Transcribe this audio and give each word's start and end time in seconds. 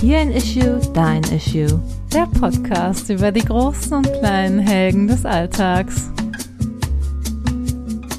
Hier 0.00 0.20
ein 0.20 0.30
Issue, 0.30 0.80
dein 0.94 1.22
Issue. 1.24 1.78
Der 2.10 2.24
Podcast 2.26 3.10
über 3.10 3.30
die 3.30 3.44
großen 3.44 3.98
und 3.98 4.10
kleinen 4.20 4.58
Helden 4.58 5.06
des 5.06 5.26
Alltags. 5.26 6.10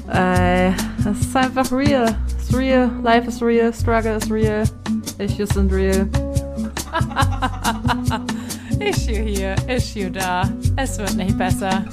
Ey, 0.06 0.72
es 1.00 1.20
ist 1.20 1.36
einfach 1.36 1.72
real. 1.72 2.14
It's 2.38 2.56
real. 2.56 2.88
Life 3.02 3.26
is 3.26 3.42
real. 3.42 3.72
Struggle 3.72 4.16
is 4.16 4.30
real. 4.30 4.62
Issues 5.18 5.48
sind 5.48 5.72
real. 5.72 6.08
issue 8.78 9.24
hier, 9.24 9.56
Issue 9.66 10.12
da. 10.12 10.48
Es 10.76 10.98
wird 10.98 11.16
nicht 11.16 11.36
besser. 11.36 11.84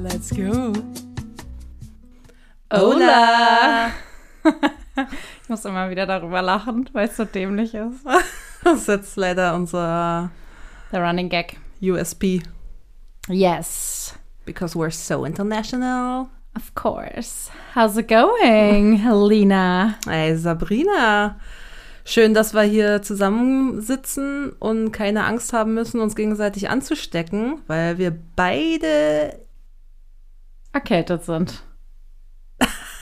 Let's 0.00 0.30
go. 0.30 0.72
Hola! 2.72 3.90
ich 5.52 5.58
muss 5.58 5.66
immer 5.66 5.90
wieder 5.90 6.06
darüber 6.06 6.40
lachen, 6.40 6.88
weil 6.94 7.08
es 7.08 7.16
so 7.18 7.26
dämlich 7.26 7.74
ist. 7.74 8.06
Das 8.64 8.78
ist 8.82 8.88
jetzt 8.88 9.16
leider 9.16 9.54
unser 9.54 10.30
Der 10.90 11.02
Running 11.04 11.28
Gag. 11.28 11.58
USP. 11.82 12.42
Yes, 13.28 14.14
Because 14.46 14.74
we're 14.78 14.90
so 14.90 15.26
international. 15.26 16.28
of 16.56 16.74
course. 16.74 17.50
How's 17.74 17.98
it 17.98 18.08
going, 18.08 18.96
Helena? 19.02 19.96
Hey 20.06 20.34
Sabrina, 20.38 21.38
schön, 22.06 22.32
dass 22.32 22.54
wir 22.54 22.62
hier 22.62 23.02
zusammensitzen 23.02 24.52
und 24.58 24.90
keine 24.92 25.24
Angst 25.26 25.52
haben 25.52 25.74
müssen, 25.74 26.00
uns 26.00 26.16
gegenseitig 26.16 26.70
anzustecken, 26.70 27.60
weil 27.66 27.98
wir 27.98 28.16
beide 28.36 29.38
Erkältet 30.72 31.24
sind. 31.24 31.62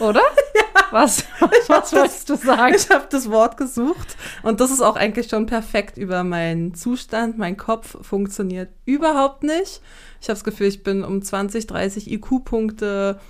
Oder? 0.00 0.22
Was, 0.90 1.24
was 1.68 1.92
wolltest 1.92 2.28
du 2.28 2.36
sagen? 2.36 2.74
Ich 2.76 2.90
habe 2.90 3.06
das 3.10 3.30
Wort 3.30 3.56
gesucht 3.56 4.16
und 4.42 4.60
das 4.60 4.70
ist 4.70 4.80
auch 4.80 4.96
eigentlich 4.96 5.28
schon 5.28 5.46
perfekt 5.46 5.96
über 5.98 6.24
meinen 6.24 6.74
Zustand. 6.74 7.38
Mein 7.38 7.56
Kopf 7.56 7.96
funktioniert 8.04 8.70
überhaupt 8.86 9.42
nicht. 9.42 9.80
Ich 10.20 10.28
habe 10.28 10.34
das 10.34 10.44
Gefühl, 10.44 10.66
ich 10.66 10.82
bin 10.82 11.04
um 11.04 11.22
20, 11.22 11.66
30 11.66 12.10
IQ-Punkte 12.10 13.20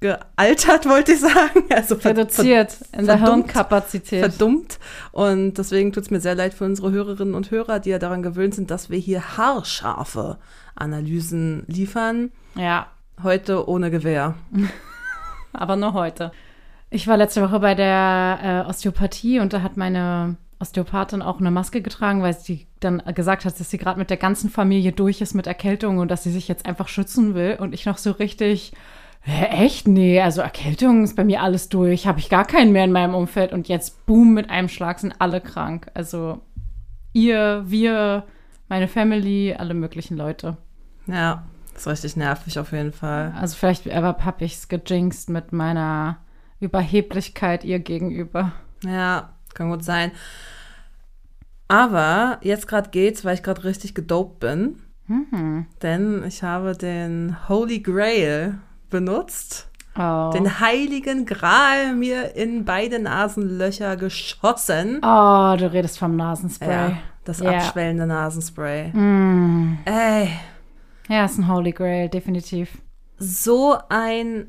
gealtert, 0.00 0.88
wollte 0.88 1.12
ich 1.12 1.20
sagen. 1.20 1.64
Also 1.70 1.96
ver- 1.96 2.10
Reduziert 2.10 2.76
in 2.96 3.06
der 3.06 3.18
verdummt. 3.18 3.44
Hirnkapazität. 3.44 4.20
verdummt. 4.20 4.78
Und 5.12 5.54
deswegen 5.54 5.92
tut 5.92 6.04
es 6.04 6.10
mir 6.10 6.20
sehr 6.20 6.34
leid 6.34 6.54
für 6.54 6.64
unsere 6.64 6.90
Hörerinnen 6.90 7.34
und 7.34 7.50
Hörer, 7.50 7.78
die 7.78 7.90
ja 7.90 7.98
daran 8.00 8.22
gewöhnt 8.22 8.54
sind, 8.54 8.70
dass 8.70 8.90
wir 8.90 8.98
hier 8.98 9.36
haarscharfe 9.36 10.38
Analysen 10.74 11.64
liefern. 11.66 12.30
Ja, 12.54 12.86
Heute 13.22 13.68
ohne 13.68 13.90
Gewehr. 13.90 14.34
aber 15.52 15.76
nur 15.76 15.92
heute. 15.92 16.32
Ich 16.90 17.06
war 17.08 17.16
letzte 17.16 17.42
Woche 17.42 17.60
bei 17.60 17.74
der 17.74 18.64
äh, 18.66 18.68
Osteopathie 18.68 19.40
und 19.40 19.52
da 19.52 19.62
hat 19.62 19.76
meine 19.76 20.36
Osteopathin 20.62 21.22
auch 21.22 21.40
eine 21.40 21.50
Maske 21.50 21.82
getragen, 21.82 22.22
weil 22.22 22.34
sie 22.34 22.66
dann 22.80 23.02
gesagt 23.14 23.44
hat, 23.44 23.58
dass 23.58 23.70
sie 23.70 23.78
gerade 23.78 23.98
mit 23.98 24.10
der 24.10 24.16
ganzen 24.16 24.48
Familie 24.48 24.92
durch 24.92 25.20
ist 25.20 25.34
mit 25.34 25.46
Erkältung 25.46 25.98
und 25.98 26.10
dass 26.10 26.22
sie 26.22 26.30
sich 26.30 26.48
jetzt 26.48 26.66
einfach 26.66 26.88
schützen 26.88 27.34
will. 27.34 27.56
Und 27.58 27.74
ich 27.74 27.84
noch 27.84 27.98
so 27.98 28.12
richtig, 28.12 28.72
hä, 29.22 29.64
echt? 29.64 29.88
Nee, 29.88 30.20
also 30.20 30.40
Erkältung 30.40 31.02
ist 31.02 31.16
bei 31.16 31.24
mir 31.24 31.42
alles 31.42 31.68
durch, 31.68 32.06
habe 32.06 32.20
ich 32.20 32.28
gar 32.28 32.44
keinen 32.44 32.72
mehr 32.72 32.84
in 32.84 32.92
meinem 32.92 33.14
Umfeld. 33.14 33.52
Und 33.52 33.68
jetzt, 33.68 34.06
boom, 34.06 34.34
mit 34.34 34.50
einem 34.50 34.68
Schlag 34.68 35.00
sind 35.00 35.14
alle 35.18 35.40
krank. 35.40 35.90
Also 35.94 36.40
ihr, 37.12 37.64
wir, 37.66 38.24
meine 38.68 38.86
Family, 38.86 39.54
alle 39.58 39.74
möglichen 39.74 40.16
Leute. 40.16 40.56
Ja, 41.06 41.44
ist 41.74 41.86
richtig 41.86 42.16
nervig 42.16 42.58
auf 42.58 42.72
jeden 42.72 42.92
Fall. 42.92 43.34
Also 43.40 43.56
vielleicht 43.56 43.86
habe 43.86 44.44
ich 44.44 44.54
es 44.54 44.68
gejinxt 44.68 45.30
mit 45.30 45.52
meiner 45.52 46.18
Überheblichkeit 46.60 47.64
ihr 47.64 47.78
gegenüber. 47.80 48.52
Ja, 48.84 49.30
kann 49.54 49.70
gut 49.70 49.84
sein. 49.84 50.12
Aber 51.68 52.38
jetzt 52.42 52.68
gerade 52.68 52.90
geht's, 52.90 53.24
weil 53.24 53.34
ich 53.34 53.42
gerade 53.42 53.64
richtig 53.64 53.94
gedopt 53.94 54.40
bin. 54.40 54.78
Mhm. 55.06 55.66
Denn 55.82 56.22
ich 56.26 56.42
habe 56.42 56.76
den 56.76 57.36
Holy 57.48 57.80
Grail 57.80 58.58
benutzt. 58.90 59.68
Oh. 59.98 60.30
Den 60.32 60.60
heiligen 60.60 61.26
Gral 61.26 61.94
mir 61.94 62.34
in 62.34 62.64
beide 62.64 62.98
Nasenlöcher 62.98 63.96
geschossen. 63.96 64.98
oh, 65.02 65.54
du 65.58 65.70
redest 65.72 65.98
vom 65.98 66.16
Nasenspray. 66.16 66.68
Ja, 66.90 66.96
das 67.24 67.40
Ja. 67.40 67.52
abschwellende 67.52 68.06
Nasenspray. 68.06 68.88
Mm. 68.92 69.78
Ey, 69.84 70.30
Ja, 71.12 71.26
ist 71.26 71.36
ein 71.36 71.46
Holy 71.46 71.72
Grail, 71.72 72.08
definitiv. 72.08 72.78
so 73.18 73.76
ein 73.90 74.46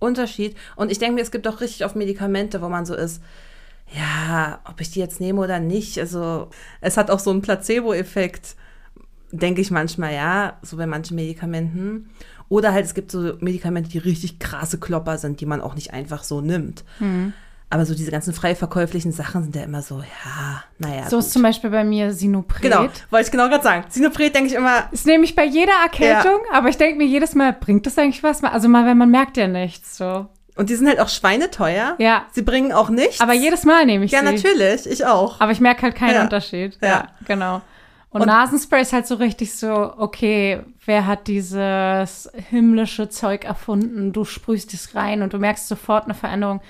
Unterschied. 0.00 0.56
Und 0.74 0.90
ich 0.90 0.98
denke 0.98 1.14
mir, 1.14 1.20
es 1.20 1.30
gibt 1.30 1.46
auch 1.46 1.60
richtig 1.60 1.84
oft 1.84 1.94
Medikamente, 1.94 2.60
wo 2.62 2.68
man 2.68 2.84
so 2.84 2.96
ist, 2.96 3.22
ja, 3.94 4.58
ob 4.64 4.80
ich 4.80 4.90
die 4.90 4.98
jetzt 4.98 5.20
nehme 5.20 5.40
oder 5.40 5.60
nicht. 5.60 6.00
Also 6.00 6.48
es 6.80 6.96
hat 6.96 7.12
auch 7.12 7.20
so 7.20 7.30
einen 7.30 7.42
Placebo-Effekt, 7.42 8.56
denke 9.30 9.60
ich 9.60 9.70
manchmal, 9.70 10.12
ja, 10.12 10.58
so 10.62 10.76
bei 10.76 10.86
manchen 10.86 11.14
Medikamenten. 11.14 12.10
Oder 12.48 12.72
halt, 12.72 12.86
es 12.86 12.94
gibt 12.94 13.12
so 13.12 13.36
Medikamente, 13.38 13.88
die 13.88 13.98
richtig 13.98 14.40
krasse 14.40 14.80
Klopper 14.80 15.16
sind, 15.16 15.40
die 15.40 15.46
man 15.46 15.60
auch 15.60 15.76
nicht 15.76 15.92
einfach 15.92 16.24
so 16.24 16.40
nimmt. 16.40 16.82
Aber 17.72 17.86
so 17.86 17.94
diese 17.94 18.10
ganzen 18.10 18.34
frei 18.34 18.56
verkäuflichen 18.56 19.12
Sachen 19.12 19.44
sind 19.44 19.54
ja 19.54 19.62
immer 19.62 19.80
so, 19.80 20.00
ja, 20.00 20.64
naja. 20.78 21.08
so 21.08 21.18
ist 21.18 21.26
gut. 21.26 21.32
zum 21.34 21.42
Beispiel 21.42 21.70
bei 21.70 21.84
mir 21.84 22.12
Sinopret. 22.12 22.62
Genau, 22.62 22.88
wollte 23.10 23.26
ich 23.26 23.30
genau 23.30 23.48
gerade 23.48 23.62
sagen. 23.62 23.84
Sinopret 23.88 24.34
denke 24.34 24.48
ich 24.50 24.56
immer, 24.56 24.88
Das 24.90 25.04
nehme 25.04 25.22
ich 25.24 25.36
bei 25.36 25.44
jeder 25.44 25.72
Erkältung, 25.84 26.40
aber 26.52 26.68
ich 26.68 26.76
denke 26.78 26.98
mir 26.98 27.06
jedes 27.06 27.36
Mal, 27.36 27.52
bringt 27.52 27.86
das 27.86 27.96
eigentlich 27.96 28.24
was? 28.24 28.42
Also 28.42 28.68
mal, 28.68 28.86
wenn 28.86 28.98
man 28.98 29.10
merkt 29.10 29.36
ja 29.36 29.46
nichts. 29.46 29.96
So. 29.96 30.26
und 30.56 30.68
die 30.68 30.74
sind 30.74 30.88
halt 30.88 30.98
auch 30.98 31.08
schweineteuer. 31.08 31.94
Ja, 31.98 32.24
Sie 32.32 32.42
bringen 32.42 32.72
auch 32.72 32.90
nichts. 32.90 33.20
aber 33.20 33.34
jedes 33.34 33.64
Mal 33.64 33.86
nehme 33.86 34.04
ich 34.04 34.10
Ja, 34.10 34.18
sie. 34.18 34.24
natürlich, 34.34 34.90
ich 34.90 35.06
auch. 35.06 35.40
Aber 35.40 35.52
ich 35.52 35.60
merke 35.60 35.82
halt 35.82 35.94
keinen 35.94 36.14
Ja. 36.16 36.22
Unterschied. 36.24 36.76
Ja. 36.82 36.88
Ja, 36.88 37.08
genau. 37.26 37.60
Und, 38.10 38.22
Und- 38.22 38.26
Nasenspray 38.26 38.82
ist 38.82 38.92
halt 38.92 39.06
so 39.06 39.14
richtig 39.14 39.54
so, 39.54 39.92
okay, 39.96 40.60
wer 40.84 41.06
hat 41.06 41.28
dieses 41.28 42.28
himmlische 42.50 43.08
Zeug 43.08 43.44
erfunden? 43.44 44.12
Du 44.12 44.24
sprühst 44.24 44.74
es 44.74 44.96
rein 44.96 45.22
und 45.22 45.32
du 45.32 45.38
merkst 45.38 45.68
sofort 45.68 46.06
eine 46.06 46.14
Veränderung. 46.14 46.60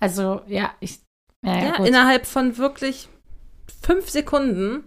Also, 0.00 0.42
ja, 0.46 0.72
ich. 0.80 1.00
Ja, 1.42 1.56
ja, 1.56 1.64
Ja, 1.78 1.84
innerhalb 1.84 2.26
von 2.26 2.56
wirklich 2.58 3.08
fünf 3.82 4.10
Sekunden 4.10 4.84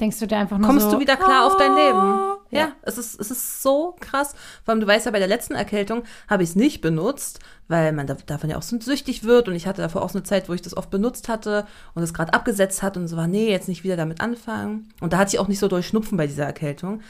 Denkst 0.00 0.18
du 0.18 0.26
dir 0.26 0.38
einfach 0.38 0.56
nur 0.56 0.66
kommst 0.66 0.86
so, 0.86 0.92
du 0.92 1.00
wieder 1.00 1.16
klar 1.16 1.46
auf 1.46 1.56
dein 1.56 1.74
Leben. 1.74 1.98
ah, 1.98 2.38
Ja, 2.50 2.60
Ja. 2.60 2.72
Es, 2.82 2.96
ist, 2.96 3.20
es 3.20 3.30
ist 3.30 3.62
so 3.62 3.96
krass. 4.00 4.34
Vor 4.64 4.72
allem, 4.72 4.80
du 4.80 4.86
weißt 4.86 5.06
ja, 5.06 5.12
bei 5.12 5.18
der 5.18 5.28
letzten 5.28 5.54
Erkältung 5.54 6.04
habe 6.28 6.42
ich 6.42 6.50
es 6.50 6.56
nicht 6.56 6.80
benutzt, 6.80 7.40
weil 7.68 7.92
man 7.92 8.06
da, 8.06 8.14
davon 8.14 8.48
ja 8.48 8.56
auch 8.56 8.62
so 8.62 8.80
süchtig 8.80 9.24
wird. 9.24 9.48
Und 9.48 9.54
ich 9.56 9.66
hatte 9.66 9.82
davor 9.82 10.02
auch 10.02 10.10
so 10.10 10.18
eine 10.18 10.24
Zeit, 10.24 10.48
wo 10.48 10.54
ich 10.54 10.62
das 10.62 10.76
oft 10.76 10.90
benutzt 10.90 11.28
hatte 11.28 11.66
und 11.94 12.02
es 12.02 12.14
gerade 12.14 12.32
abgesetzt 12.32 12.82
hat 12.82 12.96
und 12.96 13.08
so 13.08 13.16
war, 13.16 13.26
nee, 13.26 13.50
jetzt 13.50 13.68
nicht 13.68 13.84
wieder 13.84 13.96
damit 13.96 14.20
anfangen. 14.20 14.88
Und 15.00 15.12
da 15.12 15.18
hatte 15.18 15.34
ich 15.34 15.38
auch 15.38 15.48
nicht 15.48 15.58
so 15.58 15.68
doll 15.68 15.82
Schnupfen 15.82 16.16
bei 16.16 16.26
dieser 16.26 16.46
Erkältung. 16.46 17.02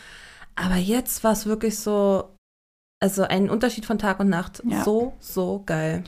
Aber 0.57 0.77
jetzt 0.77 1.23
war 1.23 1.33
es 1.33 1.47
wirklich 1.47 1.79
so, 1.79 2.35
also 2.99 3.23
ein 3.23 3.51
Unterschied 3.51 3.87
von 3.87 3.99
Tag 3.99 4.19
und 4.21 4.29
Nacht. 4.29 4.63
Ja. 4.67 4.83
So, 4.85 5.15
so 5.21 5.63
geil. 5.65 6.03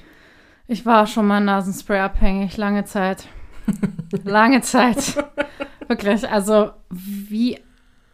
Ich 0.72 0.87
war 0.87 1.06
schon 1.06 1.27
mal 1.27 1.41
Nasenspray 1.41 2.00
abhängig, 2.00 2.56
lange 2.56 2.87
Zeit. 2.87 3.28
lange 4.25 4.62
Zeit. 4.62 5.22
wirklich, 5.87 6.27
also 6.27 6.71
wie, 6.88 7.59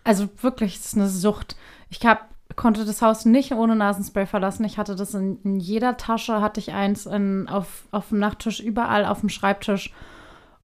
also 0.03 0.29
wirklich, 0.41 0.75
es 0.75 0.87
ist 0.87 0.97
eine 0.97 1.07
Sucht. 1.07 1.55
Ich 1.89 2.05
hab, 2.05 2.29
konnte 2.57 2.85
das 2.85 3.01
Haus 3.01 3.25
nicht 3.25 3.53
ohne 3.53 3.77
Nasenspray 3.77 4.27
verlassen. 4.27 4.65
Ich 4.65 4.77
hatte 4.77 4.97
das 4.97 5.15
in, 5.15 5.39
in 5.45 5.61
jeder 5.61 5.97
Tasche, 5.99 6.41
hatte 6.41 6.59
ich 6.59 6.73
eins 6.73 7.07
in, 7.07 7.49
auf, 7.49 7.87
auf 7.93 8.09
dem 8.09 8.19
Nachttisch, 8.19 8.59
überall 8.59 9.05
auf 9.05 9.21
dem 9.21 9.29
Schreibtisch. 9.29 9.93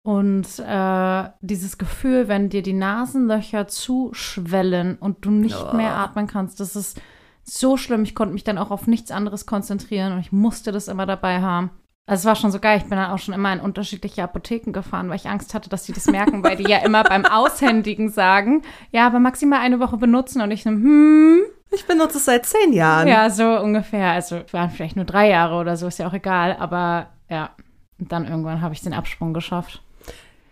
Und 0.03 0.59
äh, 0.59 1.28
dieses 1.43 1.78
Gefühl, 1.78 2.27
wenn 2.27 2.49
dir 2.49 2.62
die 2.62 2.72
Nasenlöcher 2.72 3.69
zuschwellen 3.69 4.97
und 4.99 5.25
du 5.25 5.31
nicht 5.31 5.65
Oh. 5.72 5.77
mehr 5.77 5.94
atmen 5.94 6.27
kannst, 6.27 6.59
das 6.59 6.75
ist 6.75 7.00
so 7.44 7.77
schlimm. 7.77 8.03
Ich 8.03 8.16
konnte 8.16 8.34
mich 8.34 8.43
dann 8.43 8.59
auch 8.59 8.72
auf 8.72 8.88
nichts 8.88 9.12
anderes 9.12 9.47
konzentrieren 9.47 10.12
und 10.15 10.19
ich 10.19 10.33
musste 10.33 10.72
das 10.72 10.88
immer 10.88 11.06
dabei 11.06 11.41
haben. 11.41 11.71
Also 12.06 12.20
es 12.22 12.25
war 12.26 12.37
schon 12.37 12.50
so 12.53 12.60
geil. 12.60 12.76
Ich 12.78 12.84
bin 12.84 12.98
dann 12.98 13.10
auch 13.10 13.19
schon 13.19 13.32
immer 13.32 13.53
in 13.53 13.60
unterschiedliche 13.60 14.22
Apotheken 14.22 14.72
gefahren, 14.72 15.09
weil 15.09 15.16
ich 15.16 15.27
Angst 15.28 15.54
hatte, 15.54 15.71
dass 15.71 15.84
die 15.84 15.92
das 15.95 16.06
merken, 16.06 16.45
weil 16.45 16.56
die 16.56 16.68
ja 16.68 16.78
immer 16.78 17.03
beim 17.03 17.24
Aushändigen 17.30 18.10
sagen, 18.10 18.62
ja, 18.91 19.06
aber 19.06 19.21
maximal 19.21 19.60
eine 19.60 19.80
Woche 19.80 19.97
benutzen 19.97 20.42
und 20.42 20.51
ich 20.51 20.65
so, 20.65 20.71
hm, 20.71 21.41
Ich 21.71 21.86
benutze 21.86 22.18
es 22.18 22.27
seit 22.27 22.45
zehn 22.45 22.72
Jahren. 22.74 23.09
ja, 23.09 23.30
so 23.30 23.59
ungefähr. 23.59 24.10
Also 24.10 24.36
es 24.47 24.53
waren 24.53 24.71
vielleicht 24.71 24.97
nur 24.97 25.06
drei 25.06 25.30
Jahre 25.30 25.56
oder 25.56 25.77
so, 25.78 25.86
ist 25.86 25.98
ja 25.98 26.06
auch 26.06 26.12
egal, 26.12 26.56
aber 26.59 27.09
ja. 27.30 27.51
Und 27.98 28.12
dann 28.12 28.27
irgendwann 28.28 28.60
habe 28.60 28.74
ich 28.74 28.83
den 28.83 28.92
Absprung 28.92 29.33
geschafft. 29.33 29.80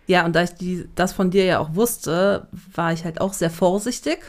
Ja, 0.07 0.25
und 0.25 0.35
da 0.35 0.43
ich 0.43 0.55
die, 0.55 0.87
das 0.95 1.13
von 1.13 1.29
dir 1.29 1.45
ja 1.45 1.59
auch 1.59 1.75
wusste, 1.75 2.47
war 2.73 2.91
ich 2.93 3.05
halt 3.05 3.21
auch 3.21 3.33
sehr 3.33 3.49
vorsichtig 3.51 4.19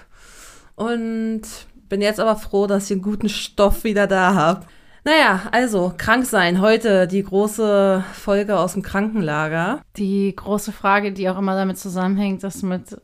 und 0.77 1.43
bin 1.89 2.01
jetzt 2.01 2.21
aber 2.21 2.37
froh, 2.37 2.67
dass 2.67 2.87
ich 2.87 2.93
einen 2.93 3.03
guten 3.03 3.29
Stoff 3.29 3.85
wieder 3.85 4.07
da 4.07 4.35
habe. 4.35 4.67
Naja, 5.05 5.43
also 5.53 5.93
krank 5.97 6.25
sein. 6.25 6.61
Heute 6.61 7.07
die 7.07 7.23
große 7.23 8.03
Folge 8.15 8.59
aus 8.59 8.73
dem 8.73 8.83
Krankenlager. 8.83 9.83
Die 9.97 10.35
große 10.35 10.73
Frage, 10.73 11.13
die 11.13 11.29
auch 11.29 11.39
immer 11.39 11.55
damit 11.55 11.79
zusammenhängt, 11.79 12.43
ist 12.43 12.63
mit, 12.63 12.97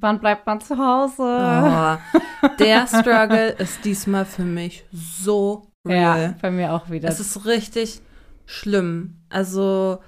wann 0.00 0.20
bleibt 0.20 0.46
man 0.46 0.60
zu 0.60 0.78
Hause? 0.78 1.22
Oh, 1.22 2.48
der 2.60 2.86
Struggle 2.86 3.48
ist 3.50 3.84
diesmal 3.84 4.24
für 4.24 4.44
mich 4.44 4.84
so 4.92 5.72
real. 5.86 6.22
Ja, 6.22 6.34
bei 6.40 6.52
mir 6.52 6.72
auch 6.72 6.90
wieder. 6.90 7.08
Es 7.08 7.18
ist 7.18 7.44
richtig 7.44 8.00
schlimm. 8.46 9.24
Also 9.28 9.98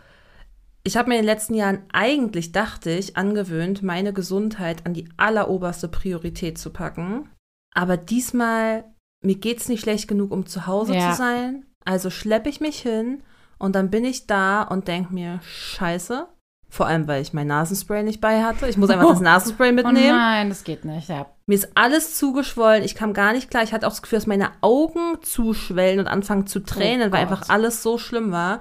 Ich 0.84 0.96
habe 0.96 1.08
mir 1.08 1.16
in 1.16 1.22
den 1.22 1.26
letzten 1.34 1.54
Jahren 1.54 1.82
eigentlich, 1.92 2.52
dachte 2.52 2.90
ich, 2.90 3.16
angewöhnt, 3.16 3.82
meine 3.82 4.12
Gesundheit 4.12 4.86
an 4.86 4.94
die 4.94 5.08
alleroberste 5.16 5.88
Priorität 5.88 6.58
zu 6.58 6.70
packen. 6.70 7.28
Aber 7.74 7.96
diesmal, 7.96 8.84
mir 9.22 9.34
geht 9.36 9.60
es 9.60 9.68
nicht 9.68 9.80
schlecht 9.82 10.08
genug, 10.08 10.30
um 10.32 10.46
zu 10.46 10.66
Hause 10.66 10.94
Ja. 10.94 11.10
zu 11.10 11.16
sein. 11.18 11.64
Also 11.84 12.10
schleppe 12.10 12.48
ich 12.48 12.60
mich 12.60 12.80
hin 12.80 13.22
und 13.58 13.74
dann 13.74 13.90
bin 13.90 14.04
ich 14.04 14.26
da 14.26 14.62
und 14.62 14.88
denke 14.88 15.12
mir, 15.14 15.40
scheiße. 15.42 16.26
Vor 16.72 16.86
allem, 16.86 17.08
weil 17.08 17.20
ich 17.20 17.32
mein 17.32 17.48
Nasenspray 17.48 18.04
nicht 18.04 18.20
bei 18.20 18.44
hatte. 18.44 18.68
Ich 18.68 18.76
muss 18.76 18.90
einfach 18.90 19.08
das 19.10 19.20
Nasenspray 19.20 19.70
Oh 19.70 19.74
mitnehmen. 19.74 20.16
nein, 20.16 20.48
das 20.50 20.62
geht 20.62 20.84
nicht. 20.84 21.08
Ja. 21.08 21.26
Mir 21.46 21.54
ist 21.56 21.70
alles 21.74 22.16
zugeschwollen. 22.16 22.84
Ich 22.84 22.94
kam 22.94 23.12
gar 23.12 23.32
nicht 23.32 23.50
klar. 23.50 23.64
Ich 23.64 23.72
hatte 23.72 23.86
auch 23.88 23.90
das 23.90 24.02
Gefühl, 24.02 24.18
dass 24.18 24.28
meine 24.28 24.50
Augen 24.60 25.18
zuschwellen 25.22 25.98
und 25.98 26.06
anfangen 26.06 26.46
zu 26.46 26.60
tränen, 26.60 27.10
weil 27.10 27.24
Gott. 27.26 27.32
einfach 27.32 27.48
alles 27.48 27.82
so 27.82 27.98
schlimm 27.98 28.30
war. 28.30 28.60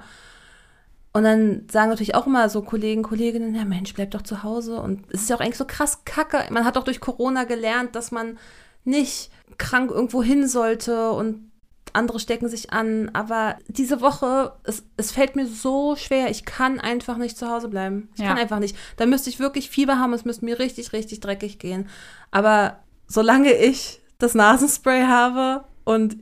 Und 1.12 1.22
dann 1.24 1.66
sagen 1.70 1.90
natürlich 1.90 2.14
auch 2.16 2.26
immer 2.26 2.48
so 2.48 2.62
Kollegen, 2.62 3.02
Kolleginnen, 3.04 3.54
ja 3.54 3.64
Mensch, 3.64 3.94
bleib 3.94 4.10
doch 4.10 4.22
zu 4.22 4.42
Hause. 4.42 4.80
Und 4.80 5.04
es 5.12 5.22
ist 5.22 5.30
ja 5.30 5.36
auch 5.36 5.40
eigentlich 5.40 5.56
so 5.56 5.64
krass 5.64 6.04
kacke. 6.04 6.38
Man 6.50 6.64
hat 6.64 6.74
doch 6.76 6.84
durch 6.84 7.00
Corona 7.00 7.44
gelernt, 7.44 7.94
dass 7.94 8.10
man 8.10 8.38
nicht 8.84 9.30
krank 9.58 9.90
irgendwo 9.90 10.22
hin 10.22 10.48
sollte 10.48 11.10
und 11.12 11.50
andere 11.92 12.20
stecken 12.20 12.48
sich 12.48 12.72
an. 12.72 13.10
Aber 13.14 13.56
diese 13.68 14.00
Woche, 14.00 14.52
es, 14.64 14.84
es 14.96 15.10
fällt 15.12 15.34
mir 15.36 15.46
so 15.46 15.96
schwer. 15.96 16.30
Ich 16.30 16.44
kann 16.44 16.78
einfach 16.80 17.16
nicht 17.16 17.36
zu 17.36 17.48
Hause 17.50 17.68
bleiben. 17.68 18.08
Ich 18.14 18.20
Ja. 18.20 18.28
kann 18.28 18.38
einfach 18.38 18.58
nicht. 18.60 18.76
Da 18.96 19.06
müsste 19.06 19.28
ich 19.28 19.40
wirklich 19.40 19.70
Fieber 19.70 19.98
haben. 19.98 20.12
Es 20.12 20.24
müsste 20.24 20.44
mir 20.44 20.58
richtig, 20.58 20.92
richtig 20.92 21.20
dreckig 21.20 21.58
gehen. 21.58 21.88
Aber 22.30 22.78
solange 23.06 23.52
ich 23.52 24.00
das 24.18 24.34
Nasenspray 24.34 25.02
habe 25.06 25.64
und 25.84 26.18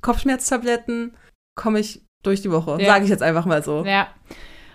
Kopfschmerztabletten, 0.00 1.16
komme 1.54 1.80
ich 1.80 2.02
durch 2.22 2.42
die 2.42 2.50
Woche. 2.50 2.78
Ja. 2.80 2.86
Sage 2.88 3.04
ich 3.04 3.10
jetzt 3.10 3.22
einfach 3.22 3.46
mal 3.46 3.62
so. 3.62 3.84
Ja. 3.84 4.08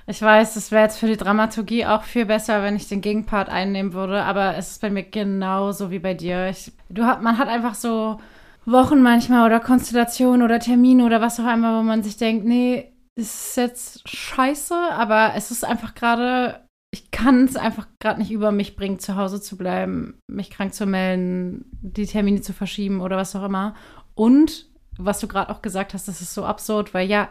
Ich 0.10 0.22
weiß, 0.22 0.56
es 0.56 0.72
wäre 0.72 0.84
jetzt 0.84 1.00
für 1.00 1.08
die 1.08 1.18
Dramaturgie 1.18 1.86
auch 1.86 2.04
viel 2.04 2.26
besser, 2.26 2.64
wenn 2.64 2.78
ich 2.78 2.88
den 2.88 3.02
Gegenpart 3.02 3.50
einnehmen 3.50 3.92
würde, 3.92 4.24
aber 4.24 4.56
es 4.56 4.72
ist 4.72 4.82
bei 4.82 4.90
mir 4.90 5.04
genauso 5.04 5.92
wie 5.92 6.00
bei 6.00 6.14
dir. 6.14 6.48
Ich, 6.48 6.72
du 6.88 7.04
hat, 7.04 7.22
man 7.22 7.38
hat 7.38 7.50
einfach 7.50 7.76
so 7.76 8.18
Wochen 8.66 9.02
manchmal 9.02 9.46
oder 9.46 9.60
Konstellationen 9.60 10.44
oder 10.44 10.60
Termine 10.60 11.06
oder 11.06 11.20
was 11.20 11.42
auch 11.42 11.54
immer, 11.54 11.78
wo 11.78 11.84
man 11.84 12.04
sich 12.04 12.16
denkt, 12.16 12.46
nee, 12.46 12.94
ist 13.16 13.58
jetzt 13.58 14.08
scheiße, 14.08 14.76
aber 14.76 15.34
es 15.36 15.52
ist 15.52 15.66
einfach 15.66 15.94
gerade, 15.94 16.66
ich 16.94 17.12
kann 17.12 17.44
es 17.44 17.58
einfach 17.58 17.88
gerade 18.00 18.22
nicht 18.22 18.32
über 18.32 18.54
mich 18.54 18.78
bringen, 18.78 19.00
zu 19.00 19.18
Hause 19.18 19.42
zu 19.42 19.58
bleiben, 19.58 20.20
mich 20.28 20.52
krank 20.52 20.74
zu 20.74 20.86
melden, 20.86 21.66
die 21.82 22.06
Termine 22.06 22.40
zu 22.40 22.54
verschieben 22.54 23.02
oder 23.02 23.18
was 23.18 23.36
auch 23.36 23.44
immer. 23.44 23.76
Und 24.16 24.70
was 24.98 25.20
du 25.20 25.28
gerade 25.28 25.52
auch 25.52 25.62
gesagt 25.62 25.94
hast, 25.94 26.08
das 26.08 26.22
ist 26.22 26.34
so 26.34 26.46
absurd, 26.46 26.94
weil 26.94 27.10
ja, 27.10 27.28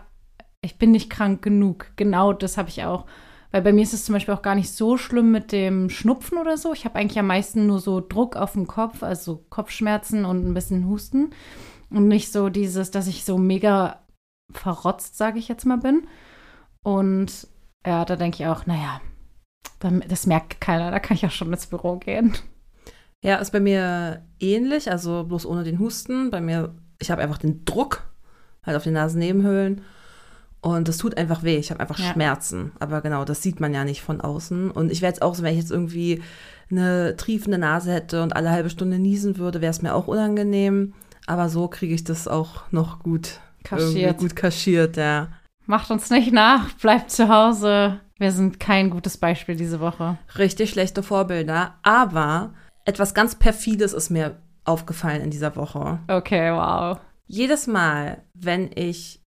ich 0.62 0.79
bin 0.79 0.91
nicht 0.93 1.11
krank 1.11 1.43
genug. 1.43 1.93
Genau 1.97 2.32
das 2.32 2.58
habe 2.58 2.69
ich 2.69 2.85
auch. 2.85 3.06
Weil 3.50 3.62
bei 3.62 3.73
mir 3.73 3.82
ist 3.82 3.94
es 3.94 4.05
zum 4.05 4.12
Beispiel 4.12 4.35
auch 4.35 4.43
gar 4.43 4.55
nicht 4.55 4.73
so 4.73 4.97
schlimm 4.99 5.31
mit 5.31 5.53
dem 5.53 5.88
Schnupfen 5.88 6.38
oder 6.38 6.56
so. 6.56 6.73
Ich 6.73 6.85
habe 6.85 6.97
eigentlich 6.97 7.19
am 7.19 7.29
meisten 7.29 7.67
nur 7.67 7.79
so 7.79 8.00
Druck 8.00 8.37
auf 8.37 8.53
dem 8.53 8.67
Kopf, 8.67 9.03
also 9.03 9.44
Kopfschmerzen 9.49 10.25
und 10.25 10.47
ein 10.47 10.55
bisschen 10.55 10.87
Husten. 10.88 11.31
Und 11.88 12.08
nicht 12.08 12.32
so 12.32 12.49
dieses, 12.49 12.91
dass 12.91 13.06
ich 13.06 13.25
so 13.25 13.38
mega 13.38 14.00
verrotzt, 14.53 15.17
sage 15.17 15.38
ich 15.38 15.49
jetzt 15.49 15.64
mal, 15.64 15.79
bin. 15.79 16.06
Und 16.82 17.49
ja, 17.87 18.05
da 18.05 18.17
denke 18.17 18.43
ich 18.43 18.47
auch, 18.47 18.67
naja, 18.67 19.00
das 20.09 20.26
merkt 20.26 20.61
keiner, 20.61 20.91
da 20.91 20.99
kann 20.99 21.17
ich 21.17 21.25
auch 21.25 21.31
schon 21.31 21.52
ins 21.52 21.67
Büro 21.67 21.97
gehen. 21.97 22.37
Ja, 23.23 23.37
ist 23.37 23.52
bei 23.52 23.61
mir 23.61 24.26
ähnlich, 24.41 24.91
also 24.91 25.25
bloß 25.25 25.47
ohne 25.47 25.64
den 25.64 25.79
Husten. 25.79 26.31
Bei 26.31 26.41
mir, 26.41 26.75
ich 27.00 27.11
habe 27.11 27.23
einfach 27.23 27.38
den 27.38 27.64
Druck 27.64 28.12
halt 28.62 28.76
auf 28.76 28.85
den 28.85 28.94
Nasennebenhöhlen 28.94 29.82
und 30.67 30.89
das 30.89 30.99
tut 30.99 31.17
einfach 31.17 31.43
weh. 31.43 31.57
Ich 31.57 31.71
habe 31.71 31.81
einfach 31.81 31.99
Ja. 31.99 32.13
Schmerzen. 32.13 32.73
Aber 32.81 33.01
genau, 33.01 33.25
das 33.25 33.43
sieht 33.43 33.61
man 33.61 33.73
ja 33.73 33.85
nicht 33.85 34.03
von 34.03 34.21
außen. 34.21 34.71
Und 34.71 34.91
ich 34.91 35.01
wäre 35.01 35.13
jetzt 35.13 35.23
auch 35.23 35.35
so, 35.35 35.43
wenn 35.43 35.53
ich 35.53 35.61
jetzt 35.61 35.71
irgendwie 35.71 36.23
eine 36.71 37.15
triefende 37.17 37.59
Nase 37.59 37.93
hätte 37.93 38.23
und 38.23 38.35
alle 38.35 38.51
halbe 38.51 38.71
Stunde 38.71 38.99
niesen 38.99 39.39
würde, 39.39 39.61
wäre 39.61 39.71
es 39.71 39.83
mir 39.83 39.95
auch 39.95 40.09
unangenehm. 40.09 40.95
Aber 41.27 41.49
so 41.49 41.69
kriege 41.69 41.95
ich 41.95 42.05
das 42.05 42.27
auch 42.29 42.71
noch 42.73 43.01
gut 43.01 43.41
Kaschiert. 43.65 44.19
gut 44.19 44.35
kaschiert, 44.37 44.97
ja. 44.97 45.29
Macht 45.67 45.91
uns 45.91 46.11
nicht 46.11 46.33
nach, 46.33 46.73
bleibt 46.75 47.11
zu 47.11 47.29
Hause. 47.29 48.01
Wir 48.19 48.33
sind 48.33 48.59
kein 48.61 48.91
gutes 48.91 49.17
Beispiel 49.19 49.57
diese 49.57 49.81
Woche. 49.81 50.19
richtig 50.39 50.71
schlechte 50.71 51.03
Vorbilder. 51.03 51.75
Aber 51.83 52.55
etwas 52.85 53.15
ganz 53.15 53.35
Perfides 53.35 53.93
ist 53.93 54.11
mir 54.11 54.37
aufgefallen 54.65 55.23
in 55.23 55.31
dieser 55.31 55.55
Woche. 55.57 55.99
Okay, 56.09 56.53
wow. 56.53 56.99
Jedes 57.27 57.67
Mal, 57.67 58.23
wenn 58.35 58.71
ich 58.75 59.21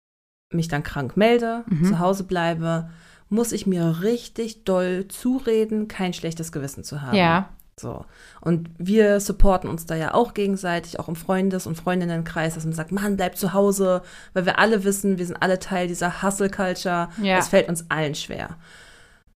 mich 0.54 0.68
dann 0.68 0.84
krank 0.84 1.16
melde, 1.18 1.64
Mhm. 1.68 1.86
zu 1.86 2.00
Hause 2.00 2.24
bleibe, 2.24 2.90
muss 3.30 3.52
ich 3.52 3.68
mir 3.68 4.00
richtig 4.02 4.64
doll 4.64 5.06
zureden, 5.08 5.88
kein 5.88 6.14
schlechtes 6.14 6.52
Gewissen 6.52 6.84
zu 6.84 7.02
haben. 7.02 7.16
Ja, 7.16 7.50
So. 7.78 8.04
Und 8.42 8.70
wir 8.78 9.22
supporten 9.22 9.70
uns 9.70 9.86
da 9.86 9.96
ja 9.96 10.14
auch 10.14 10.34
gegenseitig, 10.34 11.00
auch 11.00 11.08
im 11.08 11.16
Freundes- 11.16 11.66
und 11.66 11.76
Freundinnenkreis, 11.78 12.56
dass 12.56 12.66
man 12.66 12.74
sagt, 12.74 12.92
Mann, 12.92 13.16
bleib 13.16 13.38
zu 13.38 13.54
Hause, 13.54 14.02
weil 14.34 14.46
wir 14.46 14.60
alle 14.60 14.84
wissen, 14.84 15.18
wir 15.18 15.26
sind 15.26 15.42
alle 15.42 15.60
Teil 15.60 15.88
dieser 15.88 16.22
Hustle-Culture. 16.22 17.08
Ja. 17.22 17.38
Es 17.38 17.48
fällt 17.48 17.70
uns 17.70 17.86
allen 17.90 18.16
schwer. 18.16 18.58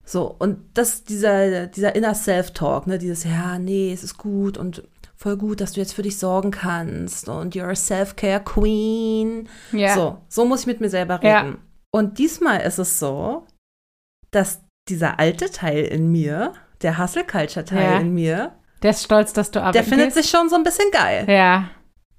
So, 0.06 0.36
und 0.40 0.58
das, 0.74 1.04
dieser, 1.04 1.68
dieser 1.68 1.96
inner 1.96 2.16
Self-Talk, 2.16 2.88
ne, 2.88 2.98
dieses, 2.98 3.26
ja, 3.26 3.60
nee, 3.60 3.94
es 3.94 4.04
ist 4.04 4.18
gut 4.18 4.58
und 4.58 4.84
voll 5.22 5.38
gut, 5.38 5.62
dass 5.62 5.74
du 5.74 5.80
jetzt 5.80 5.94
für 5.94 6.02
dich 6.02 6.18
sorgen 6.18 6.50
kannst 6.52 7.30
und 7.30 7.56
you're 7.56 7.70
a 7.70 7.76
Self-Care 7.76 8.44
Queen. 8.44 9.48
ja. 9.72 9.94
So, 9.94 10.18
so 10.28 10.46
muss 10.46 10.62
ich 10.62 10.68
mit 10.68 10.82
mir 10.82 10.90
selber 10.90 11.16
reden. 11.22 11.28
Ja. 11.52 11.58
Und 11.92 12.18
diesmal 12.18 12.62
ist 12.62 12.80
es 12.80 12.98
so, 13.00 13.46
dass 14.32 14.62
dieser 14.90 15.20
alte 15.20 15.52
Teil 15.52 15.84
in 15.86 16.12
mir, 16.12 16.54
der 16.82 16.98
Hustle-Culture-Teil 16.98 17.92
Ja. 17.94 18.00
in 18.00 18.14
mir, 18.14 18.54
Der 18.82 18.92
ist 18.92 19.04
stolz, 19.04 19.32
dass 19.34 19.52
du 19.52 19.60
der 19.60 19.68
arbeiten 19.68 19.88
findet 19.90 20.08
gehst. 20.14 20.18
sich 20.18 20.30
schon 20.30 20.50
so 20.50 20.56
ein 20.56 20.64
bisschen 20.64 20.90
geil. 20.92 21.26
Ja, 21.30 21.70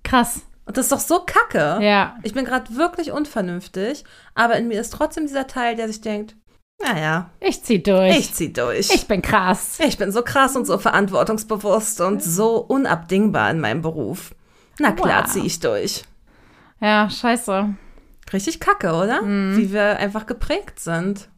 krass. 0.04 0.43
Und 0.64 0.76
das 0.76 0.87
ist 0.87 0.93
doch 0.93 1.00
so 1.00 1.25
kacke. 1.26 1.84
Ja, 1.84 2.16
Ich 2.22 2.34
bin 2.34 2.44
gerade 2.44 2.76
wirklich 2.76 3.10
unvernünftig, 3.10 4.04
aber 4.37 4.56
in 4.58 4.69
mir 4.69 4.81
ist 4.81 4.93
trotzdem 4.93 5.26
dieser 5.26 5.49
Teil, 5.49 5.75
der 5.75 5.88
sich 5.88 6.00
denkt, 6.02 6.37
naja, 6.82 7.31
ich 7.40 7.62
zieh 7.62 7.82
durch. 7.82 8.19
ich 8.19 8.34
zieh 8.34 8.52
durch. 8.52 8.90
Ich 8.93 9.06
bin 9.06 9.23
krass. 9.23 9.79
Ich 9.87 9.99
bin 9.99 10.11
so 10.12 10.23
krass 10.23 10.56
und 10.56 10.67
so 10.67 10.79
verantwortungsbewusst 10.79 12.00
und 12.00 12.23
so 12.23 12.56
unabdingbar 12.56 13.50
in 13.50 13.61
meinem 13.61 13.82
Beruf. 13.82 14.34
Na 14.79 14.93
klar, 14.93 15.25
Wow. 15.25 15.31
zieh 15.32 15.46
ich 15.46 15.61
durch. 15.61 16.05
Ja, 16.81 17.08
scheiße. 17.08 17.75
Richtig 18.32 18.61
kacke, 18.61 18.93
oder? 18.94 19.23
Mhm. 19.23 19.56
Wie 19.56 19.73
wir 19.73 19.99
einfach 19.99 20.26
geprägt 20.26 20.81
sind. 20.81 21.29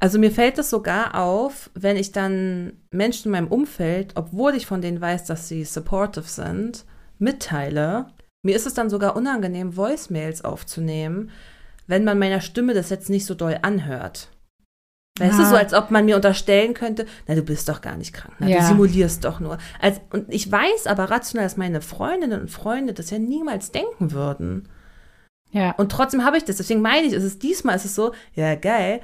Also 0.00 0.18
mir 0.18 0.30
fällt 0.30 0.58
es 0.58 0.70
sogar 0.70 1.14
auf, 1.16 1.70
wenn 1.74 1.96
ich 1.96 2.12
dann 2.12 2.72
Menschen 2.90 3.26
in 3.26 3.32
meinem 3.32 3.48
Umfeld, 3.48 4.12
obwohl 4.14 4.54
ich 4.54 4.66
von 4.66 4.80
denen 4.80 5.00
weiß, 5.00 5.24
dass 5.24 5.48
sie 5.48 5.64
supportive 5.64 6.26
sind, 6.28 6.84
mitteile. 7.18 8.06
Mir 8.42 8.54
ist 8.56 8.66
es 8.66 8.74
dann 8.74 8.90
sogar 8.90 9.16
unangenehm, 9.16 9.76
Voicemails 9.76 10.44
aufzunehmen, 10.44 11.30
wenn 11.88 12.04
man 12.04 12.18
meiner 12.18 12.40
Stimme 12.40 12.74
das 12.74 12.90
jetzt 12.90 13.10
nicht 13.10 13.26
so 13.26 13.34
doll 13.34 13.58
anhört. 13.62 14.28
Weißt 15.18 15.38
du, 15.38 15.42
Ah. 15.42 15.50
so 15.50 15.56
als 15.56 15.74
ob 15.74 15.90
man 15.90 16.04
mir 16.04 16.16
unterstellen 16.16 16.74
könnte, 16.74 17.06
na, 17.26 17.34
du 17.34 17.42
bist 17.42 17.68
doch 17.68 17.80
gar 17.80 17.96
nicht 17.96 18.12
krank, 18.12 18.34
na, 18.38 18.46
Ja. 18.48 18.58
du 18.60 18.66
simulierst 18.66 19.24
doch 19.24 19.40
nur. 19.40 19.58
Als, 19.80 20.00
und 20.12 20.26
ich 20.32 20.50
weiß 20.50 20.86
aber 20.86 21.10
rational, 21.10 21.44
dass 21.46 21.56
meine 21.56 21.80
Freundinnen 21.80 22.40
und 22.40 22.50
Freunde 22.50 22.92
das 22.94 23.10
ja 23.10 23.18
niemals 23.18 23.70
denken 23.72 24.12
würden. 24.12 24.68
Ja. 25.50 25.72
Und 25.72 25.90
trotzdem 25.92 26.24
habe 26.24 26.36
ich 26.36 26.44
das. 26.44 26.56
Deswegen 26.56 26.82
meine 26.82 27.06
ich, 27.06 27.12
es 27.14 27.24
ist 27.24 27.42
diesmal 27.42 27.76
ist 27.76 27.84
es 27.86 27.94
so, 27.94 28.12
ja, 28.34 28.54
geil. 28.54 29.00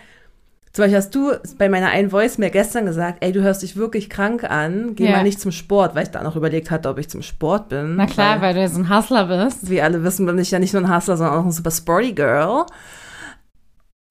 Zum 0.73 0.83
Beispiel 0.83 0.99
hast 0.99 1.15
du 1.15 1.33
bei 1.57 1.69
meiner 1.69 1.89
einen 1.91 2.11
Voice 2.11 2.37
mir 2.37 2.51
gestern 2.51 2.85
gesagt, 2.87 3.19
ey, 3.25 3.31
du 3.31 3.43
hörst 3.43 3.63
dich 3.63 3.77
wirklich 3.77 4.11
krank 4.11 4.43
an, 4.43 4.97
geh 4.97 5.05
Ja. 5.05 5.13
mal 5.13 5.23
nicht 5.23 5.41
zum 5.41 5.53
Sport, 5.53 5.95
weil 5.95 6.03
ich 6.03 6.11
da 6.11 6.23
noch 6.25 6.35
überlegt 6.35 6.71
hatte, 6.73 6.89
ob 6.89 6.99
ich 6.99 7.09
zum 7.09 7.23
Sport 7.23 7.69
bin. 7.69 7.95
Na 7.95 8.07
klar, 8.07 8.41
weil, 8.41 8.55
du 8.55 8.69
so 8.69 8.81
ein 8.81 8.91
Hustler 8.95 9.27
bist. 9.27 9.71
wie 9.71 9.81
alle 9.81 10.03
wissen, 10.03 10.27
bin 10.27 10.37
ich 10.39 10.51
ja 10.51 10.59
nicht 10.59 10.75
nur 10.75 10.83
ein 10.83 10.93
Hustler, 10.95 11.17
sondern 11.17 11.39
auch 11.39 11.45
ein 11.45 11.53
super 11.53 11.71
sporty 11.71 12.13
Girl. 12.13 12.67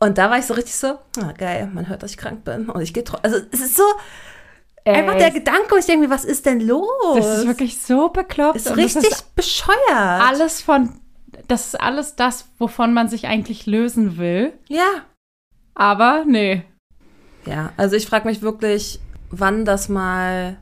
Und 0.04 0.18
da 0.18 0.30
war 0.30 0.38
ich 0.38 0.46
so 0.46 0.54
richtig 0.54 0.76
so, 0.76 0.88
ah, 1.22 1.32
geil, 1.38 1.70
man 1.74 1.88
hört, 1.88 2.04
dass 2.04 2.12
ich 2.12 2.18
krank 2.18 2.44
bin. 2.44 2.70
Und 2.70 2.82
ich 2.82 2.94
gehe 2.94 3.06
trotzdem. 3.06 3.32
Also 3.32 3.46
es 3.52 3.62
ist 3.62 3.78
so 3.78 3.84
einfach 4.84 5.14
Ey, 5.14 5.20
der 5.20 5.32
Gedanke, 5.32 5.74
und 5.74 5.80
ich 5.80 5.86
denke 5.86 6.08
mir, 6.08 6.14
was 6.14 6.26
ist 6.26 6.46
denn 6.46 6.60
los? 6.60 7.16
Das 7.16 7.38
ist 7.38 7.48
wirklich 7.48 7.80
so 7.80 8.10
bekloppt. 8.10 8.58
ist 8.58 8.76
richtig 8.76 9.12
ist 9.12 9.34
bescheuert. 9.34 9.78
alles 9.90 10.62
von, 10.62 11.00
das 11.48 11.68
ist 11.68 11.80
alles 11.80 12.18
das, 12.18 12.50
wovon 12.60 12.94
man 12.94 13.08
sich 13.08 13.28
eigentlich 13.28 13.66
lösen 13.66 14.18
will. 14.18 14.52
Ja. 14.68 15.06
Aber 15.74 16.26
nee. 16.28 16.66
Ja, 17.46 17.72
also 17.78 17.96
ich 17.96 18.06
frage 18.06 18.28
mich 18.28 18.42
wirklich, 18.42 19.00
wann 19.30 19.64
das 19.64 19.88
mal 19.88 20.58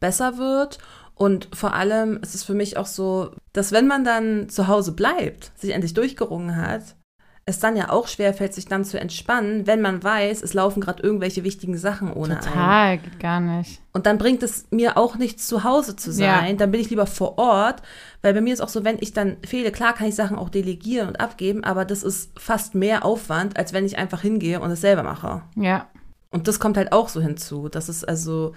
besser 0.00 0.38
wird. 0.38 0.80
Und 1.14 1.48
vor 1.54 1.74
allem 1.74 2.18
ist 2.20 2.34
es 2.34 2.42
für 2.42 2.54
mich 2.54 2.78
auch 2.78 2.86
so, 2.86 3.30
dass 3.52 3.70
wenn 3.70 3.86
man 3.86 4.02
dann 4.02 4.48
zu 4.48 4.66
Hause 4.66 4.90
bleibt, 4.90 5.52
sich 5.56 5.70
endlich 5.70 5.94
durchgerungen 5.94 6.56
hat, 6.56 6.96
es 7.44 7.58
dann 7.58 7.76
ja 7.76 7.90
auch 7.90 8.06
schwer 8.06 8.34
fällt, 8.34 8.54
sich 8.54 8.66
dann 8.66 8.84
zu 8.84 9.00
entspannen, 9.00 9.66
wenn 9.66 9.80
man 9.80 10.02
weiß, 10.02 10.42
es 10.42 10.54
laufen 10.54 10.80
gerade 10.80 11.02
irgendwelche 11.02 11.42
wichtigen 11.42 11.76
Sachen 11.76 12.12
ohne 12.12 12.34
einen. 12.34 12.44
Total, 12.44 12.98
geht 12.98 13.18
gar 13.18 13.40
nicht. 13.40 13.80
Und 13.92 14.06
dann 14.06 14.16
bringt 14.16 14.44
es 14.44 14.66
mir 14.70 14.96
auch 14.96 15.16
nichts, 15.16 15.48
zu 15.48 15.64
Hause 15.64 15.96
zu 15.96 16.12
sein. 16.12 16.50
Ja. 16.50 16.52
Dann 16.52 16.70
bin 16.70 16.80
ich 16.80 16.90
lieber 16.90 17.06
vor 17.06 17.38
Ort, 17.38 17.82
weil 18.22 18.32
bei 18.32 18.40
mir 18.40 18.54
ist 18.54 18.60
auch 18.60 18.68
so, 18.68 18.84
wenn 18.84 18.98
ich 19.00 19.12
dann 19.12 19.38
fehle, 19.44 19.72
klar 19.72 19.92
kann 19.92 20.06
ich 20.06 20.14
Sachen 20.14 20.38
auch 20.38 20.50
delegieren 20.50 21.08
und 21.08 21.20
abgeben, 21.20 21.64
aber 21.64 21.84
das 21.84 22.04
ist 22.04 22.38
fast 22.38 22.76
mehr 22.76 23.04
Aufwand, 23.04 23.56
als 23.56 23.72
wenn 23.72 23.84
ich 23.84 23.98
einfach 23.98 24.20
hingehe 24.20 24.60
und 24.60 24.70
es 24.70 24.80
selber 24.80 25.02
mache. 25.02 25.42
Ja. 25.56 25.88
Und 26.30 26.46
das 26.46 26.60
kommt 26.60 26.76
halt 26.76 26.92
auch 26.92 27.08
so 27.08 27.20
hinzu, 27.20 27.68
dass 27.68 27.88
es 27.88 28.04
also 28.04 28.54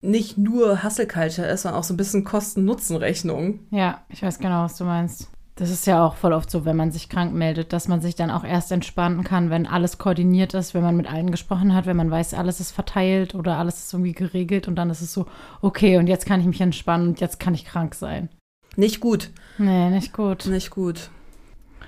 nicht 0.00 0.38
nur 0.38 0.82
Hustle 0.82 1.06
Culture 1.06 1.46
ist, 1.48 1.62
sondern 1.62 1.80
auch 1.80 1.84
so 1.84 1.92
ein 1.92 1.98
bisschen 1.98 2.24
Kosten-Nutzen-Rechnung. 2.24 3.60
Ja, 3.70 4.04
ich 4.08 4.22
weiß 4.22 4.38
genau, 4.38 4.64
was 4.64 4.76
du 4.76 4.84
meinst. 4.84 5.28
Das 5.58 5.70
ist 5.70 5.88
ja 5.88 6.06
auch 6.06 6.14
voll 6.14 6.32
oft 6.32 6.48
so, 6.48 6.64
wenn 6.64 6.76
man 6.76 6.92
sich 6.92 7.08
krank 7.08 7.34
meldet, 7.34 7.72
dass 7.72 7.88
man 7.88 8.00
sich 8.00 8.14
dann 8.14 8.30
auch 8.30 8.44
erst 8.44 8.70
entspannen 8.70 9.24
kann, 9.24 9.50
wenn 9.50 9.66
alles 9.66 9.98
koordiniert 9.98 10.54
ist, 10.54 10.72
wenn 10.72 10.84
man 10.84 10.96
mit 10.96 11.10
allen 11.10 11.32
gesprochen 11.32 11.74
hat, 11.74 11.84
wenn 11.84 11.96
man 11.96 12.12
weiß, 12.12 12.34
alles 12.34 12.60
ist 12.60 12.70
verteilt 12.70 13.34
oder 13.34 13.56
alles 13.56 13.80
ist 13.80 13.92
irgendwie 13.92 14.12
geregelt 14.12 14.68
und 14.68 14.76
dann 14.76 14.88
ist 14.88 15.00
es 15.00 15.12
so, 15.12 15.26
okay, 15.60 15.96
und 15.98 16.06
jetzt 16.06 16.26
kann 16.26 16.38
ich 16.38 16.46
mich 16.46 16.60
entspannen 16.60 17.08
und 17.08 17.20
jetzt 17.20 17.40
kann 17.40 17.54
ich 17.54 17.64
krank 17.64 17.96
sein. 17.96 18.28
Nicht 18.76 19.00
gut. 19.00 19.30
Nee, 19.58 19.90
nicht 19.90 20.12
gut. 20.12 20.46
Nicht 20.46 20.70
gut. 20.70 21.10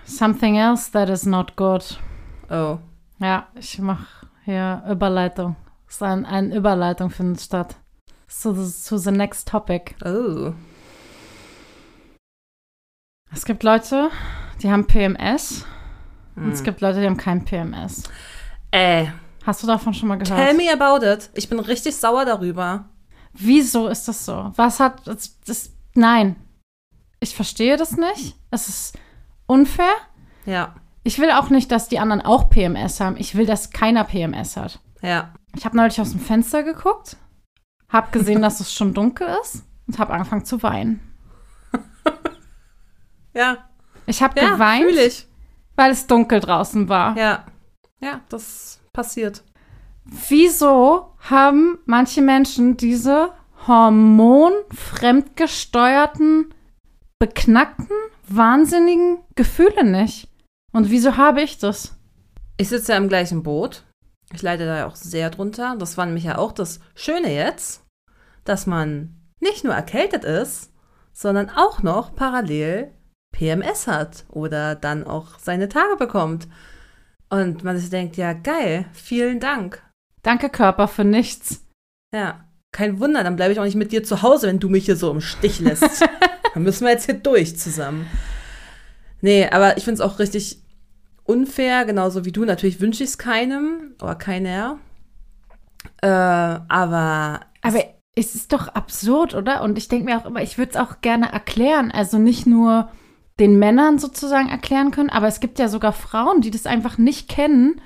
Something 0.05 0.57
else 0.57 0.91
that 0.91 1.09
is 1.09 1.25
not 1.25 1.55
good. 1.55 2.01
Oh. 2.51 2.79
Ja, 3.21 3.47
ich 3.55 3.79
mache 3.79 4.27
hier 4.45 4.83
Überleitung. 4.91 5.55
Es 5.87 5.95
ist 5.95 6.03
ein, 6.03 6.27
eine 6.27 6.57
Überleitung 6.57 7.11
findet 7.11 7.41
statt. 7.41 7.77
The, 8.27 8.51
to 8.89 8.97
the 8.97 9.13
next 9.13 9.47
topic. 9.47 9.95
Oh. 10.05 10.55
Es 13.33 13.45
gibt 13.45 13.63
Leute, 13.63 14.11
die 14.63 14.71
haben 14.71 14.87
PMS 14.87 15.65
und 16.37 16.45
Hm. 16.45 16.53
es 16.53 16.63
gibt 16.63 16.81
Leute, 16.81 17.01
die 17.01 17.07
haben 17.07 17.17
kein 17.17 17.45
PMS. 17.45 18.05
Äh, 18.71 19.07
Hast 19.47 19.63
du 19.63 19.67
davon 19.67 19.95
schon 19.95 20.09
mal 20.09 20.19
gehört? 20.19 20.39
tell 20.39 20.55
me 20.55 20.71
about 20.73 21.05
it. 21.05 21.31
Ich 21.35 21.49
bin 21.49 21.59
richtig 21.61 21.97
sauer 21.97 22.25
darüber. 22.27 22.85
Wieso 23.33 23.89
ist 23.89 24.07
das 24.07 24.25
so? 24.27 24.53
Was 24.57 24.81
hat 24.81 25.07
das, 25.07 25.41
das? 25.47 25.71
Nein. 25.95 26.37
Ich 27.21 27.35
verstehe 27.35 27.77
das 27.77 27.97
nicht. 27.97 28.37
Es 28.51 28.69
ist 28.69 28.99
unfair. 29.47 29.93
Ja, 30.47 30.75
Ich 31.05 31.19
will 31.19 31.31
auch 31.31 31.49
nicht, 31.49 31.71
dass 31.73 31.89
die 31.89 31.99
anderen 31.99 32.21
auch 32.23 32.51
PMS 32.51 33.01
haben. 33.01 33.17
Ich 33.19 33.35
will, 33.35 33.47
dass 33.47 33.71
keiner 33.71 34.05
PMS 34.05 34.57
hat. 34.57 34.81
ja. 35.03 35.33
Ich 35.57 35.65
habe 35.65 35.77
neulich 35.77 36.01
aus 36.01 36.13
dem 36.13 36.21
Fenster 36.21 36.63
geguckt, 36.63 37.17
habe 37.89 38.13
gesehen, 38.17 38.41
dass 38.43 38.61
es 38.61 38.73
schon 38.73 38.95
dunkel 38.95 39.27
ist 39.43 39.65
und 39.89 39.99
habe 39.99 40.13
angefangen 40.13 40.45
zu 40.45 40.63
weinen. 40.63 41.01
Ja, 43.35 43.69
Ich 44.07 44.23
habe 44.23 44.41
ja, 44.41 44.53
geweint, 44.55 44.91
ich. 44.97 45.27
weil 45.77 45.93
es 45.93 46.07
dunkel 46.07 46.41
draußen 46.41 46.89
war. 46.89 47.15
Ja. 47.17 47.45
Ja, 48.01 48.21
das 48.29 48.81
passiert. 48.93 49.43
Wieso 50.05 51.15
haben 51.19 51.79
manche 51.85 52.23
Menschen 52.23 52.77
diese 52.77 53.33
hormonfremdgesteuerten, 53.67 56.55
beknackten, 57.19 57.89
wahnsinnigen 58.29 59.19
Gefühle 59.35 59.85
nicht? 59.85 60.29
Und 60.73 60.91
wieso 60.91 61.17
habe 61.17 61.43
ich 61.43 61.59
das? 61.59 61.97
Ich 62.57 62.69
sitze 62.69 62.93
ja 62.93 62.99
im 62.99 63.09
gleichen 63.09 63.43
Boot. 63.43 63.85
Ich 64.33 64.43
leide 64.43 64.65
da 64.67 64.77
ja 64.79 64.87
auch 64.87 64.95
sehr 64.97 65.31
drunter. 65.31 65.77
Das 65.79 65.97
war 65.99 66.07
nämlich 66.07 66.25
ja 66.25 66.39
auch 66.39 66.53
das 66.53 66.81
Schöne 66.95 67.35
jetzt, 67.35 67.85
dass 68.45 68.67
man 68.67 69.17
nicht 69.41 69.65
nur 69.65 69.75
erkältet 69.75 70.25
ist, 70.25 70.73
sondern 71.13 71.51
auch 71.51 71.83
noch 71.83 72.15
parallel 72.15 72.93
PMS 73.33 73.87
hat 73.87 74.25
oder 74.29 74.75
dann 74.75 75.05
auch 75.05 75.39
seine 75.39 75.69
Tage 75.69 75.97
bekommt. 75.97 76.49
Und 77.29 77.63
man 77.63 77.79
sich 77.79 77.91
denkt, 77.91 78.17
ja, 78.17 78.33
geil, 78.33 78.87
vielen 78.93 79.41
Dank. 79.41 79.83
Danke, 80.23 80.51
Körper, 80.51 80.89
für 80.89 81.05
nichts. 81.05 81.65
Ja, 82.13 82.45
kein 82.73 82.99
Wunder, 83.01 83.25
dann 83.25 83.37
bleibe 83.37 83.53
ich 83.53 83.61
auch 83.61 83.65
nicht 83.65 83.77
mit 83.77 83.93
dir 83.93 84.03
zu 84.05 84.23
Hause, 84.23 84.49
wenn 84.49 84.59
du 84.59 84.69
mich 84.69 84.85
hier 84.85 84.97
so 84.97 85.11
im 85.11 85.21
Stich 85.21 85.61
lässt. 85.61 86.05
dann 86.55 86.63
müssen 86.63 86.85
wir 86.85 86.93
jetzt 86.93 87.07
hier 87.07 87.15
durch 87.15 87.57
zusammen. 87.57 88.07
Nee, 89.21 89.49
aber 89.49 89.77
ich 89.77 89.85
finde 89.85 90.03
es 90.03 90.09
auch 90.09 90.19
richtig 90.19 90.63
unfair, 91.25 91.85
genauso 91.85 92.25
wie 92.25 92.33
du. 92.33 92.45
Natürlich 92.45 92.81
wünsche 92.81 93.05
ich 93.05 93.11
es 93.11 93.19
keinem 93.19 93.95
oder 94.03 94.17
keiner. 94.17 94.79
Äh, 96.03 96.09
aber 96.09 97.41
Aber 97.63 97.85
es 98.15 98.35
ist 98.35 98.53
doch 98.53 98.69
absurd, 98.69 99.35
oder? 99.35 99.63
Und 99.63 99.79
ich 99.79 99.89
denke 99.89 100.07
mir 100.07 100.19
auch 100.19 100.27
immer, 100.27 100.43
ich 100.43 100.59
würde 100.59 100.73
es 100.73 100.77
auch 100.77 101.01
gerne 101.01 101.33
erklären. 101.33 101.91
Also 101.91 102.19
nicht 102.19 102.47
nur 102.47 102.91
den 103.41 103.59
Männern 103.59 103.99
sozusagen 103.99 104.49
erklären 104.49 104.91
können, 104.91 105.11
aber 105.11 105.27
es 105.27 105.41
gibt 105.41 105.59
ja 105.59 105.69
sogar 105.69 105.93
Frauen, 105.93 106.43
die 106.43 106.51
das 106.51 106.67
einfach 106.67 106.99
nicht 106.99 107.29
kennen. 107.29 107.81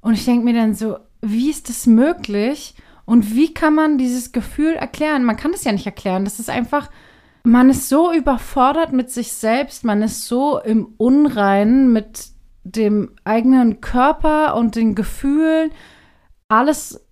Und 0.00 0.14
ich 0.14 0.24
denke 0.24 0.44
mir 0.44 0.54
dann 0.54 0.74
so, 0.74 0.96
wie 1.20 1.50
ist 1.50 1.68
das 1.68 1.86
möglich? 1.86 2.74
Und 3.04 3.34
wie 3.34 3.52
kann 3.52 3.74
man 3.74 3.98
dieses 3.98 4.32
Gefühl 4.32 4.74
erklären? 4.74 5.24
Man 5.24 5.36
kann 5.36 5.52
es 5.52 5.64
ja 5.64 5.72
nicht 5.72 5.84
erklären. 5.84 6.24
Das 6.24 6.38
ist 6.38 6.48
einfach, 6.48 6.90
man 7.42 7.68
ist 7.68 7.88
so 7.88 8.12
überfordert 8.12 8.92
mit 8.92 9.10
sich 9.10 9.32
selbst, 9.32 9.84
man 9.84 10.00
ist 10.00 10.26
so 10.26 10.60
im 10.60 10.94
Unreinen 10.96 11.92
mit 11.92 12.28
dem 12.62 13.16
eigenen 13.24 13.80
Körper 13.80 14.54
und 14.54 14.76
den 14.76 14.94
Gefühlen. 14.94 15.72
Alles 16.48 17.04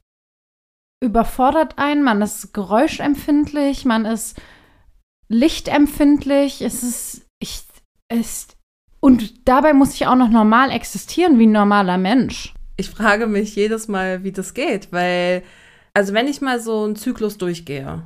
überfordert 1.00 1.78
einen, 1.78 2.02
man 2.02 2.22
ist 2.22 2.52
geräuschempfindlich, 2.54 3.84
man 3.84 4.04
ist 4.04 4.40
lichtempfindlich, 5.28 6.62
es 6.62 6.82
ist, 6.82 7.27
es, 8.08 8.48
und 9.00 9.48
dabei 9.48 9.72
muss 9.72 9.94
ich 9.94 10.06
auch 10.06 10.16
noch 10.16 10.30
normal 10.30 10.70
existieren 10.70 11.38
wie 11.38 11.46
ein 11.46 11.52
normaler 11.52 11.98
Mensch. 11.98 12.54
ich 12.76 12.90
frage 12.90 13.26
mich 13.26 13.56
jedes 13.56 13.88
Mal, 13.88 14.24
wie 14.24 14.32
das 14.32 14.54
geht, 14.54 14.92
weil, 14.92 15.42
also 15.94 16.12
wenn 16.14 16.28
ich 16.28 16.40
mal 16.40 16.60
so 16.60 16.84
einen 16.84 16.96
Zyklus 16.96 17.38
durchgehe, 17.38 18.02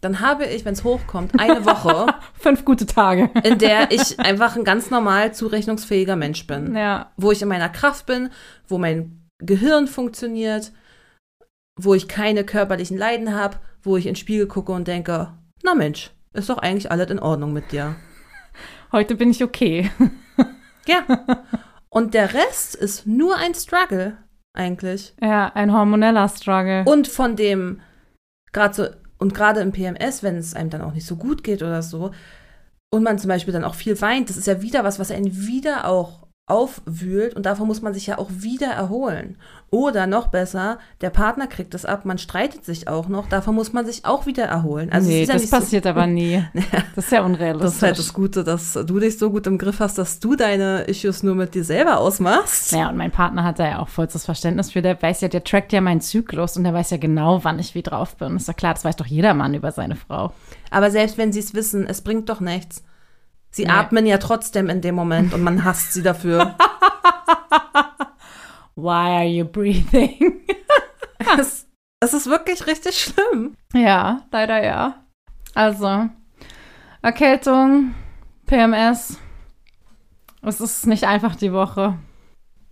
dann 0.00 0.20
habe 0.20 0.44
ich, 0.44 0.64
wenn 0.64 0.74
es 0.74 0.84
hochkommt, 0.84 1.40
eine 1.40 1.64
Woche, 1.64 2.06
Fünf 2.38 2.64
gute 2.64 2.86
Tage. 2.86 3.30
in 3.42 3.58
der 3.58 3.90
ich 3.90 4.20
einfach 4.20 4.54
ein 4.56 4.64
ganz 4.64 4.90
normal 4.90 5.34
zurechnungsfähiger 5.34 6.16
Mensch 6.16 6.46
bin. 6.46 6.76
Ja. 6.76 7.10
wo 7.16 7.32
ich 7.32 7.42
in 7.42 7.48
meiner 7.48 7.68
Kraft 7.68 8.06
bin, 8.06 8.30
wo 8.68 8.78
mein 8.78 9.26
Gehirn 9.38 9.86
funktioniert, 9.86 10.72
wo 11.78 11.94
ich 11.94 12.08
keine 12.08 12.44
körperlichen 12.44 12.96
Leiden 12.96 13.34
habe, 13.34 13.56
wo 13.82 13.96
ich 13.96 14.06
ins 14.06 14.18
Spiegel 14.18 14.46
gucke 14.46 14.72
und 14.72 14.86
denke, 14.86 15.32
na 15.62 15.74
Mensch, 15.74 16.10
ist 16.32 16.48
doch 16.48 16.58
eigentlich 16.58 16.90
alles 16.90 17.10
in 17.10 17.18
Ordnung 17.18 17.52
mit 17.52 17.72
dir. 17.72 17.96
Heute 18.92 19.14
bin 19.14 19.30
ich 19.30 19.42
okay. 19.42 19.90
Ja. 20.88 21.04
Und 21.88 22.14
der 22.14 22.32
Rest 22.32 22.74
ist 22.74 23.06
nur 23.06 23.36
ein 23.36 23.54
Struggle 23.54 24.16
eigentlich. 24.52 25.14
Ja, 25.20 25.50
ein 25.54 25.72
hormoneller 25.72 26.28
Struggle. 26.28 26.84
Und 26.84 27.08
von 27.08 27.36
dem, 27.36 27.80
gerade 28.52 28.74
so, 28.74 28.86
und 29.18 29.34
gerade 29.34 29.60
im 29.60 29.72
PMS, 29.72 30.22
wenn 30.22 30.36
es 30.36 30.54
einem 30.54 30.70
dann 30.70 30.82
auch 30.82 30.92
nicht 30.92 31.06
so 31.06 31.16
gut 31.16 31.42
geht 31.42 31.62
oder 31.62 31.82
so, 31.82 32.12
und 32.90 33.02
man 33.02 33.18
zum 33.18 33.28
Beispiel 33.28 33.52
dann 33.52 33.64
auch 33.64 33.74
viel 33.74 34.00
weint, 34.00 34.30
das 34.30 34.36
ist 34.36 34.46
ja 34.46 34.62
wieder 34.62 34.84
was, 34.84 34.98
was 34.98 35.10
einen 35.10 35.46
wieder 35.46 35.88
auch 35.88 36.25
aufwühlt 36.46 37.34
und 37.34 37.44
davon 37.44 37.66
muss 37.66 37.82
man 37.82 37.92
sich 37.92 38.06
ja 38.06 38.18
auch 38.18 38.30
wieder 38.30 38.68
erholen. 38.68 39.36
Oder 39.70 40.06
noch 40.06 40.28
besser, 40.28 40.78
der 41.00 41.10
Partner 41.10 41.48
kriegt 41.48 41.74
es 41.74 41.84
ab, 41.84 42.04
man 42.04 42.18
streitet 42.18 42.64
sich 42.64 42.86
auch 42.86 43.08
noch, 43.08 43.28
davon 43.28 43.56
muss 43.56 43.72
man 43.72 43.84
sich 43.84 44.04
auch 44.04 44.26
wieder 44.26 44.44
erholen. 44.44 44.92
Also 44.92 45.08
nee, 45.08 45.24
ja 45.24 45.32
das 45.32 45.42
nicht 45.42 45.50
so- 45.50 45.56
passiert 45.56 45.86
aber 45.86 46.06
nie. 46.06 46.44
Das 46.94 47.06
ist 47.06 47.10
ja 47.12 47.24
unrealistisch. 47.24 47.66
Das 47.66 47.74
ist 47.76 47.82
halt 47.82 47.98
das 47.98 48.12
Gute, 48.12 48.44
dass 48.44 48.74
du 48.74 49.00
dich 49.00 49.18
so 49.18 49.30
gut 49.30 49.48
im 49.48 49.58
Griff 49.58 49.80
hast, 49.80 49.98
dass 49.98 50.20
du 50.20 50.36
deine 50.36 50.82
Issues 50.82 51.24
nur 51.24 51.34
mit 51.34 51.54
dir 51.56 51.64
selber 51.64 51.98
ausmachst. 51.98 52.72
Naja, 52.72 52.90
und 52.90 52.96
mein 52.96 53.10
Partner 53.10 53.42
hat 53.42 53.58
da 53.58 53.66
ja 53.68 53.78
auch 53.80 53.88
vollstes 53.88 54.24
Verständnis 54.24 54.70
für. 54.70 54.82
Der 54.82 55.02
weiß 55.02 55.22
ja, 55.22 55.28
der 55.28 55.42
trackt 55.42 55.72
ja 55.72 55.80
meinen 55.80 56.00
Zyklus 56.00 56.56
und 56.56 56.62
der 56.62 56.72
weiß 56.74 56.90
ja 56.90 56.96
genau, 56.96 57.42
wann 57.42 57.58
ich 57.58 57.74
wie 57.74 57.82
drauf 57.82 58.14
bin. 58.16 58.36
Ist 58.36 58.48
doch 58.48 58.54
klar, 58.56 58.74
das 58.74 58.84
weiß 58.84 58.94
doch 58.96 59.06
jeder 59.06 59.34
Mann 59.34 59.52
über 59.54 59.72
seine 59.72 59.96
Frau. 59.96 60.32
Aber 60.70 60.92
selbst 60.92 61.18
wenn 61.18 61.32
sie 61.32 61.40
es 61.40 61.54
wissen, 61.54 61.86
es 61.88 62.02
bringt 62.02 62.28
doch 62.28 62.40
nichts. 62.40 62.84
Sie 63.56 63.64
Nee. 63.64 63.70
atmen 63.70 64.04
ja 64.04 64.18
trotzdem 64.18 64.68
in 64.68 64.82
dem 64.82 64.94
Moment 64.94 65.32
und 65.32 65.42
man 65.42 65.64
hasst 65.64 65.94
sie 65.94 66.02
dafür. 66.02 66.54
Why 68.76 69.16
are 69.16 69.24
you 69.24 69.46
breathing? 69.46 70.42
es, 71.38 71.66
es 72.00 72.12
ist 72.12 72.26
wirklich 72.26 72.66
richtig 72.66 73.00
schlimm. 73.00 73.54
ja, 73.72 74.20
leider 74.30 74.62
ja. 74.62 75.02
Also, 75.54 76.10
Erkältung, 77.00 77.94
PMS. 78.44 79.18
Es 80.42 80.60
ist 80.60 80.86
nicht 80.86 81.04
einfach 81.04 81.34
die 81.34 81.54
Woche. 81.54 81.96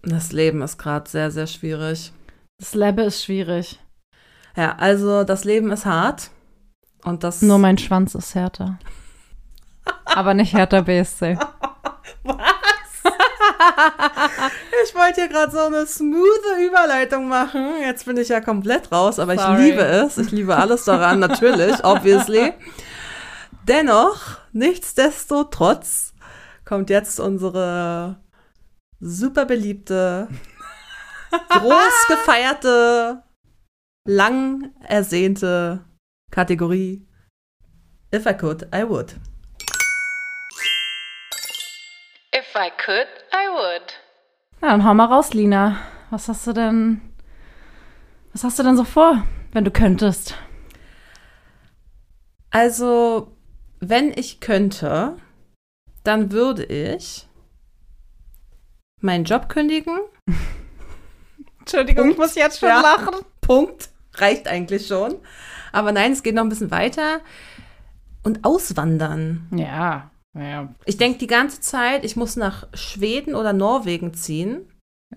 Das 0.03 0.33
Leben 0.33 0.61
ist 0.61 0.77
gerade 0.77 1.09
sehr, 1.09 1.31
sehr 1.31 1.47
schwierig. 1.47 2.13
Das 2.59 2.75
Leben 2.75 2.99
ist 3.07 3.25
schwierig. 3.25 3.81
Ja, 4.55 4.77
also 4.77 5.25
das 5.25 5.45
Leben 5.45 5.73
ist 5.73 5.87
hart. 5.87 6.29
Und 7.05 7.25
das. 7.25 7.41
Nur 7.41 7.57
mein 7.59 7.79
Schwanz 7.79 8.15
ist 8.15 8.35
härter. 8.35 8.79
Aber 10.15 10.35
nicht 10.35 10.55
härter 10.55 10.83
BSC. 10.83 11.37
ich 14.85 14.95
wollte 14.95 15.23
hier 15.23 15.29
gerade 15.29 15.53
so 15.53 15.59
eine 15.59 15.87
smooth 15.87 16.65
Überleitung 16.65 17.29
machen. 17.29 17.81
Jetzt 17.81 18.07
bin 18.07 18.17
ich 18.17 18.29
ja 18.29 18.41
komplett 18.41 18.93
raus, 18.93 19.19
aber 19.19 19.37
Sorry. 19.37 19.53
ich 19.53 19.59
liebe 19.71 19.83
es. 19.83 20.19
Ich 20.19 20.31
liebe 20.31 20.57
alles 20.57 20.85
daran, 20.85 21.19
natürlich, 21.19 21.85
obviously. 21.85 22.53
Dennoch, 23.67 24.39
nichtsdestotrotz, 24.53 26.15
kommt 26.65 26.91
jetzt 26.91 27.19
unsere 27.19 28.21
super 29.01 29.47
beliebte, 29.47 30.29
groß 31.49 32.07
gefeierte, 32.09 33.23
lang 34.07 34.73
ersehnte 34.87 35.85
Kategorie 36.31 37.07
If 38.15 38.27
I 38.27 38.35
could, 38.35 38.69
I 38.73 38.85
would. 38.89 39.17
If 42.55 42.61
I 42.61 42.71
could, 42.71 43.09
I 43.33 43.49
would. 43.51 43.95
Ja, 44.63 44.69
dann 44.69 44.85
hau 44.85 44.95
mal 44.95 45.07
raus, 45.07 45.35
Lina. 45.35 45.77
Was 46.11 46.29
hast 46.29 46.47
du 46.47 46.53
denn 46.53 47.01
Was 48.33 48.45
hast 48.45 48.59
du 48.59 48.63
denn 48.63 48.77
so 48.77 48.85
vor, 48.85 49.25
wenn 49.53 49.65
du 49.65 49.73
könntest? 49.73 50.37
Also, 52.51 53.33
wenn 53.81 54.13
ich 54.17 54.39
könnte, 54.39 55.17
dann 56.05 56.31
würde 56.31 56.65
ich 56.65 57.27
meinen 59.01 59.25
Job 59.25 59.49
kündigen. 59.49 59.99
Entschuldigung, 61.59 62.13
ich 62.13 62.19
muss 62.19 62.37
jetzt 62.37 62.61
schon 62.61 62.69
Ja. 62.69 62.81
lachen. 62.81 63.15
Punkt. 63.41 63.89
Reicht 64.15 64.47
eigentlich 64.47 64.87
schon. 64.87 65.17
Aber 65.73 65.91
nein, 65.91 66.13
es 66.13 66.23
geht 66.23 66.37
noch 66.37 66.45
ein 66.45 66.49
bisschen 66.51 66.71
weiter. 66.71 67.21
Und 68.23 68.45
auswandern. 68.45 69.49
Ja, 69.53 70.11
ja. 70.35 70.75
Ich 70.85 70.97
denke 70.97 71.19
die 71.19 71.27
ganze 71.27 71.61
Zeit, 71.61 72.05
ich 72.05 72.17
muss 72.17 72.37
nach 72.37 72.67
Schweden 72.75 73.35
oder 73.35 73.53
Norwegen 73.53 74.15
ziehen. 74.15 74.69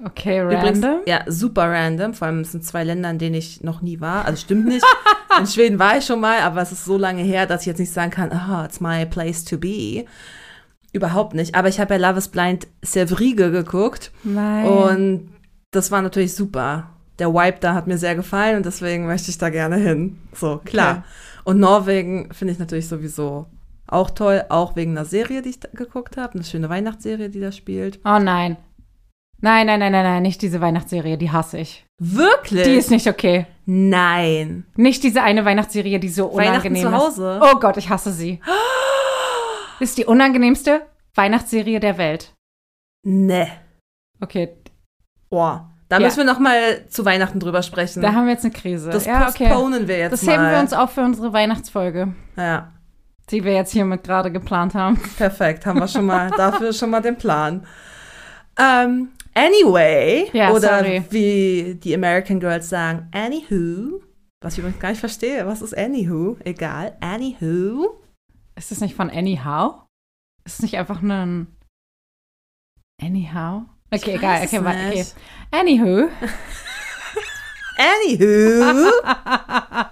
Okay, 0.06 0.42
Übrigens, 0.42 0.84
random. 0.84 1.02
ja, 1.08 1.24
super 1.28 1.70
random. 1.72 2.14
Vor 2.14 2.28
allem 2.28 2.42
es 2.42 2.52
sind 2.52 2.64
zwei 2.64 2.84
Länder, 2.84 3.10
in 3.10 3.18
denen 3.18 3.36
ich 3.36 3.64
noch 3.64 3.82
nie 3.82 4.00
war. 4.00 4.26
Also 4.26 4.42
stimmt 4.42 4.68
nicht. 4.68 4.86
in 5.40 5.48
Schweden 5.48 5.80
war 5.80 5.98
ich 5.98 6.06
schon 6.06 6.20
mal, 6.20 6.40
aber 6.42 6.62
es 6.62 6.72
ist 6.72 6.86
so 6.86 6.98
lange 6.98 7.24
her, 7.24 7.48
dass 7.48 7.62
ich 7.62 7.68
jetzt 7.68 7.80
nicht 7.80 7.92
sagen 7.92 8.12
kann, 8.12 8.32
ah, 8.32 8.66
it's 8.66 8.80
my 8.80 9.06
place 9.06 9.44
to 9.44 9.58
be. 9.58 10.06
Überhaupt 10.94 11.34
nicht. 11.34 11.56
Aber 11.56 11.68
ich 11.68 11.80
habe 11.80 11.96
ja 11.96 12.10
Love 12.10 12.20
is 12.20 12.28
Blind 12.28 12.68
Sevrige 12.84 13.52
geguckt 13.52 14.12
Nein. 14.24 14.66
und 14.66 15.30
das 15.72 15.92
war 15.92 16.02
natürlich 16.02 16.36
super. 16.36 16.90
Der 17.20 17.34
Vibe 17.34 17.58
da 17.60 17.74
hat 17.74 17.88
mir 17.88 17.98
sehr 17.98 18.16
gefallen 18.16 18.58
und 18.58 18.66
deswegen 18.66 19.08
möchte 19.08 19.32
ich 19.32 19.38
da 19.38 19.50
gerne 19.50 19.78
hin. 19.78 20.20
So, 20.34 20.62
klar. 20.64 20.98
Okay. 20.98 21.04
Und 21.46 21.60
Norwegen 21.60 22.32
finde 22.34 22.54
ich 22.54 22.60
natürlich 22.60 22.88
sowieso 22.88 23.48
auch 23.88 24.10
toll, 24.12 24.44
auch 24.50 24.76
wegen 24.76 24.92
einer 24.92 25.06
Serie, 25.06 25.42
die 25.42 25.50
ich 25.50 25.60
da 25.60 25.70
geguckt 25.74 26.18
habe. 26.18 26.36
Eine 26.36 26.44
schöne 26.44 26.70
Weihnachtsserie, 26.70 27.30
die 27.30 27.40
da 27.40 27.52
spielt. 27.52 28.00
oh 28.06 28.20
nein. 28.20 28.58
Nein, 29.40 29.68
nein, 29.68 29.80
nein, 29.80 29.92
nein, 29.92 30.04
nein, 30.04 30.24
nicht 30.24 30.42
diese 30.42 30.62
Weihnachtsserie, 30.62 31.16
die 31.18 31.30
hasse 31.32 31.60
ich. 31.60 31.86
Wirklich? 32.00 32.64
Die 32.64 32.74
ist 32.74 32.90
nicht 32.90 33.08
okay. 33.08 33.46
Nein. 33.68 34.66
Nicht 34.76 35.04
diese 35.04 35.22
eine 35.22 35.46
Weihnachtsserie, 35.46 36.00
die 36.00 36.10
so 36.10 36.34
Weihnachten 36.36 36.70
unangenehm 36.76 36.82
zu 36.82 36.88
ist. 36.88 36.94
Hause? 36.96 37.40
Oh 37.44 37.60
Gott, 37.60 37.78
ich 37.78 37.90
hasse 37.90 38.12
sie. 38.12 38.40
ist 39.80 39.98
die 40.00 40.06
unangenehmste 40.06 40.82
Weihnachtsserie 41.14 41.80
der 41.80 41.98
Welt. 42.00 42.34
Ne. 43.06 43.48
Okay, 44.22 44.56
Boah. 45.30 45.72
Da 45.90 46.00
Ja. 46.00 46.06
müssen 46.06 46.18
wir 46.18 46.26
noch 46.26 46.40
mal 46.40 46.86
zu 46.90 47.06
Weihnachten 47.06 47.40
drüber 47.40 47.62
sprechen. 47.62 48.02
da 48.02 48.14
haben 48.14 48.26
wir 48.26 48.34
jetzt 48.34 48.44
eine 48.44 48.54
Krise. 48.54 48.90
das 48.90 49.06
ja, 49.06 49.30
okay. 49.30 49.48
postponen 49.48 49.88
wir 49.88 49.98
jetzt 50.00 50.12
Das 50.14 50.24
mal. 50.24 50.34
heben 50.34 50.52
wir 50.52 50.60
uns 50.60 50.74
auf 50.74 50.92
für 50.92 51.02
unsere 51.02 51.32
Weihnachtsfolge, 51.32 52.14
Ja, 52.36 52.74
die 53.30 53.44
wir 53.44 53.54
jetzt 53.54 53.72
hiermit 53.74 54.04
gerade 54.04 54.32
geplant 54.32 54.74
haben. 54.76 55.00
perfekt. 55.18 55.66
Haben 55.66 55.80
wir 55.80 55.88
schon 55.88 56.06
mal, 56.06 56.30
dafür 56.38 56.72
schon 56.74 56.90
mal 56.90 57.02
den 57.02 57.18
Plan. 57.18 57.66
Ähm, 58.60 59.10
anyway, 59.34 60.30
Ja, 60.34 60.52
oder 60.52 60.80
sorry. 60.80 61.04
wie 61.10 61.76
die 61.76 61.94
American 61.94 62.40
Girls 62.40 62.70
sagen, 62.70 63.10
anywho, 63.14 64.02
was 64.42 64.54
ich 64.54 64.60
übrigens 64.60 64.80
gar 64.80 64.90
nicht 64.90 65.00
verstehe. 65.00 65.46
Was 65.46 65.62
ist 65.62 65.78
anywho? 65.78 66.38
Egal. 66.44 66.96
Anywho. 67.02 68.00
Ist 68.56 68.72
das 68.72 68.82
nicht 68.82 68.96
von 68.96 69.10
Anyhow? 69.10 69.84
Ist 70.46 70.56
es 70.56 70.62
nicht 70.62 70.78
einfach 70.78 71.02
nur 71.02 71.16
ein 71.16 71.48
Anyhow? 73.02 73.64
Okay, 73.92 74.12
Ich 74.12 74.16
egal. 74.16 74.44
Okay, 74.46 74.58
es 74.58 74.64
wa- 74.64 74.70
okay. 74.72 75.06
Anywho. 75.52 76.10
Anywho. 77.78 78.92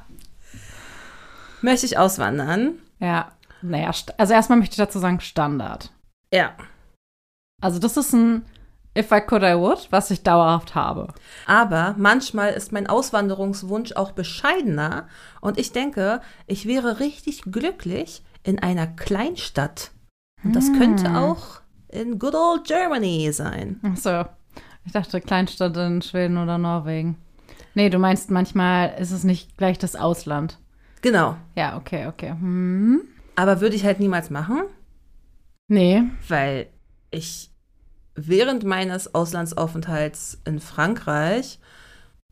Möchte 1.61 1.85
ich 1.85 1.97
auswandern? 1.97 2.79
Ja, 3.05 3.31
naja, 3.61 3.91
also 4.17 4.33
erstmal 4.33 4.59
möchte 4.59 4.73
ich 4.73 4.77
dazu 4.77 4.99
sagen 4.99 5.19
Standard. 5.19 5.91
Ja. 6.33 6.51
Also 7.61 7.79
das 7.79 7.97
ist 7.97 8.13
ein 8.13 8.45
If 8.97 9.11
I 9.11 9.19
could, 9.19 9.43
I 9.43 9.57
would, 9.57 9.87
was 9.91 10.09
ich 10.09 10.23
dauerhaft 10.23 10.73
habe. 10.73 11.13
Aber 11.47 11.95
manchmal 11.97 12.53
ist 12.53 12.71
mein 12.71 12.87
Auswanderungswunsch 12.87 13.91
auch 13.93 14.11
bescheidener 14.11 15.07
und 15.41 15.57
ich 15.57 15.73
denke, 15.73 16.21
ich 16.47 16.65
wäre 16.65 16.99
richtig 17.01 17.41
glücklich 17.43 18.23
in 18.43 18.59
einer 18.59 18.87
Kleinstadt. 18.87 19.91
Und 20.43 20.55
das 20.55 20.71
könnte 20.73 21.09
Hm. 21.09 21.15
auch 21.15 21.61
in 21.89 22.19
good 22.19 22.35
old 22.35 22.65
Germany 22.65 23.31
sein. 23.33 23.79
Ach 23.83 23.97
so. 23.97 24.25
Ich 24.85 24.93
dachte 24.93 25.19
Kleinstadt 25.19 25.75
in 25.75 26.01
Schweden 26.01 26.37
oder 26.37 26.57
Norwegen. 26.57 27.17
Nee, 27.73 27.89
du 27.89 27.97
meinst 27.97 28.31
manchmal 28.31 28.95
ist 28.99 29.11
es 29.11 29.23
nicht 29.25 29.57
gleich 29.57 29.77
das 29.77 29.95
Ausland. 29.97 30.57
Genau. 31.05 31.37
Ja, 31.53 31.77
okay, 31.77 32.07
okay. 32.07 32.31
Hm. 32.31 33.01
Aber 33.35 33.61
würde 33.61 33.75
ich 33.75 33.85
halt 33.85 33.99
niemals 33.99 34.31
machen, 34.31 34.63
Nee. 35.67 36.01
weil 36.27 36.65
ich 37.11 37.51
während 38.15 38.63
meines 38.63 39.13
Auslandsaufenthalts 39.13 40.41
in 40.45 40.59
Frankreich 40.59 41.59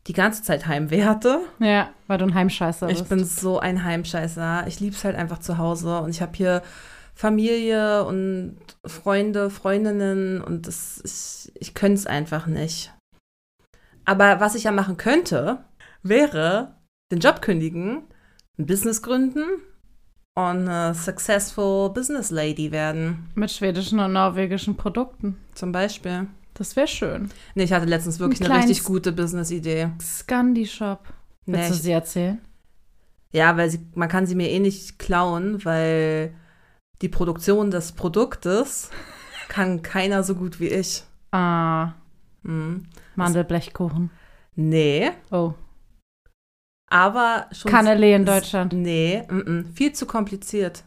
die 0.08 0.12
ganze 0.12 0.42
Zeit 0.42 0.66
Heimweh 0.66 1.04
hatte. 1.04 1.38
Ja, 1.60 1.90
weil 2.08 2.18
du 2.18 2.24
ein 2.24 2.34
Heimscheißer 2.34 2.88
bist. 2.88 3.02
Ich 3.02 3.08
bin 3.08 3.24
so 3.24 3.60
ein 3.60 3.84
Heimscheißer. 3.84 4.66
Ich 4.66 4.80
liebe 4.80 4.96
es 4.96 5.04
halt 5.04 5.14
einfach 5.14 5.38
zu 5.38 5.56
Hause 5.56 6.00
und 6.00 6.10
ich 6.10 6.20
habe 6.20 6.32
hier 6.34 6.60
Familie 7.14 8.04
und 8.04 8.56
Freunde, 8.84 9.50
Freundinnen 9.50 10.40
und 10.40 10.66
das 10.66 10.98
ist, 10.98 11.52
ich 11.60 11.74
könnte 11.74 12.00
es 12.00 12.06
einfach 12.08 12.48
nicht. 12.48 12.92
Aber 14.04 14.40
was 14.40 14.56
ich 14.56 14.64
ja 14.64 14.72
machen 14.72 14.96
könnte, 14.96 15.64
wäre 16.02 16.74
den 17.12 17.20
Job 17.20 17.40
kündigen, 17.40 18.02
ein 18.58 18.66
Business 18.66 19.02
gründen 19.02 19.42
und 20.34 20.68
eine 20.68 20.94
successful 20.94 21.90
Business 21.90 22.30
Lady 22.30 22.70
werden, 22.72 23.28
Mit 23.34 23.50
schwedischen 23.50 23.98
und 24.00 24.12
norwegischen 24.12 24.76
Produkten. 24.76 25.36
zum 25.54 25.72
Beispiel. 25.72 26.26
Das 26.54 26.76
wäre 26.76 26.86
schön. 26.86 27.30
Nee, 27.56 27.64
ich 27.64 27.72
hatte 27.72 27.86
letztens 27.86 28.20
wirklich 28.20 28.40
Ein 28.40 28.50
eine 28.50 28.60
richtig 28.60 28.84
gute 28.84 29.10
Business-Idee. 29.12 29.90
Scandi 30.00 30.66
Shop. 30.66 31.00
Nee, 31.46 31.58
Willst 31.58 31.70
du 31.70 31.74
ich- 31.74 31.82
sie 31.82 31.90
erzählen? 31.92 32.38
Ja, 33.32 33.56
weil 33.56 33.68
sie, 33.70 33.80
man 33.94 34.08
kann 34.08 34.26
sie 34.26 34.36
mir 34.36 34.48
eh 34.50 34.60
nicht 34.60 34.98
klauen, 35.00 35.64
weil 35.64 36.32
die 37.02 37.08
Produktion 37.08 37.72
des 37.72 37.90
Produktes 37.92 38.90
kann 39.48 39.82
keiner 39.82 40.22
so 40.22 40.36
gut 40.36 40.60
wie 40.60 40.68
ich. 40.68 41.02
Ah, 41.32 41.94
Hm. 42.44 42.84
Mandelblechkuchen. 43.16 44.10
Nee, 44.54 45.10
Oh. 45.32 45.54
Aber 46.94 47.46
schon. 47.50 47.70
Kannelee 47.70 48.14
in 48.14 48.24
Deutschland. 48.24 48.72
Nee, 48.72 49.24
mm 49.28 49.38
-mm, 49.40 49.74
viel 49.74 49.92
zu 49.92 50.06
kompliziert. 50.06 50.84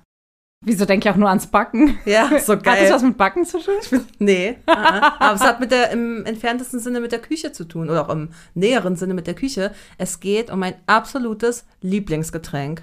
Wieso 0.65 0.85
denke 0.85 1.07
ich 1.07 1.13
auch 1.13 1.17
nur 1.17 1.29
ans 1.29 1.47
Backen? 1.47 1.99
Ja, 2.05 2.27
so 2.39 2.53
Hat 2.53 2.65
das 2.65 2.75
geil. 2.75 2.91
was 2.91 3.03
mit 3.03 3.17
Backen 3.17 3.45
zu 3.45 3.59
tun? 3.59 3.75
Nee, 4.17 4.57
uh 4.67 4.71
-uh. 4.71 5.11
aber 5.19 5.35
es 5.35 5.41
hat 5.41 5.59
mit 5.59 5.71
der, 5.71 5.91
im 5.91 6.25
entferntesten 6.25 6.79
Sinne 6.79 6.99
mit 7.01 7.11
der 7.11 7.19
Küche 7.21 7.51
zu 7.51 7.65
tun 7.65 7.89
oder 7.89 8.05
auch 8.05 8.09
im 8.09 8.29
näheren 8.53 8.95
Sinne 8.95 9.13
mit 9.13 9.27
der 9.27 9.35
Küche. 9.35 9.73
Es 9.97 10.19
geht 10.19 10.49
um 10.49 10.59
mein 10.59 10.75
absolutes 10.87 11.65
Lieblingsgetränk. 11.81 12.81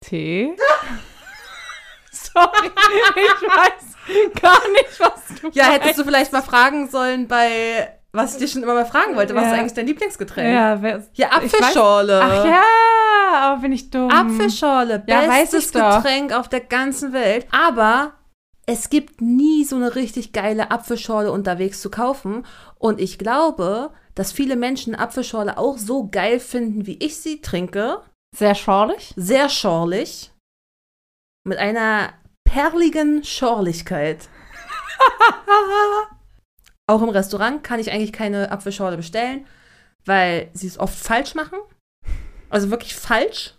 Tee? 0.00 0.56
Sorry, 2.12 2.70
ich 3.16 3.48
weiß 3.48 4.40
gar 4.40 4.68
nicht, 4.70 5.00
was 5.00 5.40
du 5.40 5.50
Ja, 5.52 5.66
meinst. 5.66 5.80
hättest 5.80 5.98
du 5.98 6.04
vielleicht 6.04 6.32
mal 6.32 6.42
fragen 6.42 6.88
sollen 6.88 7.26
bei, 7.28 7.97
was 8.18 8.32
ich 8.34 8.38
dir 8.40 8.48
schon 8.48 8.62
immer 8.62 8.74
mal 8.74 8.84
fragen 8.84 9.16
wollte, 9.16 9.34
was 9.34 9.44
Ja. 9.44 9.52
ist 9.52 9.58
eigentlich 9.58 9.74
dein 9.74 9.86
Lieblingsgetränk? 9.86 10.52
Ja, 10.54 10.82
wer, 10.82 11.04
Ja, 11.14 11.28
Apfelschorle. 11.32 12.20
Ach 12.22 12.44
ja, 12.44 12.62
aber 13.40 13.60
bin 13.62 13.72
ich 13.72 13.90
dumm. 13.90 14.10
Apfelschorle, 14.10 15.02
Ja, 15.06 15.22
bestes. 15.22 15.72
Getränk 15.72 16.32
auf 16.32 16.48
der 16.48 16.60
ganzen 16.60 17.12
Welt. 17.12 17.46
Aber 17.50 18.12
es 18.66 18.90
gibt 18.90 19.20
nie 19.20 19.64
so 19.64 19.76
eine 19.76 19.94
richtig 19.94 20.32
geile 20.32 20.70
Apfelschorle 20.70 21.32
unterwegs 21.32 21.80
zu 21.80 21.90
kaufen. 21.90 22.44
Und 22.76 23.00
ich 23.00 23.18
glaube, 23.18 23.90
dass 24.14 24.32
viele 24.32 24.56
Menschen 24.56 24.94
Apfelschorle 24.94 25.56
auch 25.56 25.78
so 25.78 26.08
geil 26.10 26.40
finden, 26.40 26.86
wie 26.86 26.98
ich 27.02 27.16
sie 27.18 27.40
trinke. 27.40 28.02
Sehr 28.36 28.54
schorlig. 28.54 29.14
Sehr 29.16 29.48
schorlig. 29.48 30.32
Mit 31.44 31.56
einer 31.58 32.10
perligen 32.44 33.24
Schorligkeit. 33.24 34.28
auch 36.88 37.02
im 37.02 37.10
Restaurant 37.10 37.62
kann 37.62 37.78
ich 37.78 37.92
eigentlich 37.92 38.12
keine 38.12 38.50
Apfelschorle 38.50 38.96
bestellen, 38.96 39.46
weil 40.04 40.50
sie 40.54 40.66
es 40.66 40.78
oft 40.78 40.98
falsch 40.98 41.34
machen. 41.34 41.58
Also 42.50 42.70
wirklich 42.70 42.96
falsch. 42.96 43.54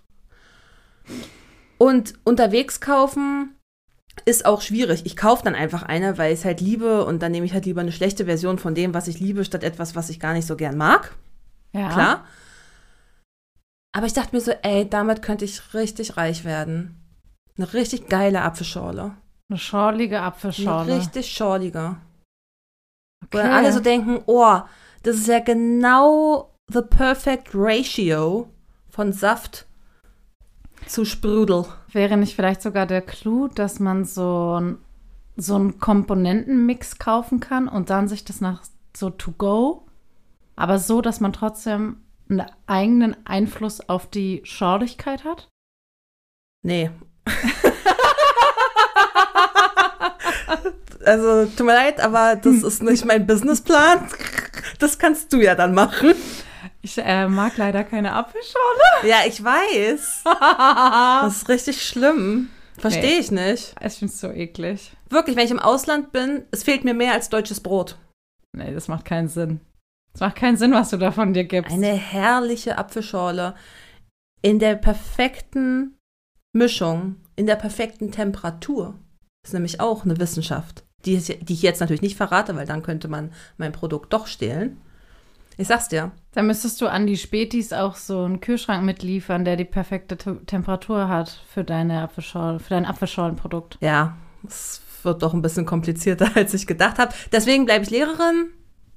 Und 1.77 2.15
unterwegs 2.25 2.81
kaufen 2.81 3.55
ist 4.25 4.45
auch 4.45 4.61
schwierig. 4.61 5.05
Ich 5.05 5.15
kaufe 5.15 5.43
dann 5.43 5.55
einfach 5.55 5.83
eine, 5.83 6.17
weil 6.17 6.33
ich 6.33 6.39
es 6.39 6.45
halt 6.45 6.59
liebe 6.59 7.05
und 7.05 7.21
dann 7.21 7.31
nehme 7.31 7.45
ich 7.45 7.53
halt 7.53 7.65
lieber 7.65 7.81
eine 7.81 7.91
schlechte 7.91 8.25
Version 8.25 8.57
von 8.57 8.75
dem, 8.75 8.93
was 8.93 9.07
ich 9.07 9.19
liebe, 9.19 9.45
statt 9.45 9.63
etwas, 9.63 9.95
was 9.95 10.09
ich 10.09 10.19
gar 10.19 10.33
nicht 10.33 10.47
so 10.47 10.55
gern 10.57 10.75
mag. 10.75 11.15
Ja. 11.71 11.89
Klar. 11.89 12.25
Aber 13.91 14.07
ich 14.07 14.13
dachte 14.13 14.35
mir 14.35 14.41
so, 14.41 14.51
ey, 14.51 14.89
damit 14.89 15.21
könnte 15.21 15.45
ich 15.45 15.73
richtig 15.73 16.17
reich 16.17 16.45
werden. 16.45 16.95
Eine 17.57 17.73
richtig 17.73 18.09
geile 18.09 18.41
Apfelschorle. 18.41 19.15
Eine 19.49 19.59
schorlige 19.59 20.17
Eine 20.17 20.25
Apfelschorle. 20.27 20.97
richtig 20.97 21.31
schorlige. 21.31 21.97
Wo 23.21 23.37
Okay. 23.37 23.43
dann 23.43 23.51
alle 23.51 23.71
so 23.73 23.79
denken, 23.79 24.21
oh, 24.25 24.59
das 25.03 25.17
ist 25.17 25.27
ja 25.27 25.39
genau 25.39 26.53
the 26.71 26.81
perfect 26.81 27.49
ratio 27.53 28.49
von 28.89 29.13
Saft 29.13 29.65
zu 30.85 31.05
Sprudel. 31.05 31.65
Wäre 31.91 32.17
nicht 32.17 32.35
vielleicht 32.35 32.61
sogar 32.61 32.85
der 32.85 33.01
Clou, 33.01 33.47
dass 33.47 33.79
man 33.79 34.05
so, 34.05 34.61
so 35.37 35.55
einen 35.55 35.79
Komponentenmix 35.79 36.97
kaufen 36.99 37.39
kann 37.39 37.67
und 37.67 37.89
dann 37.89 38.07
sich 38.07 38.23
das 38.25 38.41
nach 38.41 38.63
so 38.95 39.09
to 39.09 39.31
go, 39.31 39.85
aber 40.55 40.79
so, 40.79 41.01
dass 41.01 41.19
man 41.19 41.33
trotzdem 41.33 41.97
einen 42.29 42.45
eigenen 42.67 43.15
Einfluss 43.25 43.87
auf 43.89 44.07
die 44.07 44.41
Schorligkeit 44.43 45.23
hat? 45.23 45.47
Nee. 46.63 46.91
also, 51.05 51.45
tut 51.45 51.65
mir 51.65 51.73
leid, 51.73 51.99
aber 51.99 52.35
das 52.35 52.63
ist 52.63 52.83
nicht 52.83 53.05
mein 53.05 53.25
Businessplan. 53.27 54.07
Das 54.79 54.97
kannst 54.99 55.31
du 55.33 55.37
ja 55.41 55.55
dann 55.55 55.73
machen. 55.73 56.13
Ich 56.81 56.97
äh, 56.97 57.27
mag 57.27 57.57
leider 57.57 57.83
keine 57.83 58.13
Apfelschorle. 58.13 59.07
Ja, 59.07 59.17
ich 59.27 59.43
weiß. 59.43 60.23
Das 61.21 61.37
ist 61.37 61.49
richtig 61.49 61.85
schlimm. 61.85 62.49
Verstehe 62.77 63.15
Nee. 63.15 63.19
ich 63.19 63.31
nicht. 63.31 63.75
Ich 63.85 63.93
finde 63.93 64.13
es 64.13 64.19
so 64.21 64.29
eklig. 64.31 64.93
Wirklich, 65.09 65.35
wenn 65.35 65.45
ich 65.45 65.51
im 65.51 65.59
Ausland 65.59 66.11
bin, 66.13 66.45
es 66.51 66.63
fehlt 66.63 66.85
mir 66.85 66.93
mehr 66.93 67.13
als 67.13 67.29
deutsches 67.29 67.59
Brot. 67.59 67.97
Nee, 68.55 68.73
das 68.73 68.87
macht 68.87 69.05
keinen 69.05 69.27
Sinn. 69.27 69.59
Das 70.13 70.21
macht 70.21 70.37
keinen 70.37 70.55
Sinn, 70.57 70.71
was 70.73 70.89
du 70.89 70.97
da 70.97 71.11
von 71.11 71.33
dir 71.33 71.43
gibst. 71.43 71.71
Eine 71.73 71.93
herrliche 71.93 72.77
Apfelschorle 72.77 73.55
in 74.41 74.59
der 74.59 74.75
perfekten 74.75 75.97
Mischung, 76.53 77.17
in 77.35 77.45
der 77.45 77.57
perfekten 77.57 78.11
Temperatur. 78.11 78.95
Das 79.43 79.49
ist 79.49 79.53
nämlich 79.53 79.79
auch 79.81 80.05
eine 80.05 80.17
Wissenschaft, 80.19 80.83
die, 81.05 81.17
die 81.17 81.53
ich 81.53 81.61
jetzt 81.61 81.79
natürlich 81.79 82.01
nicht 82.01 82.17
verrate, 82.17 82.55
weil 82.55 82.65
dann 82.65 82.83
könnte 82.83 83.07
man 83.07 83.31
mein 83.57 83.71
Produkt 83.71 84.13
doch 84.13 84.27
stehlen. 84.27 84.81
Ich 85.57 85.67
sag's 85.67 85.89
dir. 85.89 86.11
Da 86.31 86.41
müsstest 86.41 86.79
du 86.79 86.87
an 86.87 87.05
die 87.05 87.17
Spätis 87.17 87.73
auch 87.73 87.95
so 87.95 88.23
einen 88.23 88.39
Kühlschrank 88.39 88.85
mitliefern, 88.85 89.43
der 89.43 89.57
die 89.57 89.65
perfekte 89.65 90.15
Te 90.15 90.37
Temperatur 90.45 91.09
hat 91.09 91.41
für 91.53 91.65
deine 91.65 92.01
Apfelschorle, 92.01 92.59
für 92.59 92.69
dein 92.69 92.85
Apfelscholenprodukt. 92.85 93.77
Ja, 93.81 94.15
es 94.47 94.81
wird 95.03 95.21
doch 95.21 95.33
ein 95.33 95.41
bisschen 95.41 95.65
komplizierter, 95.65 96.29
als 96.35 96.53
ich 96.53 96.65
gedacht 96.65 96.97
habe. 96.97 97.13
Deswegen 97.33 97.65
bleibe 97.65 97.83
ich 97.83 97.89
Lehrerin. 97.89 98.51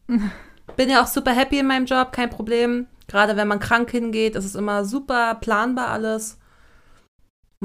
Bin 0.77 0.89
ja 0.89 1.03
auch 1.03 1.09
super 1.09 1.33
happy 1.33 1.59
in 1.59 1.67
meinem 1.67 1.87
Job, 1.87 2.13
kein 2.13 2.31
Problem. 2.31 2.87
Gerade 3.09 3.37
wenn 3.37 3.49
man 3.49 3.59
krank 3.59 3.91
hingeht, 3.91 4.37
ist 4.37 4.45
es 4.45 4.55
immer 4.55 4.85
super 4.85 5.35
planbar 5.35 5.89
alles. 5.89 6.39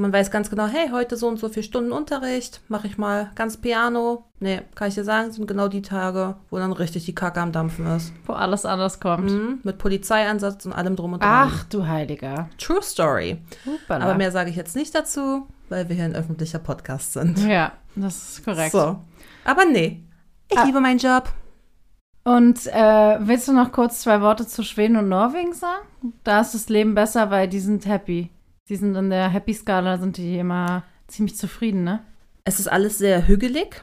Man 0.00 0.12
weiß 0.12 0.30
ganz 0.30 0.48
genau, 0.48 0.66
hey, 0.68 0.90
heute 0.92 1.16
so 1.16 1.26
und 1.26 1.40
so 1.40 1.48
viele 1.48 1.64
Stunden 1.64 1.90
Unterricht, 1.90 2.60
mache 2.68 2.86
ich 2.86 2.98
mal 2.98 3.32
ganz 3.34 3.56
Piano. 3.56 4.24
Nee, 4.38 4.60
kann 4.76 4.86
ich 4.88 4.94
dir 4.94 5.02
sagen, 5.02 5.32
sind 5.32 5.48
genau 5.48 5.66
die 5.66 5.82
Tage, 5.82 6.36
wo 6.50 6.58
dann 6.58 6.70
richtig 6.72 7.04
die 7.04 7.14
Kacke 7.16 7.40
am 7.40 7.50
Dampfen 7.50 7.84
ist. 7.96 8.12
Wo 8.24 8.32
alles 8.34 8.64
anders 8.64 9.00
kommt. 9.00 9.30
Mhm, 9.32 9.58
mit 9.64 9.78
Polizeieinsatz 9.78 10.64
und 10.66 10.72
allem 10.72 10.94
drum 10.94 11.14
und 11.14 11.22
dran. 11.24 11.50
Ach 11.52 11.64
du 11.64 11.84
Heiliger. 11.88 12.48
True 12.58 12.80
Story. 12.80 13.38
Hupala. 13.66 14.04
Aber 14.04 14.14
mehr 14.14 14.30
sage 14.30 14.50
ich 14.50 14.56
jetzt 14.56 14.76
nicht 14.76 14.94
dazu, 14.94 15.48
weil 15.68 15.88
wir 15.88 15.96
hier 15.96 16.04
ein 16.04 16.14
öffentlicher 16.14 16.60
Podcast 16.60 17.14
sind. 17.14 17.36
Ja, 17.44 17.72
das 17.96 18.34
ist 18.38 18.44
korrekt. 18.44 18.70
So. 18.70 19.00
Aber 19.44 19.64
nee, 19.64 20.04
ich 20.48 20.58
Ah. 20.58 20.62
liebe 20.64 20.78
meinen 20.80 20.98
Job. 20.98 21.32
Und 22.22 22.66
äh, 22.68 23.16
willst 23.20 23.48
du 23.48 23.52
noch 23.52 23.72
kurz 23.72 24.00
zwei 24.02 24.20
Worte 24.20 24.46
zu 24.46 24.62
Schweden 24.62 24.96
und 24.96 25.08
Norwegen 25.08 25.54
sagen? 25.54 25.86
Da 26.22 26.40
ist 26.42 26.54
das 26.54 26.68
Leben 26.68 26.94
besser, 26.94 27.30
weil 27.30 27.48
die 27.48 27.58
sind 27.58 27.84
happy. 27.86 28.30
Die 28.68 28.76
sind 28.76 28.94
in 28.96 29.10
der 29.10 29.28
Happy-Skala, 29.30 29.98
sind 29.98 30.16
die 30.16 30.38
immer 30.38 30.82
ziemlich 31.06 31.36
zufrieden, 31.36 31.84
ne? 31.84 32.00
Es 32.44 32.58
ist 32.60 32.68
alles 32.68 32.98
sehr 32.98 33.26
hügelig. 33.26 33.82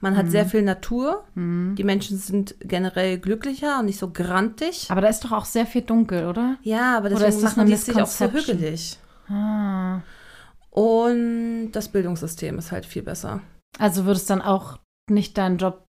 Man 0.00 0.16
hat 0.16 0.26
Mhm. 0.26 0.30
sehr 0.30 0.46
viel 0.46 0.62
Natur. 0.62 1.24
Mhm. 1.34 1.74
Die 1.76 1.84
Menschen 1.84 2.16
sind 2.16 2.54
generell 2.60 3.18
glücklicher 3.18 3.80
und 3.80 3.86
nicht 3.86 3.98
so 3.98 4.10
grantig. 4.10 4.86
Aber 4.90 5.00
da 5.02 5.08
ist 5.08 5.24
doch 5.24 5.32
auch 5.32 5.44
sehr 5.44 5.66
viel 5.66 5.82
dunkel, 5.82 6.26
oder? 6.26 6.56
Ja, 6.62 6.96
aber 6.96 7.06
Oder 7.08 7.16
deswegen 7.26 7.36
ist 7.36 7.42
das 7.44 7.56
machen 7.56 7.68
die 7.68 7.76
sich 7.76 8.00
auch 8.00 8.06
so 8.06 8.30
hügelig. 8.32 8.98
Ah. 9.28 10.00
Und 10.70 11.72
das 11.72 11.88
Bildungssystem 11.88 12.56
ist 12.58 12.72
halt 12.72 12.86
viel 12.86 13.02
besser. 13.02 13.40
Also 13.78 14.04
würdest 14.06 14.30
dann 14.30 14.40
auch 14.42 14.78
nicht 15.08 15.36
deinen 15.36 15.58
Job 15.58 15.84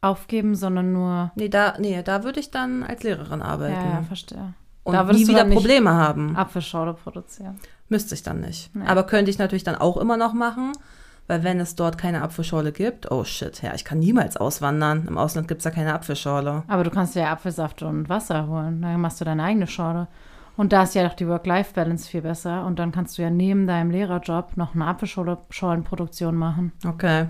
aufgeben, 0.00 0.54
sondern 0.54 0.92
nur. 0.92 1.32
Nee, 1.36 1.48
da, 1.48 1.76
nee, 1.78 2.02
da 2.02 2.24
würde 2.24 2.40
ich 2.40 2.50
dann 2.50 2.82
als 2.82 3.02
Lehrerin 3.02 3.42
arbeiten. 3.42 3.74
Ja, 3.74 3.94
ja, 3.94 4.02
verstehe. 4.02 4.54
Und 4.88 4.94
da 4.94 5.06
würdest 5.06 5.26
nie 5.26 5.32
du 5.32 5.40
wieder 5.40 5.44
Probleme 5.44 5.92
haben. 5.92 6.36
Apfelschorle 6.36 6.94
produzieren. 6.94 7.58
Müsste 7.88 8.14
ich 8.14 8.22
dann 8.22 8.40
nicht. 8.40 8.74
Nee. 8.74 8.86
Aber 8.86 9.04
könnte 9.04 9.30
ich 9.30 9.38
natürlich 9.38 9.64
dann 9.64 9.76
auch 9.76 9.96
immer 9.96 10.16
noch 10.16 10.34
machen, 10.34 10.72
weil 11.26 11.44
wenn 11.44 11.60
es 11.60 11.74
dort 11.74 11.98
keine 11.98 12.22
Apfelschorle 12.22 12.72
gibt, 12.72 13.10
oh 13.10 13.24
shit, 13.24 13.62
ja, 13.62 13.74
ich 13.74 13.84
kann 13.84 13.98
niemals 13.98 14.36
auswandern. 14.36 15.06
Im 15.06 15.18
Ausland 15.18 15.48
gibt 15.48 15.60
es 15.60 15.64
ja 15.64 15.70
keine 15.70 15.94
Apfelschorle. 15.94 16.64
Aber 16.68 16.84
du 16.84 16.90
kannst 16.90 17.14
ja 17.14 17.30
Apfelsaft 17.30 17.82
und 17.82 18.08
Wasser 18.08 18.46
holen. 18.48 18.82
Dann 18.82 19.00
machst 19.00 19.20
du 19.20 19.24
deine 19.24 19.42
eigene 19.42 19.66
Schorle. 19.66 20.08
Und 20.56 20.72
da 20.72 20.82
ist 20.82 20.94
ja 20.94 21.06
doch 21.06 21.14
die 21.14 21.28
Work-Life-Balance 21.28 22.08
viel 22.08 22.22
besser. 22.22 22.66
Und 22.66 22.78
dann 22.78 22.92
kannst 22.92 23.16
du 23.16 23.22
ja 23.22 23.30
neben 23.30 23.66
deinem 23.66 23.90
Lehrerjob 23.90 24.56
noch 24.56 24.74
eine 24.74 24.86
Apfelscholenproduktion 24.86 26.34
machen. 26.34 26.72
Okay. 26.84 27.28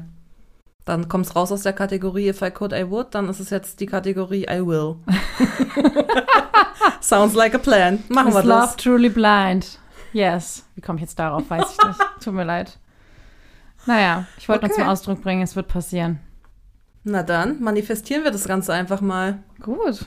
Dann 0.89 1.07
kommt 1.07 1.27
es 1.27 1.37
raus 1.37 1.53
aus 1.53 1.63
der 1.65 1.75
Kategorie 1.75 2.29
If 2.31 2.41
I 2.41 2.51
could, 2.51 2.73
I 2.73 2.89
would. 2.91 3.15
Dann 3.15 3.29
ist 3.29 3.41
es 3.41 3.51
jetzt 3.51 3.79
die 3.81 3.85
Kategorie 3.85 4.45
I 4.51 4.67
will. 4.67 4.97
Sounds 7.03 7.35
like 7.35 7.55
a 7.55 7.59
plan. 7.59 8.03
Machen 8.09 8.29
Is 8.31 8.35
wir 8.37 8.43
love 8.43 8.61
das. 8.63 8.77
truly 8.77 9.11
blind? 9.11 9.79
Yes. 10.15 10.65
Wie 10.75 10.81
komme 10.81 10.97
ich 10.97 11.03
jetzt 11.03 11.19
darauf? 11.19 11.49
Weiß 11.51 11.73
ich 11.79 11.87
nicht. 11.87 12.01
Tut 12.25 12.33
mir 12.33 12.45
leid. 12.45 12.79
Naja, 13.85 14.27
ich 14.39 14.49
wollte 14.49 14.65
nur 14.65 14.73
Okay. 14.73 14.81
zum 14.83 14.89
Ausdruck 14.91 15.23
bringen, 15.23 15.43
es 15.43 15.57
wird 15.57 15.69
passieren. 15.69 16.21
Na 17.05 17.23
dann, 17.23 17.63
manifestieren 17.63 18.25
wir 18.25 18.31
das 18.31 18.45
Ganze 18.49 18.73
einfach 18.73 19.01
mal. 19.03 19.39
Gut. 19.61 20.07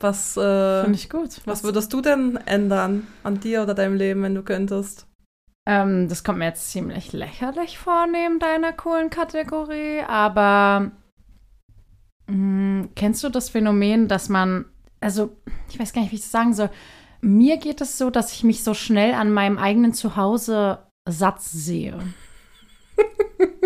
Was, 0.00 0.36
äh, 0.36 0.82
Finde 0.82 0.96
ich 0.98 1.08
gut. 1.08 1.40
was 1.46 1.64
würdest 1.64 1.92
du 1.94 2.00
denn 2.02 2.36
ändern 2.44 3.06
an 3.24 3.40
dir 3.40 3.62
oder 3.62 3.72
deinem 3.74 3.94
Leben, 3.96 4.22
wenn 4.22 4.34
du 4.34 4.42
könntest? 4.42 5.06
Ähm, 5.66 6.08
das 6.08 6.24
kommt 6.24 6.38
mir 6.38 6.46
jetzt 6.46 6.70
ziemlich 6.70 7.12
lächerlich 7.12 7.78
vor 7.78 8.06
neben 8.06 8.38
deiner 8.38 8.72
coolen 8.72 9.10
Kategorie, 9.10 10.00
aber 10.06 10.90
mh, 12.26 12.88
kennst 12.96 13.22
du 13.22 13.28
das 13.28 13.50
Phänomen, 13.50 14.08
dass 14.08 14.28
man, 14.28 14.64
also 15.00 15.36
ich 15.70 15.78
weiß 15.78 15.92
gar 15.92 16.02
nicht, 16.02 16.10
wie 16.10 16.16
ich 16.16 16.22
das 16.22 16.32
sagen 16.32 16.52
soll. 16.54 16.70
Mir 17.20 17.58
geht 17.58 17.80
es 17.80 17.96
so, 17.98 18.10
dass 18.10 18.32
ich 18.32 18.42
mich 18.42 18.64
so 18.64 18.74
schnell 18.74 19.14
an 19.14 19.32
meinem 19.32 19.56
eigenen 19.58 19.94
Zuhause 19.94 20.80
Satz 21.08 21.52
sehe. 21.52 21.98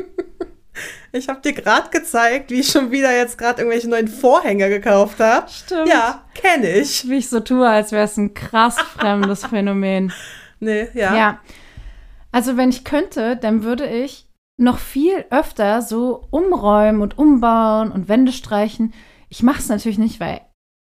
Ich 1.13 1.29
habe 1.29 1.41
dir 1.41 1.55
gerade 1.55 1.89
gezeigt, 1.91 2.51
wie 2.51 2.61
ich 2.61 2.69
schon 2.71 2.91
wieder 2.91 3.15
jetzt 3.17 3.39
gerade 3.39 3.63
irgendwelche 3.63 3.89
neuen 3.89 4.09
Vorhänge 4.09 4.69
gekauft 4.69 5.19
habe. 5.19 5.49
Stimmt. 5.49 5.89
Ja, 5.89 6.25
kenne 6.35 6.71
ich. 6.71 7.09
Wie 7.09 7.17
ich 7.17 7.31
so 7.31 7.41
tue, 7.41 7.67
als 7.67 7.93
wäre 7.93 8.05
es 8.05 8.19
ein 8.19 8.35
krass 8.35 8.79
fremdes 8.99 9.47
Phänomen. 9.47 10.13
Nee, 10.61 10.89
ja. 10.93 11.17
Ja. 11.17 11.41
Also 12.37 12.59
wenn 12.59 12.69
ich 12.69 12.85
könnte, 12.85 13.35
dann 13.39 13.63
würde 13.63 13.87
ich 13.87 14.29
noch 14.61 14.77
viel 14.77 15.25
öfter 15.31 15.81
so 15.81 16.29
umräumen 16.31 17.01
und 17.01 17.17
umbauen 17.17 17.91
und 17.91 18.11
Wände 18.11 18.31
streichen. 18.31 18.93
Ich 19.31 19.43
mache 19.43 19.61
es 19.61 19.71
natürlich 19.71 19.97
nicht, 19.97 20.21
weil 20.21 20.43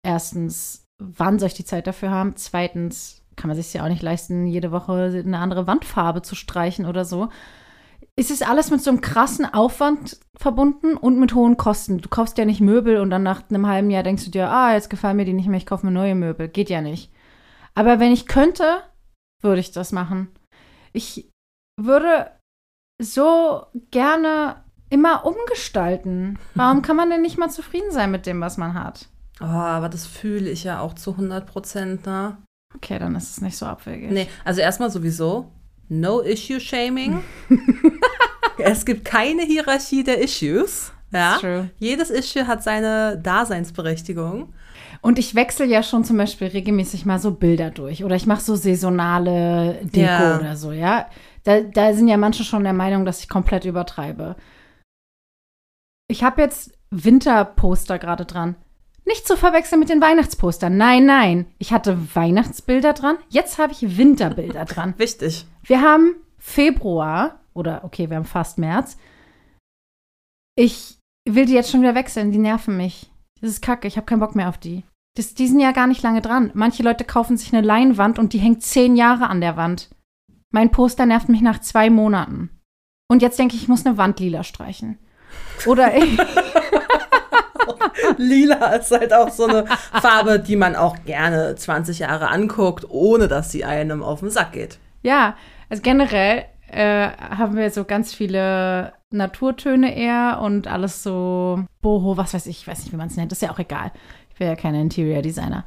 erstens, 0.06 0.86
wann 1.02 1.40
soll 1.40 1.48
ich 1.48 1.54
die 1.54 1.66
Zeit 1.66 1.86
dafür 1.86 2.12
haben? 2.12 2.38
Zweitens 2.38 3.26
kann 3.36 3.50
man 3.50 3.58
sich 3.58 3.74
ja 3.74 3.84
auch 3.84 3.90
nicht 3.90 4.02
leisten, 4.02 4.48
jede 4.48 4.72
Woche 4.72 5.22
eine 5.22 5.38
andere 5.38 5.68
Wandfarbe 5.68 6.22
zu 6.22 6.34
streichen 6.36 6.86
oder 6.86 7.04
so. 7.04 7.28
Es 8.16 8.32
ist 8.32 8.48
alles 8.48 8.72
mit 8.72 8.82
so 8.82 8.92
einem 8.92 9.02
krassen 9.02 9.46
Aufwand 9.54 10.22
verbunden 10.38 10.96
und 10.96 11.20
mit 11.20 11.36
hohen 11.36 11.58
Kosten. 11.58 11.98
Du 11.98 12.08
kaufst 12.08 12.38
ja 12.38 12.46
nicht 12.46 12.62
Möbel 12.62 13.02
und 13.02 13.10
dann 13.10 13.24
nach 13.24 13.50
einem 13.50 13.68
halben 13.68 13.90
Jahr 13.90 14.04
denkst 14.04 14.24
du 14.24 14.32
dir, 14.32 14.50
ah, 14.50 14.72
jetzt 14.72 14.90
gefallen 14.90 15.18
mir 15.18 15.26
die 15.26 15.34
nicht 15.34 15.50
mehr, 15.50 15.58
ich 15.58 15.66
kaufe 15.66 15.86
mir 15.86 15.92
neue 15.92 16.16
Möbel. 16.16 16.48
Geht 16.48 16.70
ja 16.70 16.80
nicht. 16.80 17.12
Aber 17.76 18.00
wenn 18.00 18.14
ich 18.14 18.28
könnte, 18.28 18.78
würde 19.42 19.60
ich 19.60 19.74
das 19.74 19.92
machen. 19.92 20.30
Ich 20.94 21.33
würde 21.80 22.32
so 23.02 23.66
gerne 23.92 24.58
immer 24.90 25.26
umgestalten. 25.26 26.38
Warum 26.56 26.82
kann 26.82 26.96
man 26.96 27.10
denn 27.10 27.22
nicht 27.22 27.38
mal 27.38 27.50
zufrieden 27.50 27.92
sein 27.92 28.12
mit 28.12 28.26
dem, 28.26 28.42
was 28.42 28.58
man 28.58 28.74
hat? 28.76 29.08
Oh, 29.42 29.46
aber 29.46 29.90
das 29.90 30.06
fühle 30.06 30.50
ich 30.50 30.64
ja 30.64 30.80
auch 30.80 30.94
zu 30.94 31.12
100 31.12 31.46
Prozent, 31.48 32.06
ne? 32.06 32.38
Okay, 32.76 33.00
dann 33.00 33.16
ist 33.16 33.32
es 33.32 33.42
nicht 33.42 33.58
so 33.58 33.66
abwegig. 33.66 34.12
Nee, 34.12 34.28
also 34.46 34.62
erstmal 34.62 34.90
sowieso, 34.92 35.52
no 35.90 36.22
issue 36.22 36.60
shaming. 36.60 37.24
es 38.58 38.86
gibt 38.86 39.06
keine 39.06 39.44
Hierarchie 39.44 40.04
der 40.04 40.22
Issues. 40.22 40.92
Ja. 41.12 41.38
True. 41.40 41.70
Jedes 41.78 42.10
Issue 42.10 42.48
hat 42.48 42.64
seine 42.64 43.18
Daseinsberechtigung. 43.18 44.54
Und 45.02 45.20
ich 45.20 45.36
wechsle 45.36 45.66
ja 45.66 45.84
schon 45.84 46.04
zum 46.06 46.18
Beispiel 46.18 46.48
regelmäßig 46.48 47.06
mal 47.06 47.20
so 47.20 47.32
Bilder 47.32 47.70
durch. 47.72 48.04
Oder 48.04 48.16
ich 48.16 48.26
mache 48.26 48.42
so 48.42 48.56
saisonale 48.56 49.80
Deko 49.84 50.00
Ja. 50.06 50.40
oder 50.40 50.56
so, 50.56 50.72
ja. 50.72 51.08
Da, 51.44 51.62
da 51.62 51.94
sind 51.94 52.08
ja 52.08 52.18
manche 52.18 52.44
schon 52.44 52.64
der 52.64 52.74
Meinung, 52.74 53.06
dass 53.06 53.20
ich 53.20 53.30
komplett 53.30 53.66
übertreibe. 53.66 54.36
Ich 56.08 56.24
habe 56.24 56.42
jetzt 56.42 56.78
Winterposter 56.90 58.00
gerade 58.00 58.26
dran. 58.26 58.56
Nicht 59.06 59.28
zu 59.28 59.36
verwechseln 59.36 59.80
mit 59.80 59.90
den 59.90 60.02
Weihnachtspostern. 60.02 60.78
Nein, 60.78 61.06
nein. 61.06 61.46
Ich 61.58 61.74
hatte 61.74 62.16
Weihnachtsbilder 62.16 62.94
dran. 62.94 63.18
Jetzt 63.30 63.58
habe 63.58 63.74
ich 63.74 63.98
Winterbilder 63.98 64.66
dran. 64.66 64.94
Wichtig. 64.98 65.46
Wir 65.64 65.82
haben 65.82 66.16
Februar 66.38 67.40
oder 67.54 67.84
okay, 67.84 68.10
wir 68.10 68.18
haben 68.18 68.26
fast 68.26 68.58
März. 68.58 68.98
Ich 70.56 70.98
will 71.28 71.46
die 71.46 71.54
jetzt 71.54 71.72
schon 71.72 71.82
wieder 71.82 71.96
wechseln, 71.96 72.32
die 72.32 72.38
nerven 72.38 72.78
mich. 72.78 73.12
Das 73.42 73.50
ist 73.50 73.62
kacke, 73.62 73.88
ich 73.88 73.98
habe 73.98 74.06
keinen 74.06 74.20
Bock 74.20 74.36
mehr 74.36 74.50
auf 74.50 74.58
die. 74.58 74.84
Das, 75.16 75.34
die 75.34 75.48
sind 75.48 75.60
ja 75.60 75.72
gar 75.72 75.88
nicht 75.88 76.02
lange 76.02 76.22
dran. 76.22 76.52
Manche 76.54 76.84
Leute 76.84 77.04
kaufen 77.04 77.38
sich 77.38 77.54
eine 77.54 77.66
Leinwand 77.66 78.18
und 78.20 78.34
die 78.34 78.40
hängt 78.40 78.64
zehn 78.64 78.96
Jahre 78.96 79.28
an 79.28 79.42
der 79.42 79.58
Wand. 79.58 79.90
Mein 80.54 80.72
Poster 80.72 81.06
nervt 81.06 81.30
mich 81.30 81.42
nach 81.42 81.60
zwei 81.60 81.90
Monaten. 81.90 82.50
Und 83.10 83.22
jetzt 83.22 83.40
denke 83.40 83.56
ich, 83.56 83.64
ich 83.64 83.68
muss 83.68 83.86
eine 83.86 83.98
Wand 83.98 84.20
lila 84.20 84.44
streichen. 84.44 85.00
Oder 85.66 85.98
ich, 85.98 86.18
Lila 88.18 88.76
ist 88.76 88.92
halt 88.92 89.14
auch 89.14 89.30
so 89.30 89.46
eine 89.46 89.66
Farbe, 89.66 90.40
die 90.40 90.56
man 90.56 90.76
auch 90.76 90.96
gerne 91.06 91.56
20 91.56 92.00
Jahre 92.00 92.30
anguckt, 92.30 92.86
ohne 92.90 93.28
dass 93.28 93.52
sie 93.52 93.66
einem 93.66 94.04
auf 94.04 94.20
den 94.20 94.30
Sack 94.30 94.52
geht. 94.52 94.78
Ja, 95.02 95.36
also 95.70 95.82
generell 95.82 96.46
äh, 96.68 97.10
haben 97.10 97.56
wir 97.56 97.72
so 97.72 97.84
ganz 97.84 98.14
viele 98.14 98.94
Naturtöne 99.10 99.96
eher 99.96 100.40
und 100.42 100.68
alles 100.68 101.02
so 101.02 101.64
Boho, 101.82 102.16
was 102.16 102.36
weiß 102.36 102.46
ich, 102.46 102.62
ich 102.62 102.68
weiß 102.68 102.84
nicht, 102.84 102.94
wie 102.94 102.98
man 102.98 103.08
es 103.08 103.18
nennt, 103.18 103.32
ist 103.32 103.42
ja 103.42 103.52
auch 103.52 103.60
egal. 103.60 103.92
Ich 104.30 104.38
bin 104.38 104.48
ja 104.48 104.56
keine 104.56 104.82
Interior 104.82 105.24
Designer. 105.24 105.66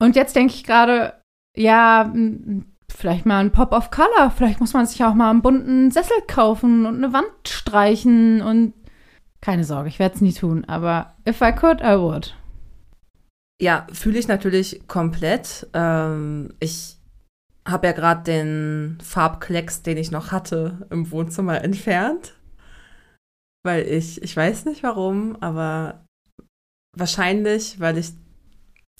Und 0.00 0.16
jetzt 0.16 0.36
denke 0.36 0.54
ich 0.54 0.64
gerade, 0.64 1.14
ja, 1.56 2.12
vielleicht 3.00 3.26
mal 3.26 3.38
ein 3.38 3.52
Pop 3.52 3.72
of 3.72 3.90
Color. 3.90 4.30
Vielleicht 4.30 4.60
muss 4.60 4.74
man 4.74 4.86
sich 4.86 5.02
auch 5.02 5.14
mal 5.14 5.30
einen 5.30 5.42
bunten 5.42 5.90
Sessel 5.90 6.16
kaufen 6.26 6.86
und 6.86 6.96
eine 6.96 7.12
Wand 7.12 7.48
streichen 7.48 8.42
und 8.42 8.74
keine 9.40 9.64
Sorge, 9.64 9.88
ich 9.88 9.98
werde 9.98 10.14
es 10.14 10.20
nie 10.20 10.34
tun, 10.34 10.66
aber 10.66 11.16
if 11.26 11.40
I 11.40 11.52
could, 11.52 11.80
I 11.80 11.98
would. 11.98 12.36
Ja, 13.60 13.86
fühle 13.92 14.18
ich 14.18 14.28
natürlich 14.28 14.86
komplett. 14.86 15.66
Ähm, 15.72 16.52
ich 16.60 16.96
habe 17.66 17.86
ja 17.86 17.92
gerade 17.92 18.22
den 18.22 18.98
Farbklecks, 19.02 19.82
den 19.82 19.96
ich 19.96 20.10
noch 20.10 20.32
hatte, 20.32 20.86
im 20.90 21.10
Wohnzimmer 21.10 21.62
entfernt. 21.62 22.34
Weil 23.62 23.86
ich, 23.86 24.22
ich 24.22 24.34
weiß 24.34 24.64
nicht 24.64 24.82
warum, 24.82 25.36
aber 25.40 26.06
wahrscheinlich, 26.96 27.78
weil 27.80 27.98
ich 27.98 28.12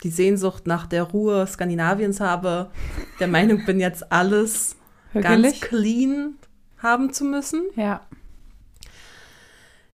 die 0.02 0.10
Sehnsucht 0.10 0.66
nach 0.66 0.86
der 0.86 1.04
Ruhe 1.04 1.46
Skandinaviens 1.46 2.20
habe, 2.20 2.70
der 3.18 3.28
Meinung 3.28 3.64
bin, 3.64 3.80
jetzt 3.80 4.12
alles 4.12 4.76
ganz 5.14 5.60
clean 5.60 6.34
haben 6.78 7.12
zu 7.12 7.24
müssen. 7.24 7.64
Ja. 7.76 8.00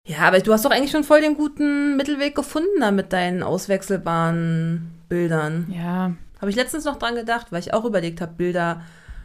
Ja, 0.06 0.20
aber 0.20 0.40
du 0.40 0.52
hast 0.52 0.64
doch 0.64 0.70
eigentlich 0.70 0.90
schon 0.90 1.04
voll 1.04 1.20
den 1.20 1.36
guten 1.36 1.96
Mittelweg 1.96 2.34
gefunden 2.34 2.80
da 2.80 2.90
mit 2.90 3.12
deinen 3.12 3.42
auswechselbaren 3.42 4.90
Bildern. 5.08 5.72
Ja. 5.76 6.12
Habe 6.40 6.50
ich 6.50 6.56
letztens 6.56 6.84
noch 6.84 6.96
dran 6.96 7.14
gedacht, 7.14 7.48
weil 7.52 7.60
ich 7.60 7.74
auch 7.74 7.84
überlegt 7.84 8.20
habe, 8.20 8.32
Bilder, 8.32 8.82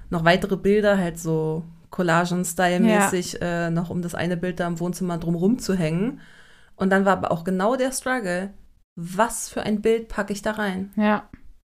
noch 0.10 0.26
weitere 0.26 0.58
Bilder, 0.58 0.98
halt 0.98 1.18
so 1.18 1.64
Collagen-Style-mäßig, 1.92 3.42
äh, 3.42 3.70
noch 3.70 3.90
um 3.90 4.02
das 4.02 4.16
eine 4.16 4.36
Bild 4.36 4.60
da 4.60 4.68
im 4.68 4.80
Wohnzimmer 4.80 5.18
drumrum 5.18 5.60
zu 5.60 5.74
hängen. 5.74 6.20
Und 6.76 6.90
dann 6.90 7.06
war 7.06 7.14
aber 7.14 7.32
auch 7.32 7.46
genau 7.46 7.78
der 7.78 7.94
Struggle. 7.94 8.50
Was 8.96 9.50
für 9.50 9.62
ein 9.64 9.82
Bild 9.82 10.08
packe 10.08 10.34
ich 10.34 10.42
da 10.42 10.52
rein? 10.52 10.92
Ja. 10.96 11.28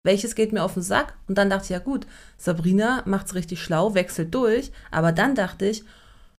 Welches 0.03 0.35
geht 0.35 0.53
mir 0.53 0.63
auf 0.63 0.75
den 0.75 0.83
Sack? 0.83 1.15
Und 1.27 1.37
dann 1.37 1.49
dachte 1.49 1.63
ich, 1.65 1.69
ja 1.71 1.79
gut, 1.79 2.07
Sabrina 2.37 3.01
macht's 3.05 3.35
richtig 3.35 3.61
schlau, 3.61 3.93
wechselt 3.93 4.33
durch. 4.33 4.71
Aber 4.91 5.11
dann 5.11 5.35
dachte 5.35 5.65
ich, 5.65 5.83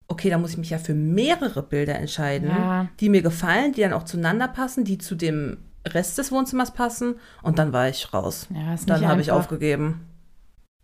okay, 0.06 0.30
da 0.30 0.38
muss 0.38 0.52
ich 0.52 0.58
mich 0.58 0.70
ja 0.70 0.78
für 0.78 0.94
mehrere 0.94 1.62
Bilder 1.62 1.96
entscheiden, 1.96 2.48
Ja. 2.48 2.88
die 3.00 3.10
mir 3.10 3.20
gefallen, 3.22 3.72
die 3.72 3.82
dann 3.82 3.92
auch 3.92 4.04
zueinander 4.04 4.48
passen, 4.48 4.84
die 4.84 4.96
zu 4.98 5.14
dem 5.16 5.58
Rest 5.86 6.16
des 6.16 6.32
Wohnzimmers 6.32 6.72
passen. 6.72 7.16
Und 7.42 7.58
dann 7.58 7.72
war 7.72 7.88
ich 7.88 8.12
raus. 8.14 8.46
Ja, 8.54 8.72
ist 8.74 8.86
nicht 8.88 8.90
Dann 9.02 9.08
habe 9.08 9.20
ich 9.20 9.32
aufgegeben. 9.32 10.04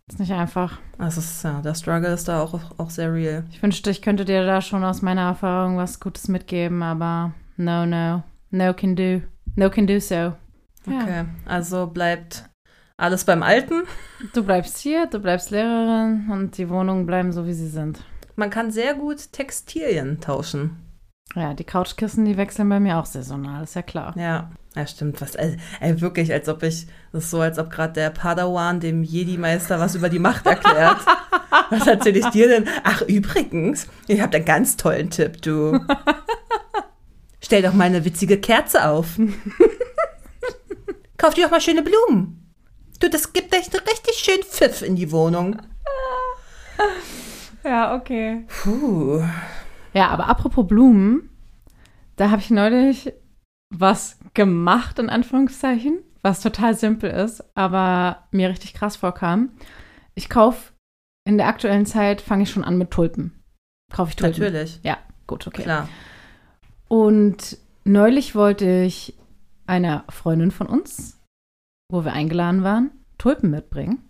Ist 0.07 0.19
nicht 0.19 0.33
einfach. 0.33 0.77
Das 0.99 1.17
ist, 1.17 1.43
ja, 1.43 1.61
der 1.61 1.73
Struggle 1.73 2.13
ist 2.13 2.27
da 2.27 2.41
auch, 2.41 2.59
auch 2.77 2.89
sehr 2.91 3.11
real. 3.11 3.45
Ich 3.49 3.63
wünschte, 3.63 3.89
ich 3.89 4.03
könnte 4.03 4.25
dir 4.25 4.45
da 4.45 4.61
schon 4.61 4.83
aus 4.83 5.01
meiner 5.01 5.21
Erfahrung 5.21 5.77
was 5.77 5.99
Gutes 5.99 6.27
mitgeben, 6.27 6.83
aber 6.83 7.33
no, 7.57 7.85
no. 7.87 8.23
No 8.51 8.73
can 8.75 8.95
do. 8.95 9.21
No 9.55 9.69
can 9.69 9.87
do 9.87 9.99
so. 9.99 10.15
Ja. 10.15 10.35
Okay, 10.85 11.25
also 11.45 11.87
bleibt 11.87 12.49
alles 12.97 13.25
beim 13.25 13.43
Alten. 13.43 13.83
Du 14.33 14.43
bleibst 14.43 14.77
hier, 14.77 15.07
du 15.07 15.19
bleibst 15.19 15.51
Lehrerin 15.51 16.29
und 16.31 16.57
die 16.57 16.69
Wohnungen 16.69 17.05
bleiben 17.05 17.31
so, 17.31 17.45
wie 17.45 17.53
sie 17.53 17.69
sind. 17.69 18.03
Man 18.35 18.49
kann 18.49 18.71
sehr 18.71 18.95
gut 18.95 19.31
Textilien 19.31 20.19
tauschen. 20.19 20.77
Ja, 21.35 21.53
die 21.53 21.63
Couchkissen, 21.63 22.25
die 22.25 22.37
wechseln 22.37 22.69
bei 22.69 22.79
mir 22.79 22.97
auch 22.97 23.05
saisonal, 23.05 23.63
ist 23.63 23.75
ja 23.75 23.81
klar. 23.81 24.13
Ja, 24.17 24.51
ja 24.75 24.87
stimmt. 24.87 25.19
Was, 25.21 25.35
ey, 25.35 25.57
ey, 25.79 25.99
wirklich, 25.99 26.31
als 26.31 26.47
ob 26.47 26.63
ich, 26.63 26.87
das 27.11 27.25
ist 27.25 27.31
so, 27.31 27.41
als 27.41 27.57
ob 27.57 27.69
gerade 27.69 27.93
der 27.93 28.09
Padawan 28.09 28.79
dem 28.79 29.03
Jedi-Meister 29.03 29.79
was 29.79 29.95
über 29.95 30.09
die 30.09 30.19
Macht 30.19 30.45
erklärt. 30.45 30.97
was 31.69 31.87
erzähle 31.87 32.19
ich 32.19 32.27
dir 32.27 32.47
denn? 32.47 32.67
Ach, 32.83 33.01
übrigens, 33.01 33.87
ich 34.07 34.21
habe 34.21 34.35
einen 34.35 34.45
ganz 34.45 34.77
tollen 34.77 35.09
Tipp, 35.09 35.41
du. 35.41 35.79
Stell 37.45 37.61
doch 37.61 37.73
mal 37.73 37.83
eine 37.83 38.03
witzige 38.05 38.39
Kerze 38.39 38.89
auf. 38.89 39.19
Kauf 41.17 41.35
dir 41.35 41.43
doch 41.43 41.51
mal 41.51 41.61
schöne 41.61 41.83
Blumen. 41.83 42.51
Du, 42.99 43.07
das 43.07 43.33
gibt 43.33 43.53
echt 43.53 43.71
einen 43.77 43.85
richtig 43.87 44.15
schönen 44.15 44.41
Pfiff 44.41 44.81
in 44.81 44.95
die 44.95 45.11
Wohnung. 45.11 45.61
Ja, 47.63 47.95
okay. 47.95 48.45
Puh. 48.47 49.23
Ja, 49.93 50.09
aber 50.09 50.27
apropos 50.27 50.67
Blumen, 50.67 51.31
da 52.15 52.29
habe 52.29 52.39
ich 52.39 52.51
neulich 52.51 53.11
was 53.73 54.19
gemacht, 54.35 54.99
in 54.99 55.09
Anführungszeichen, 55.09 56.03
was 56.21 56.41
total 56.41 56.75
simpel 56.75 57.09
ist, 57.09 57.43
aber 57.57 58.27
mir 58.29 58.49
richtig 58.49 58.75
krass 58.75 58.97
vorkam. 58.97 59.49
Ich 60.13 60.29
kaufe 60.29 60.73
in 61.27 61.39
der 61.39 61.47
aktuellen 61.47 61.87
Zeit, 61.87 62.21
fange 62.21 62.43
ich 62.43 62.51
schon 62.51 62.63
an 62.63 62.77
mit 62.77 62.91
Tulpen. 62.91 63.43
Kaufe 63.91 64.11
ich 64.11 64.15
Tulpen. 64.15 64.39
Natürlich, 64.43 64.79
Ja, 64.83 64.99
gut, 65.25 65.47
okay. 65.47 65.63
klar. 65.63 65.89
Und 66.87 67.57
neulich 67.83 68.35
wollte 68.35 68.83
ich 68.83 69.17
einer 69.65 70.05
Freundin 70.09 70.51
von 70.51 70.67
uns, 70.67 71.19
wo 71.91 72.05
wir 72.05 72.13
eingeladen 72.13 72.63
waren, 72.63 72.91
Tulpen 73.17 73.51
mitbringen. 73.51 74.09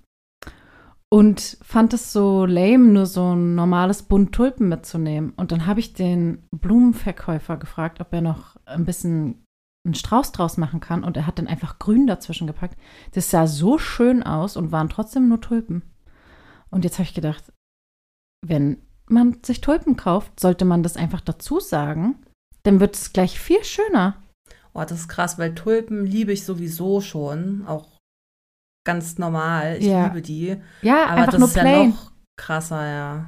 Und 1.09 1.57
fand 1.61 1.93
es 1.93 2.11
so 2.11 2.45
lame, 2.45 2.85
nur 2.85 3.05
so 3.05 3.35
ein 3.35 3.55
normales 3.55 4.03
Bund 4.03 4.33
Tulpen 4.33 4.67
mitzunehmen. 4.67 5.31
Und 5.37 5.51
dann 5.51 5.65
habe 5.65 5.79
ich 5.79 5.93
den 5.93 6.43
Blumenverkäufer 6.51 7.57
gefragt, 7.57 8.01
ob 8.01 8.11
er 8.11 8.21
noch 8.21 8.57
ein 8.65 8.85
bisschen 8.85 9.45
einen 9.85 9.93
Strauß 9.93 10.31
draus 10.31 10.57
machen 10.57 10.79
kann. 10.79 11.03
Und 11.03 11.15
er 11.15 11.27
hat 11.27 11.37
dann 11.39 11.47
einfach 11.47 11.79
grün 11.79 12.07
dazwischen 12.07 12.47
gepackt. 12.47 12.77
Das 13.13 13.29
sah 13.29 13.47
so 13.47 13.77
schön 13.77 14.23
aus 14.23 14.57
und 14.57 14.71
waren 14.71 14.89
trotzdem 14.89 15.29
nur 15.29 15.39
Tulpen. 15.39 15.83
Und 16.69 16.83
jetzt 16.83 16.95
habe 16.95 17.07
ich 17.07 17.13
gedacht, 17.13 17.53
wenn 18.45 18.81
man 19.07 19.37
sich 19.43 19.61
Tulpen 19.61 19.95
kauft, 19.95 20.39
sollte 20.39 20.65
man 20.65 20.83
das 20.83 20.97
einfach 20.97 21.21
dazu 21.21 21.59
sagen. 21.59 22.24
Dann 22.65 22.79
wird 22.79 22.95
es 22.95 23.13
gleich 23.13 23.39
viel 23.39 23.63
schöner. 23.63 24.21
Oh, 24.73 24.81
das 24.81 24.91
ist 25.01 25.07
krass, 25.07 25.39
weil 25.39 25.55
Tulpen 25.55 26.05
liebe 26.05 26.33
ich 26.33 26.43
sowieso 26.43 26.99
schon, 26.99 27.65
auch 27.65 27.87
ganz 28.85 29.17
normal. 29.17 29.77
Ich 29.79 29.85
Ja. 29.85 30.07
liebe 30.07 30.21
die. 30.21 30.57
Ja, 30.81 31.05
Aber 31.05 31.11
einfach 31.21 31.31
das 31.31 31.39
nur 31.39 31.47
ist 31.47 31.53
plain. 31.53 31.67
ja 31.67 31.83
noch 31.87 32.11
krasser, 32.37 32.85
ja. 32.85 33.25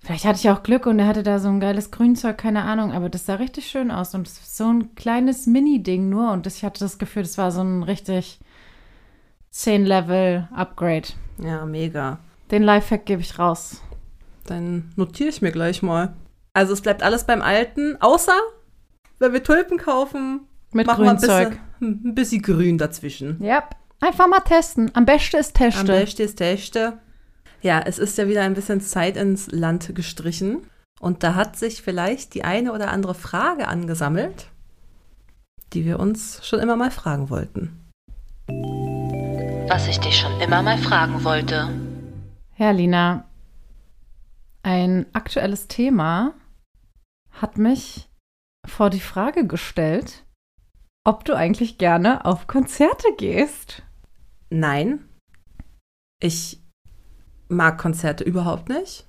Vielleicht 0.00 0.24
hatte 0.24 0.38
ich 0.38 0.48
auch 0.50 0.62
Glück 0.62 0.86
und 0.86 0.98
er 1.00 1.08
hatte 1.08 1.24
da 1.24 1.40
so 1.40 1.48
ein 1.48 1.58
geiles 1.60 1.90
Grünzeug, 1.90 2.38
keine 2.38 2.62
Ahnung, 2.62 2.92
aber 2.92 3.08
das 3.08 3.26
sah 3.26 3.34
richtig 3.34 3.66
schön 3.68 3.90
aus 3.90 4.14
und 4.14 4.28
so 4.28 4.72
ein 4.72 4.94
kleines 4.94 5.46
Mini-Ding 5.46 6.08
nur 6.08 6.30
und 6.32 6.46
ich 6.46 6.64
hatte 6.64 6.78
das 6.80 6.98
Gefühl, 6.98 7.22
das 7.24 7.38
war 7.38 7.50
so 7.50 7.60
ein 7.62 7.82
richtig 7.82 8.38
10-Level-Upgrade. 9.52 11.08
Ja, 11.42 11.66
mega. 11.66 12.18
Den 12.50 12.62
Lifehack 12.62 13.04
gebe 13.04 13.20
ich 13.22 13.38
raus. 13.38 13.82
Dann 14.44 14.92
notiere 14.96 15.28
ich 15.30 15.42
mir 15.42 15.50
gleich 15.50 15.82
mal. 15.82 16.14
Also 16.56 16.72
es 16.72 16.80
bleibt 16.80 17.02
alles 17.02 17.24
beim 17.24 17.42
Alten, 17.42 18.00
außer 18.00 18.32
wenn 19.18 19.34
wir 19.34 19.42
Tulpen 19.42 19.76
kaufen, 19.76 20.40
Mit 20.72 20.86
machen 20.86 21.04
wir 21.04 21.10
ein 21.10 21.18
Grünzeug. 21.18 21.50
bisschen, 21.50 22.02
ein 22.06 22.14
bisschen 22.14 22.40
grün 22.40 22.78
dazwischen. 22.78 23.36
Ja, 23.44 23.68
einfach 24.00 24.26
mal 24.26 24.40
testen. 24.40 24.90
Am 24.94 25.04
besten 25.04 25.36
ist 25.36 25.50
Am 25.60 25.64
testen. 25.70 25.86
besten 25.86 26.22
ist 26.22 26.40
echte. 26.40 26.96
Ja, 27.60 27.80
es 27.80 27.98
ist 27.98 28.16
ja 28.16 28.26
wieder 28.26 28.40
ein 28.40 28.54
bisschen 28.54 28.80
Zeit 28.80 29.18
ins 29.18 29.50
Land 29.52 29.94
gestrichen. 29.94 30.62
Und 30.98 31.22
da 31.22 31.34
hat 31.34 31.58
sich 31.58 31.82
vielleicht 31.82 32.32
die 32.32 32.44
eine 32.44 32.72
oder 32.72 32.90
andere 32.90 33.14
Frage 33.14 33.68
angesammelt, 33.68 34.46
die 35.74 35.84
wir 35.84 36.00
uns 36.00 36.40
schon 36.42 36.60
immer 36.60 36.76
mal 36.76 36.90
fragen 36.90 37.28
wollten. 37.28 37.84
Was 39.68 39.88
ich 39.88 40.00
dich 40.00 40.18
schon 40.18 40.40
immer 40.40 40.62
mal 40.62 40.78
fragen 40.78 41.22
wollte. 41.22 41.68
Ja, 42.56 42.70
Lina, 42.70 43.24
ein 44.62 45.04
aktuelles 45.12 45.68
Thema 45.68 46.32
hat 47.40 47.58
mich 47.58 48.08
vor 48.66 48.90
die 48.90 49.00
Frage 49.00 49.46
gestellt, 49.46 50.24
ob 51.04 51.24
du 51.24 51.34
eigentlich 51.34 51.78
gerne 51.78 52.24
auf 52.24 52.46
Konzerte 52.46 53.08
gehst. 53.16 53.82
Nein, 54.50 55.08
ich 56.20 56.60
mag 57.48 57.78
Konzerte 57.78 58.24
überhaupt 58.24 58.68
nicht. 58.68 59.06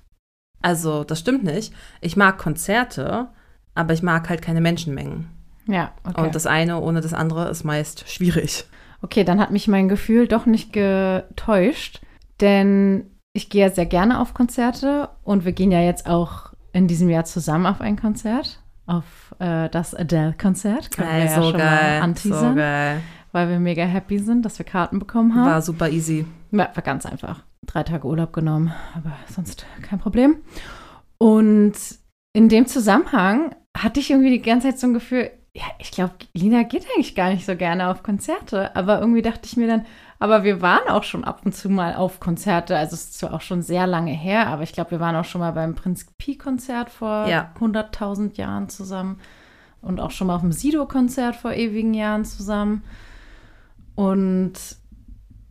Also, 0.60 1.04
das 1.04 1.20
stimmt 1.20 1.44
nicht. 1.44 1.72
Ich 2.00 2.16
mag 2.16 2.38
Konzerte, 2.38 3.28
aber 3.74 3.94
ich 3.94 4.02
mag 4.02 4.28
halt 4.28 4.42
keine 4.42 4.60
Menschenmengen. 4.60 5.30
Ja, 5.66 5.92
okay. 6.04 6.22
Und 6.22 6.34
das 6.34 6.46
eine 6.46 6.80
ohne 6.80 7.00
das 7.00 7.14
andere 7.14 7.48
ist 7.48 7.64
meist 7.64 8.08
schwierig. 8.08 8.64
Okay, 9.02 9.22
dann 9.22 9.40
hat 9.40 9.50
mich 9.50 9.68
mein 9.68 9.88
Gefühl 9.88 10.26
doch 10.26 10.46
nicht 10.46 10.72
getäuscht, 10.72 12.00
denn 12.40 13.10
ich 13.32 13.50
gehe 13.50 13.66
ja 13.66 13.70
sehr 13.70 13.86
gerne 13.86 14.20
auf 14.20 14.34
Konzerte 14.34 15.10
und 15.22 15.44
wir 15.44 15.52
gehen 15.52 15.70
ja 15.70 15.80
jetzt 15.80 16.08
auch 16.08 16.47
in 16.72 16.86
diesem 16.88 17.08
Jahr 17.08 17.24
zusammen 17.24 17.66
auf 17.66 17.80
ein 17.80 17.96
Konzert, 17.96 18.62
auf 18.86 19.34
äh, 19.38 19.68
das 19.70 19.94
Adele-Konzert. 19.94 20.90
Ja 20.98 21.28
so 21.28 21.42
schon 21.50 21.52
mal 21.52 21.58
geil. 21.58 22.02
anteasern, 22.02 22.50
So 22.50 22.54
geil. 22.56 23.00
weil 23.32 23.48
wir 23.48 23.58
mega 23.58 23.84
happy 23.84 24.18
sind, 24.18 24.44
dass 24.44 24.58
wir 24.58 24.66
Karten 24.66 24.98
bekommen 24.98 25.34
haben. 25.34 25.46
War 25.50 25.62
super 25.62 25.88
easy. 25.88 26.26
Ja, 26.50 26.70
war 26.74 26.82
ganz 26.82 27.04
einfach. 27.06 27.42
Drei 27.66 27.82
Tage 27.82 28.06
Urlaub 28.06 28.32
genommen, 28.32 28.72
aber 28.94 29.12
sonst 29.32 29.66
kein 29.82 29.98
Problem. 29.98 30.36
Und 31.18 31.74
in 32.32 32.48
dem 32.48 32.66
Zusammenhang 32.66 33.54
hatte 33.76 34.00
ich 34.00 34.10
irgendwie 34.10 34.30
die 34.30 34.42
ganze 34.42 34.68
Zeit 34.68 34.78
so 34.78 34.86
ein 34.86 34.94
Gefühl, 34.94 35.30
ja, 35.58 35.64
ich 35.80 35.90
glaube, 35.90 36.14
Lina 36.34 36.62
geht 36.62 36.86
eigentlich 36.94 37.16
gar 37.16 37.30
nicht 37.30 37.44
so 37.44 37.56
gerne 37.56 37.88
auf 37.88 38.04
Konzerte. 38.04 38.76
Aber 38.76 39.00
irgendwie 39.00 39.22
dachte 39.22 39.40
ich 39.46 39.56
mir 39.56 39.66
dann, 39.66 39.86
aber 40.20 40.44
wir 40.44 40.62
waren 40.62 40.88
auch 40.88 41.02
schon 41.02 41.24
ab 41.24 41.40
und 41.44 41.52
zu 41.52 41.68
mal 41.68 41.96
auf 41.96 42.20
Konzerte. 42.20 42.76
Also 42.76 42.94
es 42.94 43.04
ist 43.04 43.18
zwar 43.18 43.34
auch 43.34 43.40
schon 43.40 43.62
sehr 43.62 43.88
lange 43.88 44.12
her, 44.12 44.46
aber 44.46 44.62
ich 44.62 44.72
glaube, 44.72 44.92
wir 44.92 45.00
waren 45.00 45.16
auch 45.16 45.24
schon 45.24 45.40
mal 45.40 45.50
beim 45.50 45.74
Prinz 45.74 46.06
Pi-Konzert 46.16 46.90
vor 46.90 47.26
Ja. 47.26 47.50
100.000 47.58 48.36
Jahren 48.36 48.68
zusammen. 48.68 49.20
Und 49.80 50.00
auch 50.00 50.12
schon 50.12 50.28
mal 50.28 50.36
auf 50.36 50.42
dem 50.42 50.52
Sido-Konzert 50.52 51.34
vor 51.34 51.52
ewigen 51.52 51.94
Jahren 51.94 52.24
zusammen. 52.24 52.84
Und 53.96 54.52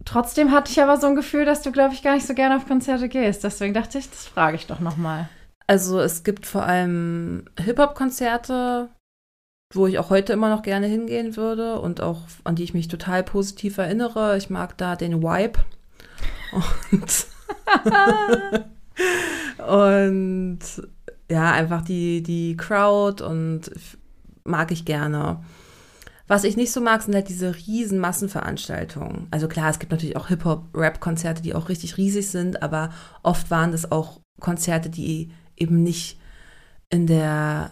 trotzdem 0.06 0.52
hatte 0.52 0.72
ich 0.72 0.82
aber 0.82 0.96
so 0.98 1.08
ein 1.08 1.15
Gefühl, 1.15 1.43
dass 1.43 1.63
du, 1.63 1.74
glaube 1.74 1.93
ich, 1.93 2.02
gar 2.02 2.13
nicht 2.13 2.28
so 2.28 2.34
gerne 2.34 2.56
auf 2.56 2.65
Konzerte 2.65 3.10
gehst. 3.10 3.43
Deswegen 3.43 3.74
dachte 3.74 3.98
ich, 3.98 4.10
das 4.10 4.26
frage 4.26 4.56
ich 4.56 4.67
doch 4.67 4.80
noch 4.80 4.96
mal. 4.96 5.28
Also 5.65 6.00
es 6.00 6.24
gibt 6.24 6.46
vor 6.46 6.63
allem 6.63 7.46
Hip-Hop-Konzerte, 7.60 8.89
wo 9.73 9.88
ich 9.88 9.99
auch 9.99 10.10
heute 10.10 10.34
immer 10.34 10.49
noch 10.49 10.62
gerne 10.62 10.88
hingehen 10.88 11.36
würde 11.36 11.80
und 11.80 12.01
auch 12.01 12.21
an 12.43 12.56
die 12.56 12.63
ich 12.63 12.73
mich 12.73 12.88
total 12.88 13.23
positiv 13.23 13.77
erinnere. 13.77 14.38
Ich 14.38 14.49
mag 14.49 14.77
da 14.77 14.95
den 14.95 15.21
Vibe. 15.21 15.60
Und, 16.91 17.27
und 19.67 20.60
ja, 21.30 21.51
einfach 21.51 21.82
die, 21.82 22.23
die 22.23 22.56
Crowd 22.56 23.23
und 23.23 23.71
mag 24.45 24.71
ich 24.71 24.86
gerne. 24.86 25.43
Was 26.27 26.43
ich 26.43 26.58
nicht 26.58 26.71
so 26.71 26.82
mag, 26.82 27.01
sind 27.01 27.15
halt 27.15 27.30
diese 27.30 27.56
riesen 27.56 27.99
Massenveranstaltungen. 27.99 29.27
Also 29.32 29.47
klar, 29.47 29.69
es 29.69 29.80
gibt 29.80 29.91
natürlich 29.91 30.17
auch 30.17 30.27
Hip-Hop-Rap-Konzerte, 30.27 31.41
die 31.41 31.56
auch 31.56 31.69
richtig 31.69 31.97
riesig 31.97 32.30
sind, 32.30 32.62
aber 32.62 32.89
oft 33.23 33.49
waren 33.49 33.71
das 33.71 33.91
auch 33.91 34.19
Konzerte, 34.39 34.89
die 34.89 35.32
eben 35.56 35.84
nicht 35.84 36.19
in 36.89 37.08
der 37.08 37.71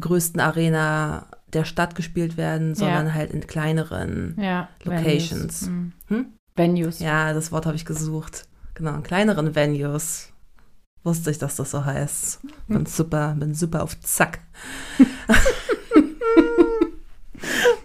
größten 0.00 0.40
Arena 0.40 1.26
der 1.52 1.64
Stadt 1.64 1.94
gespielt 1.94 2.36
werden, 2.36 2.74
sondern 2.74 3.14
halt 3.14 3.30
in 3.30 3.46
kleineren. 3.46 4.36
Ja. 4.40 4.68
Locations. 4.82 5.30
Venues. 5.30 5.62
Mhm. 5.62 5.92
Hm? 6.08 6.26
Venues. 6.56 6.98
Ja, 7.00 7.32
das 7.32 7.52
Wort 7.52 7.66
habe 7.66 7.76
ich 7.76 7.84
gesucht. 7.84 8.46
Genau, 8.74 8.94
in 8.94 9.02
kleineren 9.02 9.54
Venues. 9.54 10.32
Wusste 11.04 11.30
ich, 11.30 11.38
dass 11.38 11.56
das 11.56 11.70
so 11.70 11.84
heißt. 11.84 12.40
Bin 12.66 12.86
super, 12.86 13.36
bin 13.38 13.54
super 13.54 13.82
auf 13.82 14.00
Zack. 14.00 14.40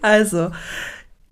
also, 0.02 0.52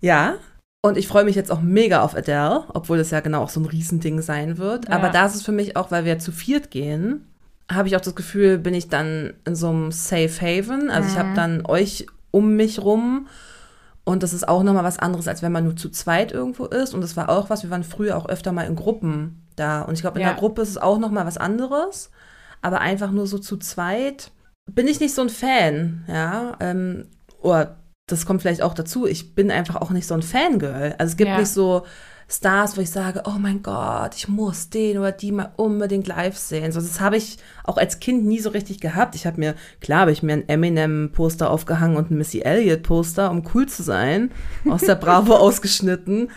ja. 0.00 0.34
Und 0.82 0.96
ich 0.96 1.08
freue 1.08 1.24
mich 1.24 1.34
jetzt 1.34 1.50
auch 1.50 1.60
mega 1.60 2.02
auf 2.02 2.14
Adele, 2.14 2.64
obwohl 2.68 2.98
das 2.98 3.10
ja 3.10 3.20
genau 3.20 3.42
auch 3.42 3.48
so 3.48 3.60
ein 3.60 3.66
Riesending 3.66 4.20
sein 4.20 4.58
wird. 4.58 4.88
Ja. 4.88 4.94
Aber 4.94 5.08
da 5.08 5.26
ist 5.26 5.34
es 5.34 5.42
für 5.42 5.52
mich 5.52 5.76
auch, 5.76 5.90
weil 5.90 6.04
wir 6.04 6.18
zu 6.18 6.30
viert 6.30 6.70
gehen, 6.70 7.26
habe 7.70 7.88
ich 7.88 7.96
auch 7.96 8.00
das 8.00 8.14
Gefühl, 8.14 8.58
bin 8.58 8.74
ich 8.74 8.88
dann 8.88 9.34
in 9.44 9.54
so 9.54 9.68
einem 9.68 9.92
Safe 9.92 10.30
Haven. 10.40 10.90
Also 10.90 11.08
ich 11.08 11.18
habe 11.18 11.34
dann 11.34 11.64
euch 11.66 12.06
um 12.30 12.56
mich 12.56 12.80
rum. 12.82 13.26
Und 14.04 14.22
das 14.22 14.32
ist 14.32 14.48
auch 14.48 14.62
nochmal 14.62 14.84
was 14.84 14.98
anderes, 14.98 15.28
als 15.28 15.42
wenn 15.42 15.52
man 15.52 15.64
nur 15.64 15.76
zu 15.76 15.90
zweit 15.90 16.32
irgendwo 16.32 16.64
ist. 16.64 16.94
Und 16.94 17.02
das 17.02 17.14
war 17.16 17.28
auch 17.28 17.50
was, 17.50 17.62
wir 17.62 17.70
waren 17.70 17.84
früher 17.84 18.16
auch 18.16 18.26
öfter 18.26 18.52
mal 18.52 18.62
in 18.66 18.74
Gruppen 18.74 19.46
da. 19.54 19.82
Und 19.82 19.94
ich 19.94 20.00
glaube, 20.00 20.18
in 20.18 20.22
Ja. 20.24 20.30
der 20.32 20.38
Gruppe 20.38 20.62
ist 20.62 20.70
es 20.70 20.78
auch 20.78 20.98
nochmal 20.98 21.26
was 21.26 21.36
anderes. 21.36 22.10
Aber 22.62 22.80
einfach 22.80 23.10
nur 23.10 23.26
so 23.26 23.38
zu 23.38 23.58
zweit 23.58 24.30
bin 24.70 24.88
ich 24.88 25.00
nicht 25.00 25.14
so 25.14 25.22
ein 25.22 25.28
Fan, 25.28 26.04
ja. 26.08 26.56
Ähm, 26.60 27.06
oder 27.40 27.76
das 28.06 28.24
kommt 28.26 28.40
vielleicht 28.42 28.62
auch 28.62 28.74
dazu, 28.74 29.06
ich 29.06 29.34
bin 29.34 29.50
einfach 29.50 29.76
auch 29.76 29.90
nicht 29.90 30.06
so 30.06 30.14
ein 30.14 30.22
Fangirl. 30.22 30.94
Also 30.98 31.12
es 31.12 31.16
gibt 31.18 31.28
Ja. 31.30 31.38
nicht 31.38 31.50
so 31.50 31.84
Stars, 32.30 32.76
wo 32.76 32.82
ich 32.82 32.90
sage, 32.90 33.22
oh 33.24 33.38
mein 33.38 33.62
Gott, 33.62 34.14
ich 34.14 34.28
muss 34.28 34.68
den 34.68 34.98
oder 34.98 35.12
die 35.12 35.32
mal 35.32 35.52
unbedingt 35.56 36.06
live 36.06 36.36
sehen. 36.36 36.72
So, 36.72 36.80
das 36.80 37.00
habe 37.00 37.16
ich 37.16 37.38
auch 37.64 37.78
als 37.78 38.00
Kind 38.00 38.26
nie 38.26 38.38
so 38.38 38.50
richtig 38.50 38.80
gehabt. 38.80 39.14
Ich 39.14 39.26
habe 39.26 39.40
mir, 39.40 39.54
klar, 39.80 40.00
habe 40.00 40.12
ich 40.12 40.22
mir 40.22 40.34
ein 40.34 40.48
Eminem-Poster 40.48 41.50
aufgehangen 41.50 41.96
und 41.96 42.10
ein 42.10 42.18
Missy 42.18 42.40
Elliott-Poster, 42.40 43.30
um 43.30 43.44
cool 43.54 43.66
zu 43.66 43.82
sein, 43.82 44.30
aus 44.68 44.82
der 44.82 44.96
Bravo 44.96 45.36
ausgeschnitten. 45.36 46.30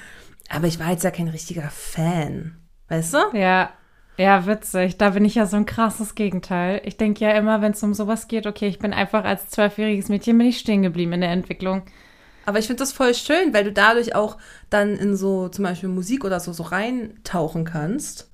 Aber 0.49 0.67
ich 0.67 0.79
war 0.79 0.91
jetzt 0.91 1.03
ja 1.03 1.11
kein 1.11 1.27
richtiger 1.27 1.69
Fan. 1.69 2.55
Weißt 2.87 3.13
du? 3.13 3.17
Ja, 3.33 3.71
ja, 4.17 4.45
witzig. 4.45 4.97
Da 4.97 5.09
bin 5.09 5.25
ich 5.25 5.35
ja 5.35 5.45
so 5.45 5.57
ein 5.57 5.65
krasses 5.65 6.15
Gegenteil. 6.15 6.81
Ich 6.85 6.95
denke 6.95 7.25
ja 7.25 7.31
immer, 7.31 7.61
wenn 7.61 7.71
es 7.73 7.83
um 7.83 7.93
sowas 7.93 8.29
geht, 8.29 8.47
okay, 8.47 8.67
ich 8.67 8.79
bin 8.79 8.93
einfach 8.93 9.25
als 9.25 9.49
zwölfjähriges 9.49 10.07
Mädchen 10.07 10.37
bin 10.37 10.47
ich 10.47 10.59
stehen 10.59 10.83
geblieben 10.83 11.13
in 11.13 11.21
der 11.21 11.31
Entwicklung. 11.31 11.83
Aber 12.45 12.59
ich 12.59 12.67
finde 12.67 12.79
das 12.79 12.91
voll 12.91 13.13
schön, 13.13 13.53
weil 13.53 13.63
du 13.63 13.71
dadurch 13.71 14.15
auch 14.15 14.37
dann 14.69 14.97
in 14.97 15.15
so 15.15 15.49
zum 15.49 15.63
Beispiel 15.63 15.89
Musik 15.89 16.25
oder 16.25 16.39
so, 16.39 16.53
so 16.53 16.63
reintauchen 16.63 17.65
kannst. 17.65 18.29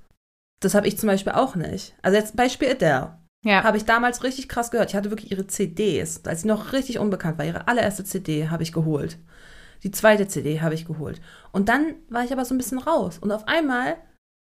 Das 0.60 0.74
habe 0.74 0.88
ich 0.88 0.98
zum 0.98 1.08
Beispiel 1.08 1.32
auch 1.32 1.54
nicht. 1.54 1.94
Also 2.02 2.16
jetzt 2.16 2.36
Beispiel 2.36 2.70
Adele. 2.70 3.18
Ja, 3.44 3.62
Habe 3.62 3.76
ich 3.76 3.84
damals 3.84 4.24
richtig 4.24 4.48
krass 4.48 4.70
gehört. 4.70 4.90
Ich 4.90 4.96
hatte 4.96 5.10
wirklich 5.10 5.30
ihre 5.30 5.46
CDs, 5.46 6.24
als 6.24 6.42
sie 6.42 6.48
noch 6.48 6.72
richtig 6.72 6.98
unbekannt 6.98 7.38
war. 7.38 7.44
Ihre 7.44 7.68
allererste 7.68 8.04
CD 8.04 8.48
habe 8.48 8.64
ich 8.64 8.72
geholt. 8.72 9.18
Die 9.84 9.92
zweite 9.92 10.26
CD 10.26 10.60
habe 10.60 10.74
ich 10.74 10.86
geholt. 10.86 11.20
Und 11.52 11.68
dann 11.68 11.94
war 12.08 12.24
ich 12.24 12.32
aber 12.32 12.44
so 12.44 12.54
ein 12.54 12.58
bisschen 12.58 12.78
raus. 12.78 13.18
Und 13.18 13.30
auf 13.30 13.46
einmal 13.46 13.96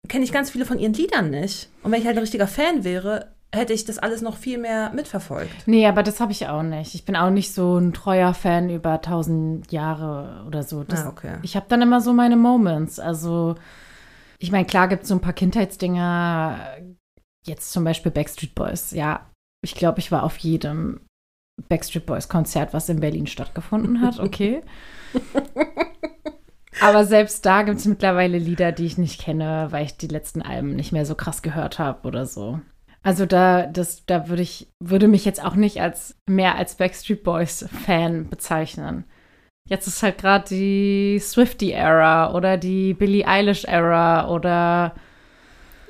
kenne 0.09 0.25
ich 0.25 0.33
ganz 0.33 0.51
viele 0.51 0.67
von 0.67 0.79
ihren 0.79 0.93
Liedern 0.93 1.31
nicht. 1.31 1.71
Und 1.83 1.93
wenn 1.93 2.01
ich 2.01 2.07
halt 2.07 2.17
ein 2.17 2.23
richtiger 2.23 2.47
Fan 2.47 2.85
wäre, 2.85 3.34
hätte 3.55 3.73
ich 3.73 3.85
das 3.85 3.99
alles 3.99 4.23
noch 4.23 4.37
viel 4.37 4.59
mehr 4.59 4.90
mitverfolgt. 4.93 5.67
nee, 5.67 5.87
aber 5.87 6.03
das 6.03 6.21
habe 6.21 6.33
ich 6.33 6.49
auch 6.49 6.62
nicht. 6.62 6.95
Ich 6.95 7.05
bin 7.05 7.17
auch 7.17 7.31
nicht 7.31 7.53
so 7.53 7.79
ein 7.79 7.93
treuer 7.93 8.35
Fan 8.35 8.71
über 8.71 9.01
tausend 9.01 9.71
Jahre 9.73 10.45
oder 10.47 10.62
so. 10.62 10.85
Das, 10.85 11.05
ah, 11.05 11.09
okay. 11.09 11.38
Ich 11.43 11.57
habe 11.57 11.67
dann 11.69 11.83
immer 11.83 12.01
so 12.01 12.12
meine 12.12 12.37
Moments. 12.37 12.99
Also, 12.99 13.55
ich 14.38 14.53
meine, 14.53 14.67
klar 14.67 14.88
gibt 14.88 15.05
es 15.05 15.09
so 15.09 15.14
ein 15.14 15.21
paar 15.21 15.33
Kindheitsdinger. 15.33 16.59
Jetzt 17.47 17.73
zum 17.73 17.85
Beispiel 17.85 18.12
Backstreet 18.12 18.55
Boys. 18.55 18.90
Ja, 18.90 19.31
ich 19.62 19.75
glaube, 19.75 20.01
ich 20.01 20.11
war 20.12 20.23
auf 20.23 20.37
jedem 20.38 21.01
Backstreet 21.69 22.07
Boys 22.07 22.29
Konzert, 22.29 22.75
was 22.75 22.88
in 22.88 23.01
Berlin 23.01 23.27
stattgefunden 23.27 24.01
hat. 24.01 24.19
Okay. 24.19 24.62
Aber 26.81 27.05
selbst 27.05 27.47
da 27.47 27.62
gibt 27.62 27.79
es 27.79 27.87
mittlerweile 27.87 28.38
Lieder, 28.38 28.73
die 28.73 28.87
ich 28.87 28.99
nicht 28.99 29.21
kenne, 29.21 29.69
weil 29.71 29.85
ich 29.85 29.97
die 29.97 30.09
letzten 30.09 30.43
Alben 30.43 30.75
nicht 30.75 30.93
mehr 30.93 31.07
so 31.07 31.14
krass 31.14 31.43
gehört 31.43 31.79
habe 31.79 32.07
oder 32.07 32.27
so. 32.27 32.61
Also 33.05 33.27
da, 33.27 33.67
das, 33.67 34.05
da 34.07 34.29
würde 34.29 34.43
ich, 34.43 34.69
würde 34.83 35.07
mich 35.09 35.25
jetzt 35.25 35.45
auch 35.45 35.55
nicht 35.55 35.81
als 35.81 36.17
mehr 36.27 36.57
als 36.57 36.75
Backstreet 36.77 37.23
Boys 37.23 37.67
Fan 37.85 38.29
bezeichnen. 38.31 39.05
Jetzt 39.69 39.87
ist 39.87 40.03
halt 40.03 40.19
gerade 40.19 40.45
die 40.49 41.19
Swifty-Ära 41.21 42.35
oder 42.35 42.57
die 42.57 42.95
Billie 42.95 43.27
Eilish-Ära 43.27 44.29
oder 44.29 44.95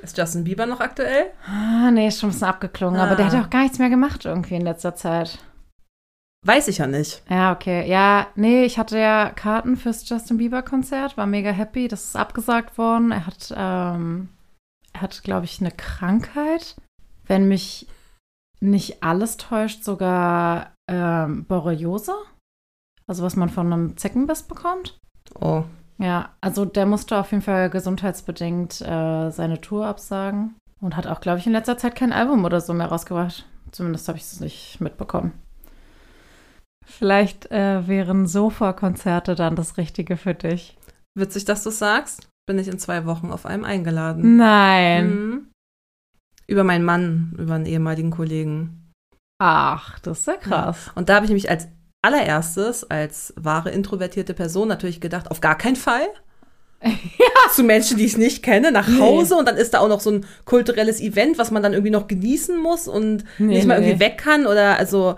Ist 0.01 0.17
Justin 0.17 0.43
Bieber 0.43 0.65
noch 0.65 0.79
aktuell? 0.81 1.31
Ah, 1.47 1.89
nee, 1.91 2.07
ist 2.07 2.19
schon 2.19 2.29
ein 2.29 2.33
bisschen 2.33 2.47
abgeklungen. 2.47 2.99
Aber 3.01 3.15
der 3.15 3.25
Ah. 3.25 3.31
hat 3.31 3.45
auch 3.45 3.49
gar 3.49 3.63
nichts 3.63 3.79
mehr 3.79 3.89
gemacht 3.89 4.25
irgendwie 4.25 4.55
in 4.55 4.61
letzter 4.61 4.95
Zeit. 4.95 5.39
Weiß 6.45 6.67
ich 6.67 6.77
ja 6.77 6.85
nicht. 6.87 7.23
Ja, 7.29 7.51
okay. 7.53 7.89
Ja, 7.89 8.27
nee, 8.35 8.65
ich 8.65 8.77
hatte 8.77 8.99
ja 8.99 9.29
Karten 9.31 9.77
fürs 9.77 10.07
Justin 10.07 10.37
Bieber-Konzert, 10.37 11.17
war 11.17 11.25
mega 11.25 11.49
happy. 11.49 11.87
Das 11.87 12.03
ist 12.05 12.15
abgesagt 12.15 12.77
worden. 12.77 13.11
Er 13.11 13.25
hat, 13.25 13.51
ähm, 13.57 14.29
er 14.93 15.01
hat, 15.01 15.23
glaube 15.23 15.45
ich, 15.45 15.59
eine 15.59 15.71
Krankheit. 15.71 16.75
Wenn 17.27 17.47
mich 17.47 17.87
nicht 18.59 19.03
alles 19.03 19.37
täuscht, 19.37 19.83
sogar 19.83 20.73
ähm, 20.89 21.45
Borreliose. 21.45 22.13
Also 23.07 23.23
was 23.23 23.35
man 23.35 23.49
von 23.49 23.71
einem 23.71 23.97
Zeckenbiss 23.97 24.43
bekommt. 24.43 24.97
Oh. 25.39 25.63
Ja, 25.97 26.29
also 26.41 26.65
der 26.65 26.85
musste 26.85 27.17
auf 27.17 27.31
jeden 27.31 27.43
Fall 27.43 27.69
gesundheitsbedingt 27.69 28.81
äh, 28.81 29.29
seine 29.29 29.61
Tour 29.61 29.85
absagen 29.85 30.55
und 30.81 30.95
hat 30.97 31.07
auch, 31.07 31.21
glaube 31.21 31.39
ich, 31.39 31.47
in 31.47 31.53
letzter 31.53 31.77
Zeit 31.77 31.95
kein 31.95 32.11
Album 32.11 32.43
oder 32.43 32.59
so 32.61 32.73
mehr 32.73 32.87
rausgebracht. 32.87 33.45
Zumindest 33.71 34.07
habe 34.07 34.17
ich 34.17 34.23
es 34.23 34.39
nicht 34.39 34.81
mitbekommen. 34.81 35.31
Vielleicht 36.85 37.51
äh, 37.51 37.87
wären 37.87 38.27
Sofa-Konzerte 38.27 39.35
dann 39.35 39.55
das 39.55 39.77
Richtige 39.77 40.17
für 40.17 40.33
dich. 40.33 40.77
Witzig, 41.17 41.45
dass 41.45 41.63
du 41.63 41.71
sagst. 41.71 42.27
Bin 42.47 42.59
ich 42.59 42.67
in 42.67 42.77
zwei 42.77 43.05
Wochen 43.05 43.31
auf 43.31 43.45
einem 43.45 43.63
eingeladen. 43.63 44.37
Nein. 44.37 45.09
Mhm. 45.09 45.47
Über 46.47 46.63
meinen 46.63 46.85
Mann, 46.85 47.35
über 47.39 47.55
einen 47.55 47.65
ehemaligen 47.65 48.11
Kollegen. 48.11 48.91
Ach, 49.39 49.99
das 49.99 50.19
ist 50.19 50.27
ja 50.27 50.35
krass. 50.37 50.91
Und 50.95 51.09
da 51.09 51.15
habe 51.15 51.25
ich 51.25 51.29
nämlich 51.29 51.49
als 51.49 51.67
allererstes, 52.01 52.89
als 52.89 53.33
wahre 53.35 53.71
introvertierte 53.71 54.33
Person 54.33 54.67
natürlich 54.67 55.01
gedacht, 55.01 55.31
auf 55.31 55.41
gar 55.41 55.57
keinen 55.57 55.75
Fall. 55.75 56.07
Zu 57.51 57.63
Menschen, 57.63 57.97
die 57.97 58.05
ich 58.05 58.17
nicht 58.17 58.43
kenne, 58.43 58.71
nach 58.71 58.87
Nee. 58.87 58.99
Hause 58.99 59.35
und 59.35 59.47
dann 59.47 59.57
ist 59.57 59.73
da 59.73 59.79
auch 59.79 59.87
noch 59.87 60.01
so 60.01 60.11
ein 60.11 60.25
kulturelles 60.45 61.01
Event, 61.01 61.37
was 61.39 61.49
man 61.49 61.63
dann 61.63 61.73
irgendwie 61.73 61.91
noch 61.91 62.07
genießen 62.07 62.57
muss 62.61 62.87
und 62.87 63.23
Nee, 63.39 63.55
nicht 63.55 63.65
mal 63.67 63.79
nee. 63.79 63.87
irgendwie 63.87 64.05
weg 64.05 64.17
kann 64.19 64.45
oder 64.45 64.77
also 64.77 65.15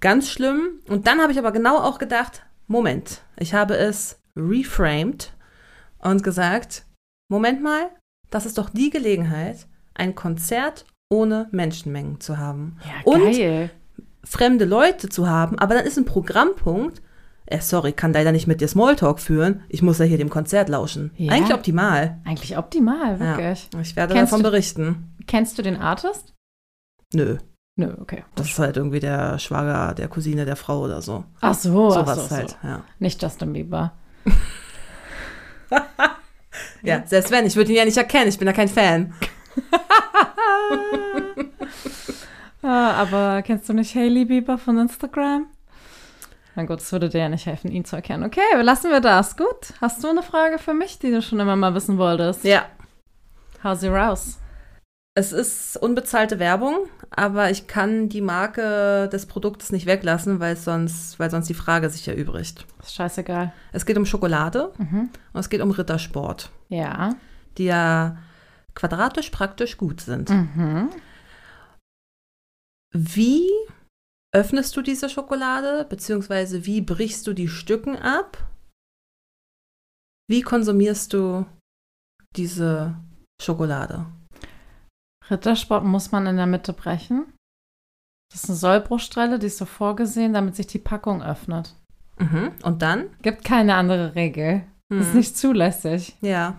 ganz 0.00 0.30
schlimm. 0.30 0.80
Und 0.88 1.06
dann 1.06 1.20
habe 1.20 1.32
ich 1.32 1.38
aber 1.38 1.52
genau 1.52 1.76
auch 1.78 1.98
gedacht, 1.98 2.42
Moment, 2.68 3.20
ich 3.38 3.52
habe 3.54 3.76
es 3.76 4.18
reframed 4.34 5.32
und 5.98 6.22
gesagt, 6.22 6.84
Moment 7.28 7.62
mal, 7.62 7.90
das 8.30 8.46
ist 8.46 8.56
doch 8.56 8.70
die 8.70 8.90
Gelegenheit, 8.90 9.66
ein 9.96 10.14
Konzert 10.14 10.84
ohne 11.10 11.48
Menschenmengen 11.52 12.20
zu 12.20 12.38
haben. 12.38 12.78
Ja, 12.84 12.92
Und 13.12 13.22
geil. 13.32 13.70
fremde 14.24 14.64
Leute 14.64 15.08
zu 15.08 15.28
haben, 15.28 15.58
aber 15.58 15.74
dann 15.74 15.84
ist 15.86 15.96
ein 15.98 16.04
Programmpunkt, 16.04 17.00
äh, 17.46 17.60
sorry, 17.60 17.92
kann 17.92 18.12
leider 18.12 18.32
nicht 18.32 18.46
mit 18.48 18.60
dir 18.60 18.66
Smalltalk 18.68 19.20
führen, 19.20 19.62
ich 19.68 19.82
muss 19.82 19.98
ja 19.98 20.04
hier 20.04 20.18
dem 20.18 20.30
Konzert 20.30 20.68
lauschen. 20.68 21.12
Ja. 21.16 21.32
Eigentlich 21.32 21.54
optimal. 21.54 22.18
Eigentlich 22.24 22.58
optimal, 22.58 23.20
wirklich. 23.20 23.68
Ja, 23.72 23.80
ich 23.80 23.94
werde 23.94 24.14
Kennst 24.14 24.32
davon 24.32 24.42
du- 24.42 24.50
berichten. 24.50 25.14
Kennst 25.28 25.56
du 25.58 25.62
den 25.62 25.76
Artist? 25.76 26.34
Nö. 27.14 27.38
Nö, 27.78 27.94
okay. 28.00 28.24
Das 28.36 28.48
ist 28.48 28.58
halt 28.58 28.76
irgendwie 28.78 29.00
der 29.00 29.38
Schwager 29.38 29.94
der 29.94 30.08
Cousine 30.08 30.44
der 30.46 30.56
Frau 30.56 30.80
oder 30.80 31.02
so. 31.02 31.24
Ach 31.40 31.54
so, 31.54 31.88
ach 31.90 31.94
Sowas 32.06 32.28
so, 32.28 32.34
halt, 32.34 32.50
so. 32.50 32.56
ja. 32.66 32.82
Nicht 32.98 33.22
Justin 33.22 33.52
Bieber. 33.52 33.92
Ja, 36.82 37.02
selbst 37.06 37.30
wenn, 37.32 37.44
ich 37.46 37.56
würde 37.56 37.72
ihn 37.72 37.76
ja 37.78 37.84
nicht 37.84 37.96
erkennen, 37.96 38.28
ich 38.28 38.38
bin 38.38 38.46
ja 38.46 38.52
kein 38.54 38.68
Fan. 38.68 39.12
Ah, 42.62 42.92
aber 42.94 43.42
kennst 43.42 43.68
du 43.68 43.72
nicht 43.74 43.94
Hailey 43.94 44.24
Bieber 44.24 44.58
von 44.58 44.76
Instagram? 44.78 45.46
Na 46.56 46.64
gut, 46.64 46.80
es 46.80 46.90
würde 46.90 47.08
dir 47.08 47.18
ja 47.20 47.28
nicht 47.28 47.46
helfen, 47.46 47.70
ihn 47.70 47.84
zu 47.84 47.94
erkennen. 47.94 48.24
Okay, 48.24 48.40
lassen 48.62 48.90
wir 48.90 49.00
das. 49.00 49.36
Gut. 49.36 49.72
Hast 49.80 50.02
du 50.02 50.08
eine 50.08 50.22
Frage 50.22 50.58
für 50.58 50.74
mich, 50.74 50.98
die 50.98 51.10
du 51.12 51.22
schon 51.22 51.38
immer 51.38 51.54
mal 51.54 51.74
wissen 51.74 51.96
wolltest? 51.98 52.42
Ja. 52.44 52.64
How's 53.62 53.82
you 53.84 53.90
raus? 53.92 54.38
Es 55.14 55.32
ist 55.32 55.76
unbezahlte 55.76 56.38
Werbung, 56.40 56.88
aber 57.10 57.50
ich 57.50 57.68
kann 57.68 58.08
die 58.08 58.20
Marke 58.20 59.08
des 59.12 59.26
Produktes 59.26 59.70
nicht 59.70 59.86
weglassen, 59.86 60.40
weil 60.40 60.56
sonst, 60.56 61.20
weil 61.20 61.30
sonst 61.30 61.48
die 61.48 61.54
Frage 61.54 61.88
sich 61.88 62.08
erübrigt. 62.08 62.66
Ist 62.82 62.94
scheißegal. 62.96 63.52
Es 63.72 63.86
geht 63.86 63.96
um 63.96 64.06
Schokolade 64.06 64.72
Mhm. 64.78 65.10
und 65.32 65.40
es 65.40 65.48
geht 65.50 65.60
um 65.60 65.70
Rittersport, 65.70 66.50
Ja. 66.68 67.10
die 67.58 67.64
ja 67.66 68.16
quadratisch 68.76 69.30
praktisch 69.30 69.76
gut 69.76 70.00
sind. 70.00 70.28
Mhm. 70.30 70.90
Wie 72.94 73.48
öffnest 74.34 74.76
du 74.76 74.82
diese 74.82 75.08
Schokolade, 75.08 75.84
beziehungsweise 75.88 76.66
wie 76.66 76.80
brichst 76.80 77.26
du 77.26 77.32
die 77.32 77.48
Stücken 77.48 77.96
ab? 77.96 78.38
Wie 80.28 80.42
konsumierst 80.42 81.12
du 81.12 81.46
diese 82.36 82.96
Schokolade? 83.40 84.06
Rittersport 85.30 85.84
muss 85.84 86.12
man 86.12 86.26
in 86.26 86.36
der 86.36 86.46
Mitte 86.46 86.72
brechen. 86.72 87.32
Das 88.32 88.44
ist 88.44 88.50
eine 88.50 88.58
Sollbruchstelle, 88.58 89.38
die 89.38 89.46
ist 89.46 89.58
so 89.58 89.64
vorgesehen, 89.66 90.32
damit 90.32 90.56
sich 90.56 90.66
die 90.66 90.78
Packung 90.78 91.22
öffnet. 91.22 91.74
Mhm. 92.18 92.52
Und 92.62 92.82
dann? 92.82 93.16
Gibt 93.22 93.44
keine 93.44 93.74
andere 93.76 94.14
Regel. 94.14 94.66
Das 94.88 95.06
ist 95.06 95.12
Mhm. 95.12 95.18
nicht 95.18 95.36
zulässig. 95.36 96.16
Ja. 96.20 96.58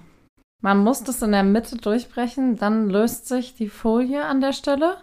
Man 0.61 0.83
muss 0.83 1.03
das 1.03 1.21
in 1.21 1.31
der 1.31 1.43
Mitte 1.43 1.77
durchbrechen, 1.77 2.55
dann 2.55 2.89
löst 2.89 3.27
sich 3.27 3.55
die 3.55 3.69
Folie 3.69 4.25
an 4.25 4.41
der 4.41 4.53
Stelle. 4.53 4.97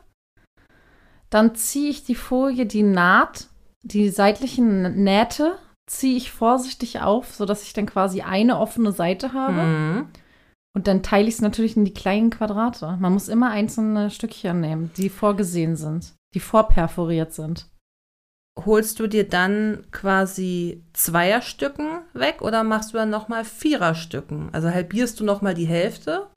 Dann 1.30 1.54
ziehe 1.54 1.90
ich 1.90 2.04
die 2.04 2.14
Folie, 2.14 2.66
die 2.66 2.82
Naht, 2.82 3.48
die 3.82 4.08
seitlichen 4.08 5.02
Nähte, 5.04 5.58
ziehe 5.86 6.16
ich 6.16 6.32
vorsichtig 6.32 7.00
auf, 7.00 7.34
sodass 7.34 7.62
ich 7.62 7.72
dann 7.72 7.86
quasi 7.86 8.22
eine 8.22 8.58
offene 8.58 8.92
Seite 8.92 9.32
habe. 9.32 9.62
Mhm. 9.62 10.06
Und 10.76 10.88
dann 10.88 11.02
teile 11.02 11.28
ich 11.28 11.34
es 11.34 11.40
natürlich 11.40 11.76
in 11.76 11.84
die 11.84 11.94
kleinen 11.94 12.30
Quadrate. 12.30 12.96
Man 12.98 13.12
muss 13.12 13.28
immer 13.28 13.50
einzelne 13.50 14.10
Stückchen 14.10 14.60
nehmen, 14.60 14.90
die 14.96 15.08
vorgesehen 15.08 15.76
sind, 15.76 16.14
die 16.34 16.40
vorperforiert 16.40 17.32
sind. 17.32 17.68
Holst 18.64 19.00
du 19.00 19.06
dir 19.08 19.28
dann 19.28 19.84
quasi 19.90 20.84
Zweierstücken 20.92 22.02
weg 22.12 22.40
oder 22.40 22.62
machst 22.62 22.92
du 22.92 22.98
dann 22.98 23.10
nochmal 23.10 23.44
Viererstücken? 23.44 24.50
Also 24.52 24.70
halbierst 24.70 25.18
du 25.18 25.24
nochmal 25.24 25.54
die 25.54 25.66
Hälfte? 25.66 26.28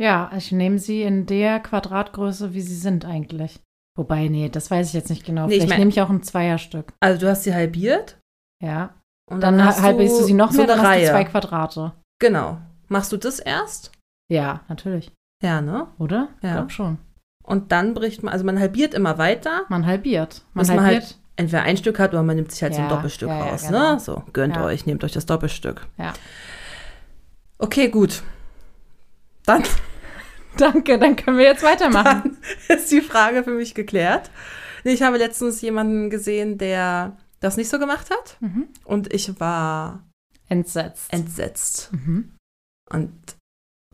Ja, 0.00 0.30
ich 0.36 0.50
nehme 0.52 0.78
sie 0.78 1.02
in 1.02 1.26
der 1.26 1.60
Quadratgröße, 1.60 2.54
wie 2.54 2.60
sie 2.62 2.74
sind 2.76 3.04
eigentlich. 3.04 3.60
Wobei, 3.98 4.28
nee, 4.28 4.48
das 4.48 4.70
weiß 4.70 4.88
ich 4.88 4.94
jetzt 4.94 5.10
nicht 5.10 5.26
genau. 5.26 5.46
Nee, 5.46 5.54
ich 5.54 5.58
Vielleicht 5.58 5.70
mein- 5.70 5.78
nehme 5.80 5.90
ich 5.90 6.00
auch 6.00 6.08
ein 6.08 6.22
Zweierstück. 6.22 6.92
Also 7.00 7.20
du 7.20 7.28
hast 7.28 7.42
sie 7.42 7.52
halbiert 7.52 8.18
Ja. 8.62 8.94
und 9.30 9.40
Dann, 9.42 9.62
hast 9.62 9.82
halbierst 9.82 10.20
du 10.20 10.24
sie 10.24 10.34
noch 10.34 10.52
so 10.52 10.58
mehr, 10.58 10.68
dann 10.68 10.78
hast 10.78 10.84
du 10.86 10.90
Reihe. 10.90 11.06
zwei 11.10 11.24
Quadrate. 11.24 11.92
Genau. 12.20 12.58
Machst 12.86 13.12
du 13.12 13.16
das 13.16 13.40
erst? 13.40 13.92
Ja, 14.30 14.60
natürlich. 14.68 15.12
Ja, 15.42 15.60
ne? 15.60 15.88
Oder? 15.98 16.28
Ja. 16.42 16.48
Ich 16.48 16.52
glaube 16.54 16.70
schon. 16.70 16.98
Und 17.44 17.72
dann 17.72 17.92
bricht 17.94 18.22
man, 18.22 18.32
also 18.32 18.44
man 18.44 18.58
halbiert 18.58 18.94
immer 18.94 19.18
weiter, 19.18 19.62
Man 19.68 19.84
halbiert. 19.86 20.42
Man 20.54 20.66
man 20.66 20.80
halbiert. 20.82 21.17
Entweder 21.38 21.62
ein 21.62 21.76
Stück 21.78 21.98
hat 21.98 22.10
oder 22.12 22.22
man 22.22 22.36
nimmt 22.36 22.52
sich 22.52 22.62
halt 22.62 22.74
so 22.74 22.80
ein 22.80 22.88
Ja, 22.88 22.94
Doppelstück 22.94 23.28
ja, 23.30 23.38
ja, 23.38 23.44
raus, 23.46 23.62
genau. 23.66 23.94
ne? 23.94 24.00
So, 24.00 24.22
gönnt 24.34 24.56
Ja. 24.56 24.64
euch, 24.64 24.84
nehmt 24.86 25.02
euch 25.04 25.12
das 25.12 25.24
Doppelstück. 25.24 25.86
Ja. 25.96 26.12
Okay, 27.58 27.88
gut. 27.88 28.22
Dann, 29.46 29.62
Danke, 30.58 30.98
dann 30.98 31.16
können 31.16 31.38
wir 31.38 31.44
jetzt 31.46 31.62
weitermachen. 31.62 32.36
dann 32.68 32.76
ist 32.78 32.90
die 32.90 33.00
Frage 33.00 33.44
für 33.44 33.52
mich 33.52 33.74
geklärt. 33.74 34.30
Ich 34.84 35.02
habe 35.02 35.16
letztens 35.18 35.60
jemanden 35.60 36.10
gesehen, 36.10 36.58
der 36.58 37.16
das 37.40 37.56
nicht 37.56 37.68
so 37.70 37.78
gemacht 37.78 38.10
hat 38.10 38.36
Mhm. 38.40 38.68
und 38.84 39.12
ich 39.12 39.38
war 39.40 40.02
Entsetzt. 40.48 41.12
entsetzt. 41.12 41.90
mhm. 41.92 42.34
Und 42.90 43.12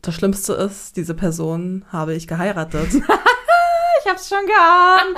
das 0.01 0.15
Schlimmste 0.15 0.53
ist, 0.53 0.95
diese 0.97 1.13
Person 1.13 1.85
habe 1.91 2.13
ich 2.15 2.27
geheiratet. 2.27 2.89
Ich 4.07 4.11
hab's 4.11 4.29
schon 4.29 4.45
geahnt. 4.45 5.17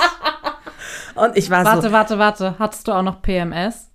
Und 1.17 1.37
ich 1.37 1.49
war 1.49 1.65
warte, 1.65 1.87
so, 1.87 1.91
warte, 1.91 2.19
warte. 2.19 2.59
Hattest 2.59 2.87
du 2.87 2.91
auch 2.91 3.03
noch 3.03 3.21
PMS? 3.21 3.91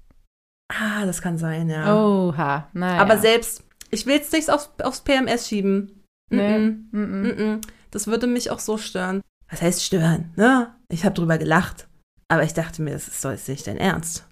ah, 0.73 1.05
das 1.05 1.20
kann 1.20 1.39
sein, 1.39 1.68
ja. 1.68 1.95
Oha, 1.95 2.68
naja. 2.73 3.01
Aber 3.01 3.18
selbst, 3.18 3.64
ich 3.91 4.07
will 4.07 4.14
jetzt 4.14 4.33
nichts 4.33 4.49
aufs, 4.49 4.70
aufs 4.83 5.01
PMS 5.01 5.49
schieben. 5.49 6.05
Nee. 6.31 6.59
Mm 6.59 6.89
Mm 6.93 7.25
-mm. 7.25 7.66
Das 7.91 8.07
würde 8.07 8.27
mich 8.27 8.51
auch 8.51 8.59
so 8.59 8.79
stören. 8.79 9.20
Was 9.51 9.61
heißt 9.61 9.85
stören, 9.85 10.33
ne? 10.37 10.75
Ich 10.89 11.05
habe 11.05 11.14
drüber 11.14 11.37
gelacht. 11.37 11.89
Aber 12.29 12.43
ich 12.43 12.55
dachte 12.55 12.81
mir, 12.81 12.93
das 12.93 13.09
ist 13.09 13.23
doch 13.23 13.31
jetzt 13.31 13.49
nicht 13.49 13.66
dein 13.66 13.77
Ernst. 13.77 14.27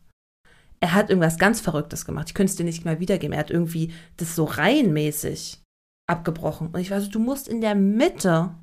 Er 0.81 0.95
hat 0.95 1.11
irgendwas 1.11 1.39
ganz 1.39 1.61
Verrücktes 1.61 2.07
gemacht. 2.07 2.29
Ich 2.29 2.35
könnte 2.35 2.51
es 2.51 2.57
dir 2.57 2.65
nicht 2.65 2.87
mal 2.87 3.01
wiedergeben. 3.01 3.35
Er 3.35 3.41
hat 3.41 3.51
irgendwie 3.51 3.93
das 4.17 4.35
so 4.35 4.45
reihenmäßig 4.45 5.61
abgebrochen. 6.07 6.69
Und 6.69 6.81
ich 6.81 6.91
war 6.91 7.03
so, 7.03 7.11
du 7.11 7.19
musst 7.19 7.49
in 7.49 7.61
der 7.61 7.75
Mitte. 7.75 8.55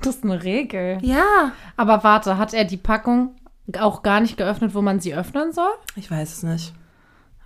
Das 0.00 0.16
ist 0.16 0.24
eine 0.24 0.42
Regel. 0.42 0.98
Ja. 1.00 1.52
Aber 1.78 2.04
warte, 2.04 2.36
hat 2.36 2.52
er 2.52 2.66
die 2.66 2.76
Packung 2.76 3.36
auch 3.78 4.02
gar 4.02 4.20
nicht 4.20 4.36
geöffnet, 4.36 4.74
wo 4.74 4.82
man 4.82 5.00
sie 5.00 5.14
öffnen 5.14 5.52
soll? 5.52 5.70
Ich 5.96 6.10
weiß 6.10 6.32
es 6.32 6.42
nicht. 6.42 6.74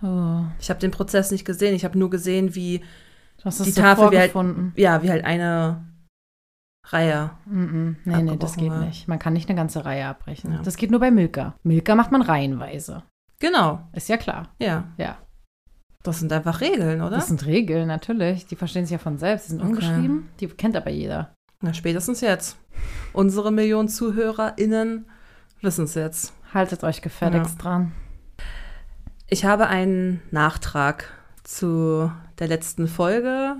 Oh, 0.01 0.43
Ich 0.59 0.69
habe 0.69 0.79
den 0.79 0.91
Prozess 0.91 1.31
nicht 1.31 1.45
gesehen. 1.45 1.75
Ich 1.75 1.83
habe 1.85 1.97
nur 1.97 2.09
gesehen, 2.09 2.55
wie, 2.55 2.79
Die 3.43 3.49
so 3.51 3.81
Tafel, 3.81 4.11
wie 4.11 4.17
halt- 4.19 4.33
ja, 4.75 5.03
wie 5.03 5.09
halt 5.11 5.23
eine 5.25 5.85
Reihe. 6.85 7.31
Mm 7.45 7.63
-mm. 7.63 7.95
Nee, 8.05 8.23
nee, 8.23 8.37
das 8.37 8.55
geht 8.57 8.69
war. 8.71 8.79
nicht. 8.85 9.07
Man 9.07 9.19
kann 9.19 9.33
nicht 9.33 9.49
eine 9.49 9.57
ganze 9.57 9.85
Reihe 9.85 10.05
abbrechen. 10.07 10.53
Ja. 10.53 10.61
Das 10.61 10.77
geht 10.77 10.91
nur 10.91 10.99
bei 10.99 11.11
Milka. 11.11 11.55
Milka 11.63 11.95
macht 11.95 12.11
man 12.11 12.21
reihenweise. 12.21 13.03
Genau. 13.39 13.87
Ist 13.93 14.09
ja 14.09 14.17
klar. 14.17 14.49
Ja. 14.59 14.85
Ja. 14.97 15.17
Das 16.03 16.19
sind 16.19 16.31
einfach 16.31 16.61
Regeln, 16.61 17.01
oder? 17.01 17.17
Das 17.17 17.27
sind 17.27 17.45
Regeln, 17.45 17.87
natürlich. 17.87 18.45
Die 18.47 18.55
verstehen 18.55 18.85
sich 18.85 18.93
ja 18.93 18.97
von 18.97 19.17
selbst. 19.17 19.47
Die 19.47 19.51
sind 19.51 19.61
Okay. 19.61 19.69
ungeschrieben. 19.69 20.29
Die 20.39 20.47
kennt 20.47 20.75
aber 20.75 20.89
jeder. 20.89 21.33
Na, 21.61 21.73
spätestens 21.73 22.21
jetzt. 22.21 22.57
Unsere 23.11 23.51
Millionen 23.51 23.89
ZuhörerInnen 23.89 25.09
wissen 25.61 25.85
es 25.85 25.95
jetzt. 25.95 26.33
Haltet 26.53 26.83
euch 26.83 27.01
gefälligst 27.01 27.63
dran. 27.63 27.91
Ich 29.27 29.45
habe 29.45 29.67
einen 29.67 30.21
Nachtrag 30.31 31.11
zu 31.43 32.11
der 32.39 32.47
letzten 32.47 32.87
Folge. 32.87 33.57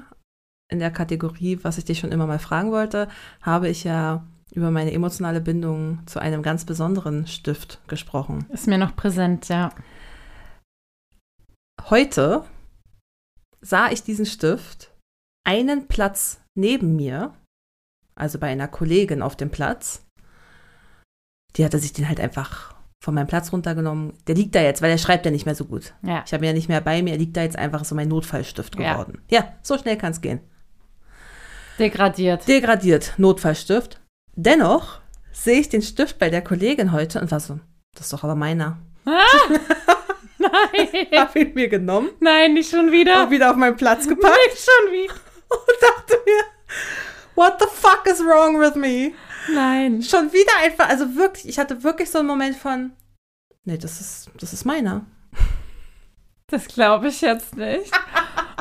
In 0.71 0.79
der 0.79 0.91
Kategorie, 0.91 1.59
was 1.63 1.77
ich 1.77 1.85
dich 1.85 1.99
schon 1.99 2.11
immer 2.11 2.27
mal 2.27 2.39
fragen 2.39 2.71
wollte, 2.71 3.07
habe 3.41 3.69
ich 3.69 3.83
ja 3.83 4.25
über 4.51 4.71
meine 4.71 4.91
emotionale 4.91 5.41
Bindung 5.41 5.99
zu 6.05 6.19
einem 6.19 6.41
ganz 6.41 6.65
besonderen 6.65 7.27
Stift 7.27 7.79
gesprochen. 7.87 8.45
Ist 8.49 8.67
mir 8.67 8.77
noch 8.77 8.95
präsent, 8.95 9.47
ja. 9.49 9.71
Heute 11.89 12.43
sah 13.61 13.91
ich 13.91 14.03
diesen 14.03 14.25
Stift 14.25 14.93
einen 15.45 15.87
Platz 15.87 16.41
neben 16.55 16.95
mir, 16.95 17.33
also 18.15 18.39
bei 18.39 18.47
einer 18.47 18.67
Kollegin 18.67 19.21
auf 19.21 19.35
dem 19.35 19.49
Platz. 19.49 20.05
Die 21.55 21.65
hatte 21.65 21.79
sich 21.79 21.93
den 21.93 22.07
halt 22.07 22.19
einfach 22.19 22.75
von 23.01 23.13
meinem 23.15 23.27
Platz 23.27 23.51
runtergenommen. 23.53 24.13
Der 24.27 24.35
liegt 24.35 24.55
da 24.55 24.61
jetzt, 24.61 24.81
weil 24.81 24.91
er 24.91 24.97
schreibt 24.97 25.25
ja 25.25 25.31
nicht 25.31 25.45
mehr 25.45 25.55
so 25.55 25.63
gut. 25.65 25.93
Ja. 26.01 26.21
Ich 26.25 26.33
habe 26.33 26.43
ihn 26.43 26.47
ja 26.49 26.53
nicht 26.53 26.67
mehr 26.69 26.81
bei 26.81 27.01
mir, 27.01 27.11
er 27.13 27.17
liegt 27.17 27.37
da 27.37 27.41
jetzt 27.43 27.55
einfach 27.57 27.85
so 27.85 27.95
mein 27.95 28.09
Notfallstift 28.09 28.77
Ja. 28.79 28.93
geworden. 28.93 29.21
Ja, 29.31 29.53
so 29.61 29.77
schnell 29.77 29.97
kann 29.97 30.11
es 30.11 30.19
gehen. 30.21 30.41
Degradiert. 31.79 32.47
Degradiert, 32.47 33.13
Notfallstift. 33.17 33.99
Dennoch 34.35 34.99
sehe 35.31 35.59
ich 35.61 35.69
den 35.69 35.81
Stift 35.81 36.19
bei 36.19 36.29
der 36.29 36.41
Kollegin 36.43 36.91
heute 36.91 37.21
und 37.21 37.31
war 37.31 37.39
so, 37.39 37.59
das 37.93 38.07
ist 38.07 38.13
doch 38.13 38.23
aber 38.23 38.35
meiner. 38.35 38.77
Nein. 39.05 39.25
Hab 41.15 41.35
ihn 41.35 41.53
mir 41.53 41.67
genommen 41.69 42.09
Nein, 42.19 42.53
nicht 42.53 42.69
schon 42.69 42.91
wieder. 42.91 43.23
und 43.23 43.31
wieder 43.31 43.49
auf 43.51 43.55
meinen 43.57 43.75
Platz 43.75 44.07
gepackt. 44.07 44.33
Nicht 44.47 44.59
schon 44.63 44.91
wieder. 44.93 45.13
und 45.49 45.81
dachte 45.81 46.13
mir, 46.25 46.43
what 47.39 47.59
the 47.59 47.67
fuck 47.71 48.05
is 48.05 48.19
wrong 48.21 48.59
with 48.59 48.75
me? 48.75 49.13
Nein. 49.53 50.01
Schon 50.03 50.31
wieder 50.33 50.51
einfach, 50.61 50.89
also 50.89 51.15
wirklich, 51.15 51.47
ich 51.47 51.57
hatte 51.57 51.83
wirklich 51.83 52.11
so 52.11 52.19
einen 52.19 52.27
Moment 52.27 52.55
von, 52.57 52.91
nee, 53.63 53.77
das 53.77 53.99
ist, 54.01 54.29
das 54.39 54.53
ist 54.53 54.65
meiner. 54.65 55.05
Das 56.47 56.67
glaube 56.67 57.07
ich 57.07 57.21
jetzt 57.21 57.55
nicht. 57.55 57.91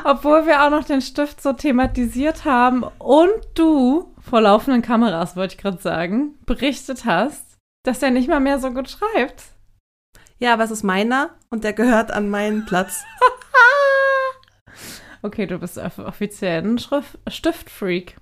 Obwohl 0.03 0.45
wir 0.47 0.63
auch 0.63 0.69
noch 0.69 0.85
den 0.85 1.01
Stift 1.01 1.41
so 1.41 1.53
thematisiert 1.53 2.45
haben 2.45 2.83
und 2.99 3.31
du 3.55 4.15
vor 4.21 4.41
laufenden 4.41 4.81
Kameras, 4.81 5.35
wollte 5.35 5.55
ich 5.55 5.61
gerade 5.61 5.81
sagen, 5.81 6.35
berichtet 6.45 7.03
hast, 7.05 7.57
dass 7.83 8.01
er 8.01 8.11
nicht 8.11 8.29
mal 8.29 8.39
mehr 8.39 8.59
so 8.59 8.71
gut 8.71 8.89
schreibt. 8.89 9.43
Ja, 10.37 10.53
aber 10.53 10.63
es 10.63 10.71
ist 10.71 10.83
meiner 10.83 11.31
und 11.49 11.63
der 11.65 11.73
gehört 11.73 12.11
an 12.11 12.29
meinen 12.29 12.65
Platz. 12.65 13.03
Okay, 15.21 15.47
du 15.47 15.57
bist 15.59 15.77
off- 15.77 15.99
offiziell 15.99 16.63
ein 16.63 16.79
Stiftfreak. 17.27 18.15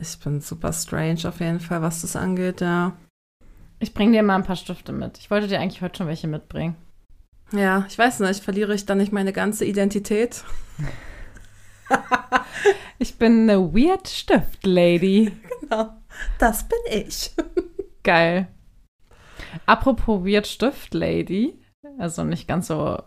Ich 0.00 0.18
bin 0.20 0.40
super 0.40 0.72
strange 0.72 1.28
auf 1.28 1.40
jeden 1.40 1.60
Fall, 1.60 1.82
was 1.82 2.02
das 2.02 2.16
angeht, 2.16 2.60
ja. 2.60 2.96
Ich 3.78 3.94
bringe 3.94 4.12
dir 4.12 4.22
mal 4.22 4.36
ein 4.36 4.44
paar 4.44 4.56
Stifte 4.56 4.92
mit. 4.92 5.18
Ich 5.18 5.30
wollte 5.30 5.48
dir 5.48 5.60
eigentlich 5.60 5.82
heute 5.82 5.98
schon 5.98 6.06
welche 6.06 6.28
mitbringen. 6.28 6.76
Ja, 7.52 7.84
ich 7.88 7.98
weiß 7.98 8.20
nicht, 8.20 8.42
verliere 8.42 8.74
ich 8.74 8.86
dann 8.86 8.98
nicht 8.98 9.12
meine 9.12 9.32
ganze 9.32 9.64
Identität? 9.64 10.44
Ich 12.98 13.18
bin 13.18 13.50
eine 13.50 13.74
Weird 13.74 14.08
Stift-Lady. 14.08 15.32
Genau, 15.62 15.90
das 16.38 16.68
bin 16.68 16.78
ich. 16.90 17.30
Geil. 18.02 18.48
Apropos 19.64 20.24
Weird 20.24 20.46
Stift-Lady. 20.46 21.58
Also 21.98 22.24
nicht 22.24 22.46
ganz 22.46 22.66
so 22.66 23.02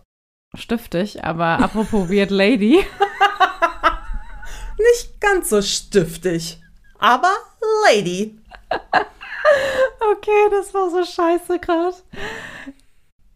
stiftig, 0.55 1.23
aber 1.23 1.59
apropos 1.59 2.09
Weird 2.09 2.31
Lady. 2.31 2.83
Nicht 4.77 5.19
ganz 5.21 5.49
so 5.49 5.61
stiftig, 5.61 6.59
aber 6.99 7.33
Lady. 7.87 8.37
Okay, 10.11 10.49
das 10.51 10.73
war 10.73 10.89
so 10.89 11.03
scheiße 11.03 11.59
gerade. 11.59 11.95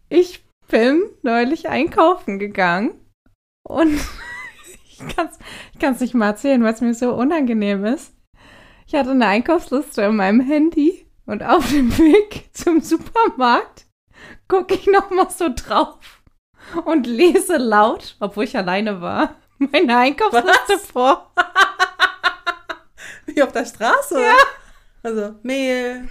Ich 0.08 0.44
bin 0.68 1.02
neulich 1.22 1.68
einkaufen 1.68 2.38
gegangen 2.38 2.94
und 3.62 3.94
ich 4.90 4.98
kann 5.14 5.28
es 5.28 5.38
ich 5.72 5.78
kann's 5.78 6.00
nicht 6.00 6.14
mal 6.14 6.26
erzählen, 6.26 6.62
weil 6.62 6.74
es 6.74 6.80
mir 6.80 6.94
so 6.94 7.14
unangenehm 7.14 7.84
ist. 7.84 8.12
Ich 8.86 8.94
hatte 8.94 9.10
eine 9.10 9.26
Einkaufsliste 9.26 10.02
in 10.02 10.16
meinem 10.16 10.40
Handy 10.40 11.06
und 11.26 11.42
auf 11.42 11.68
dem 11.70 11.96
Weg 11.98 12.50
zum 12.52 12.80
Supermarkt 12.80 13.86
gucke 14.48 14.74
ich 14.74 14.86
noch 14.86 15.10
mal 15.10 15.30
so 15.30 15.48
drauf 15.54 16.22
und 16.84 17.06
lese 17.06 17.56
laut, 17.56 18.16
obwohl 18.20 18.44
ich 18.44 18.56
alleine 18.56 19.00
war, 19.00 19.36
meine 19.72 19.96
Einkaufsliste 19.96 20.74
Was? 20.74 20.86
vor. 20.86 21.32
Wie 23.26 23.42
auf 23.42 23.52
der 23.52 23.64
Straße. 23.66 24.20
Ja. 24.20 24.34
Also 25.02 25.34
Mehl, 25.42 26.08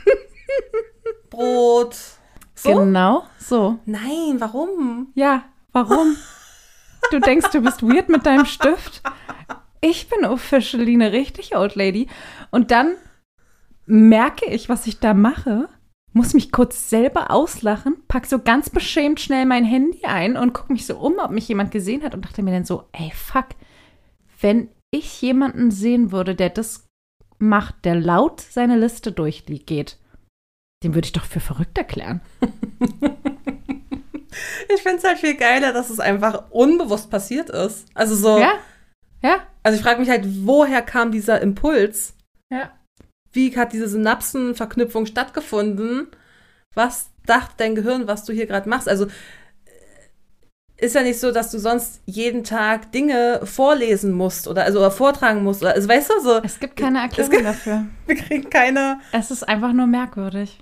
Brot. 1.29 1.95
So? 2.55 2.73
Genau 2.73 3.25
so. 3.49 3.79
Nein, 3.85 4.35
warum? 4.39 5.11
Ja, 5.15 5.43
warum? 5.71 6.15
Du 7.11 7.19
denkst, 7.19 7.49
du 7.51 7.61
bist 7.61 7.81
weird 7.81 8.09
mit 8.09 8.25
deinem 8.25 8.45
Stift? 8.45 9.01
Ich 9.81 10.09
bin 10.09 10.25
officially 10.25 10.93
eine 10.93 11.11
richtig 11.11 11.55
old 11.55 11.75
lady. 11.75 12.07
Und 12.51 12.71
dann 12.71 12.95
merke 13.85 14.45
ich, 14.45 14.69
was 14.69 14.85
ich 14.87 14.99
da 14.99 15.13
mache, 15.13 15.69
muss 16.14 16.34
mich 16.34 16.51
kurz 16.51 16.89
selber 16.89 17.32
auslachen, 17.32 17.97
pack 18.07 18.26
so 18.26 18.39
ganz 18.39 18.70
beschämt 18.70 19.20
schnell 19.20 19.45
mein 19.45 19.64
Handy 19.64 20.05
ein 20.05 20.38
und 20.38 20.53
gucke 20.53 20.74
mich 20.74 20.86
so 20.86 20.97
um, 20.97 21.20
ob 21.20 21.32
mich 21.32 21.47
jemand 21.47 21.72
gesehen 21.72 22.03
hat 22.03 22.16
und 22.16 22.26
dachte 22.26 22.41
mir 22.41 22.51
dann 22.51 22.66
so, 22.66 22.86
ey, 22.91 23.12
fuck, 23.14 23.47
wenn 24.41 24.70
ich 24.91 25.22
jemanden 25.22 25.72
sehen 25.72 26.12
würde, 26.12 26.36
der 26.36 26.49
das 26.49 26.88
macht, 27.38 27.86
der 27.86 27.95
laut 27.95 28.41
seine 28.41 28.78
Liste 28.78 29.12
durchgeht, 29.12 29.97
den 30.84 30.95
würde 30.95 31.05
ich 31.05 31.14
doch 31.14 31.26
für 31.26 31.39
verrückt 31.39 31.78
erklären. 31.78 32.22
Ich 34.74 34.84
finde 34.84 34.97
es 34.97 35.03
halt 35.03 35.18
viel 35.18 35.36
geiler, 35.36 35.74
dass 35.74 35.89
es 35.89 35.99
einfach 35.99 36.51
unbewusst 36.51 37.10
passiert 37.10 37.49
ist. 37.49 37.88
Also 37.93 38.16
so, 38.16 38.39
Ja? 38.39 38.53
Ja? 39.22 39.39
also 39.64 39.76
ich 39.76 39.84
frage 39.84 39.99
mich 39.99 40.10
halt, 40.10 40.26
woher 40.45 40.82
kam 40.82 41.12
dieser 41.12 41.41
Impuls? 41.41 42.16
Ja. 42.51 42.72
Wie 43.32 43.55
hat 43.55 43.73
diese 43.73 43.88
Synapsenverknüpfung 43.88 45.05
stattgefunden? 45.05 46.07
Was 46.73 47.09
dachte 47.25 47.53
dein 47.57 47.75
Gehirn, 47.75 48.07
was 48.07 48.25
du 48.25 48.34
hier 48.34 48.47
gerade 48.47 48.67
machst? 48.69 48.88
Also 48.89 49.05
äh, 49.05 49.09
ist 50.77 50.95
ja 50.95 51.01
nicht 51.03 51.19
so, 51.19 51.32
dass 51.32 51.51
du 51.51 51.59
sonst 51.59 52.01
jeden 52.05 52.43
Tag 52.43 52.91
Dinge 52.91 53.41
vorlesen 53.43 54.11
musst 54.13 54.47
oder 54.47 54.63
also 54.63 54.80
oder 54.80 54.91
vortragen 54.91 55.43
musst. 55.43 55.61
Oder, 55.61 55.73
also 55.73 55.88
weißt 55.89 56.09
du 56.09 56.19
so, 56.21 56.41
Es 56.43 56.59
gibt 56.59 56.75
keine 56.77 56.99
Erklärung 57.01 57.32
gibt- 57.32 57.45
dafür. 57.45 57.86
wir 58.07 58.15
kriegen 58.15 58.49
keine. 58.49 58.99
Es 59.11 59.30
ist 59.32 59.43
einfach 59.47 59.73
nur 59.73 59.88
merkwürdig. 59.88 60.59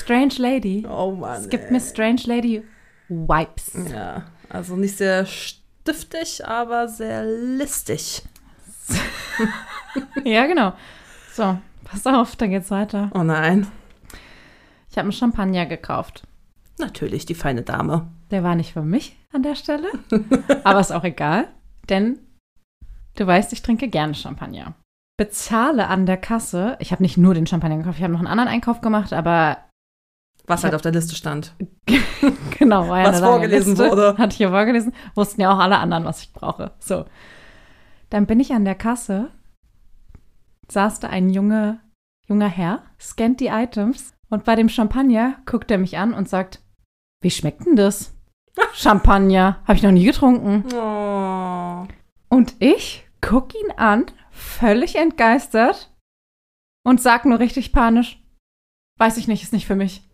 Strange 0.00 0.34
Lady. 0.38 0.86
Oh 0.86 1.12
Mann. 1.12 1.40
Es 1.40 1.48
gibt 1.48 1.66
ey. 1.66 1.72
mir 1.72 1.80
Strange 1.80 2.22
Lady 2.26 2.62
Vibes. 3.08 3.72
Ja, 3.90 4.26
also 4.48 4.76
nicht 4.76 4.96
sehr 4.98 5.24
stiftig, 5.26 6.44
aber 6.46 6.88
sehr 6.88 7.24
listig. 7.24 8.22
Ja, 10.24 10.46
genau. 10.46 10.72
So, 11.32 11.58
pass 11.90 12.06
auf, 12.06 12.36
dann 12.36 12.50
geht's 12.50 12.70
weiter. 12.70 13.10
Oh 13.14 13.22
nein. 13.22 13.66
Ich 14.90 14.96
habe 14.96 15.04
einen 15.06 15.12
Champagner 15.12 15.66
gekauft. 15.66 16.22
Natürlich, 16.78 17.26
die 17.26 17.34
feine 17.34 17.62
Dame. 17.62 18.08
Der 18.30 18.42
war 18.42 18.54
nicht 18.54 18.72
für 18.72 18.82
mich 18.82 19.16
an 19.32 19.42
der 19.42 19.54
Stelle, 19.54 19.88
aber 20.64 20.80
ist 20.80 20.92
auch 20.92 21.04
egal, 21.04 21.48
denn 21.88 22.18
du 23.16 23.26
weißt, 23.26 23.52
ich 23.52 23.62
trinke 23.62 23.88
gerne 23.88 24.14
Champagner. 24.14 24.74
Bezahle 25.16 25.88
an 25.88 26.06
der 26.06 26.16
Kasse. 26.16 26.76
Ich 26.80 26.92
habe 26.92 27.02
nicht 27.02 27.18
nur 27.18 27.34
den 27.34 27.46
Champagner 27.46 27.76
gekauft, 27.78 27.98
ich 27.98 28.02
habe 28.04 28.12
noch 28.12 28.20
einen 28.20 28.28
anderen 28.28 28.48
Einkauf 28.48 28.80
gemacht, 28.80 29.12
aber 29.12 29.58
Was 30.46 30.62
halt 30.64 30.72
hab- 30.72 30.78
auf 30.78 30.82
der 30.82 30.92
Liste 30.92 31.14
stand. 31.14 31.54
Genau, 32.58 32.88
war 32.88 32.98
ja 33.00 33.06
Was 33.06 33.20
vorgelesen 33.20 33.74
Liste. 33.74 33.90
wurde. 33.90 34.18
Hatte 34.18 34.34
ich 34.34 34.38
ja 34.40 34.50
vorgelesen. 34.50 34.92
Wussten 35.14 35.40
ja 35.40 35.50
auch 35.50 35.58
alle 35.58 35.78
anderen, 35.78 36.04
was 36.04 36.20
ich 36.22 36.32
brauche. 36.34 36.72
So. 36.78 37.06
Dann 38.10 38.26
bin 38.26 38.38
ich 38.38 38.52
an 38.52 38.66
der 38.66 38.74
Kasse, 38.74 39.30
saß 40.70 41.00
da 41.00 41.08
ein 41.08 41.30
junge, 41.30 41.80
junger 42.28 42.48
Herr, 42.48 42.82
scannt 43.00 43.40
die 43.40 43.48
Items 43.48 44.14
und 44.28 44.44
bei 44.44 44.54
dem 44.54 44.68
Champagner 44.68 45.36
guckt 45.46 45.70
er 45.70 45.78
mich 45.78 45.98
an 45.98 46.14
und 46.14 46.28
sagt, 46.28 46.62
wie 47.20 47.30
schmeckt 47.30 47.66
denn 47.66 47.76
das? 47.76 48.14
Champagner, 48.74 49.60
habe 49.64 49.74
ich 49.74 49.82
noch 49.82 49.90
nie 49.90 50.04
getrunken. 50.04 50.64
Oh. 50.74 51.86
Und 52.28 52.54
ich 52.60 53.06
guck 53.20 53.54
ihn 53.54 53.72
an, 53.76 54.06
völlig 54.30 54.96
entgeistert 54.96 55.90
und 56.84 57.00
sag 57.00 57.24
nur 57.24 57.38
richtig 57.38 57.72
panisch, 57.72 58.22
weiß 58.98 59.16
ich 59.16 59.28
nicht, 59.28 59.42
ist 59.42 59.52
nicht 59.52 59.66
für 59.66 59.76
mich. 59.76 60.08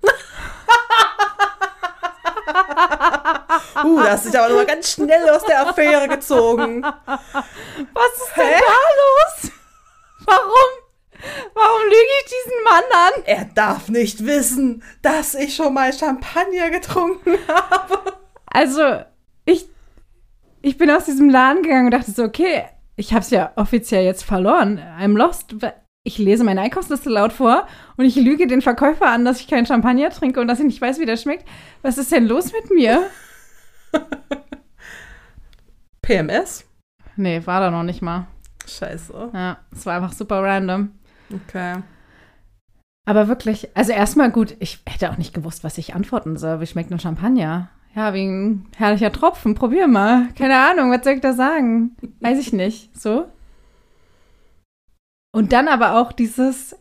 Uh, 3.84 4.00
da 4.02 4.12
hast 4.12 4.24
du 4.24 4.30
dich 4.30 4.38
aber 4.38 4.48
noch 4.48 4.56
mal 4.56 4.66
ganz 4.66 4.92
schnell 4.92 5.28
aus 5.28 5.44
der 5.44 5.68
Affäre 5.68 6.08
gezogen. 6.08 6.82
Was 6.82 8.12
ist 8.16 8.36
denn 8.36 8.52
da 8.58 9.44
los? 9.48 9.55
Warum? 10.26 10.86
Warum 11.54 11.84
lüge 11.84 12.12
ich 12.20 12.32
diesen 12.44 12.64
Mann 12.64 12.84
an? 12.92 13.22
Er 13.24 13.44
darf 13.54 13.88
nicht 13.88 14.26
wissen, 14.26 14.82
dass 15.02 15.34
ich 15.34 15.54
schon 15.54 15.72
mal 15.72 15.92
Champagner 15.92 16.70
getrunken 16.70 17.38
habe. 17.48 18.12
Also, 18.46 19.02
ich, 19.44 19.66
ich 20.62 20.76
bin 20.76 20.90
aus 20.90 21.04
diesem 21.06 21.30
Laden 21.30 21.62
gegangen 21.62 21.86
und 21.86 21.92
dachte 21.92 22.10
so, 22.10 22.24
okay, 22.24 22.64
ich 22.96 23.12
habe 23.12 23.20
es 23.20 23.30
ja 23.30 23.52
offiziell 23.56 24.04
jetzt 24.04 24.24
verloren. 24.24 24.78
I'm 24.78 25.16
lost. 25.16 25.54
Ich 26.02 26.18
lese 26.18 26.44
meine 26.44 26.60
Einkaufsliste 26.60 27.10
laut 27.10 27.32
vor 27.32 27.66
und 27.96 28.04
ich 28.04 28.16
lüge 28.16 28.46
den 28.46 28.62
Verkäufer 28.62 29.06
an, 29.06 29.24
dass 29.24 29.40
ich 29.40 29.48
keinen 29.48 29.66
Champagner 29.66 30.10
trinke 30.10 30.40
und 30.40 30.48
dass 30.48 30.60
ich 30.60 30.66
nicht 30.66 30.80
weiß, 30.80 31.00
wie 31.00 31.06
der 31.06 31.16
schmeckt. 31.16 31.46
Was 31.82 31.98
ist 31.98 32.12
denn 32.12 32.26
los 32.26 32.52
mit 32.52 32.70
mir? 32.70 33.10
PMS? 36.02 36.64
Nee, 37.16 37.42
war 37.44 37.60
da 37.60 37.70
noch 37.70 37.82
nicht 37.82 38.02
mal. 38.02 38.28
Scheiße. 38.66 39.30
Ja, 39.32 39.58
es 39.72 39.86
war 39.86 39.96
einfach 39.96 40.12
super 40.12 40.42
random. 40.42 40.90
Okay. 41.32 41.82
Aber 43.08 43.28
wirklich, 43.28 43.68
also 43.76 43.92
erstmal 43.92 44.30
gut, 44.30 44.56
ich 44.58 44.80
hätte 44.86 45.10
auch 45.10 45.16
nicht 45.16 45.32
gewusst, 45.32 45.62
was 45.64 45.78
ich 45.78 45.94
antworten 45.94 46.36
soll. 46.36 46.60
Wie 46.60 46.66
schmeckt 46.66 46.90
ein 46.90 46.98
Champagner? 46.98 47.70
Ja, 47.94 48.12
wie 48.12 48.26
ein 48.26 48.66
herrlicher 48.76 49.12
Tropfen. 49.12 49.54
Probier 49.54 49.86
mal. 49.86 50.28
Keine 50.36 50.58
Ahnung, 50.58 50.90
was 50.90 51.04
soll 51.04 51.14
ich 51.14 51.20
da 51.20 51.32
sagen? 51.32 51.96
Weiß 52.20 52.38
ich 52.38 52.52
nicht. 52.52 52.98
So. 52.98 53.26
Und 55.32 55.52
dann 55.52 55.68
aber 55.68 56.00
auch 56.00 56.12
dieses 56.12 56.76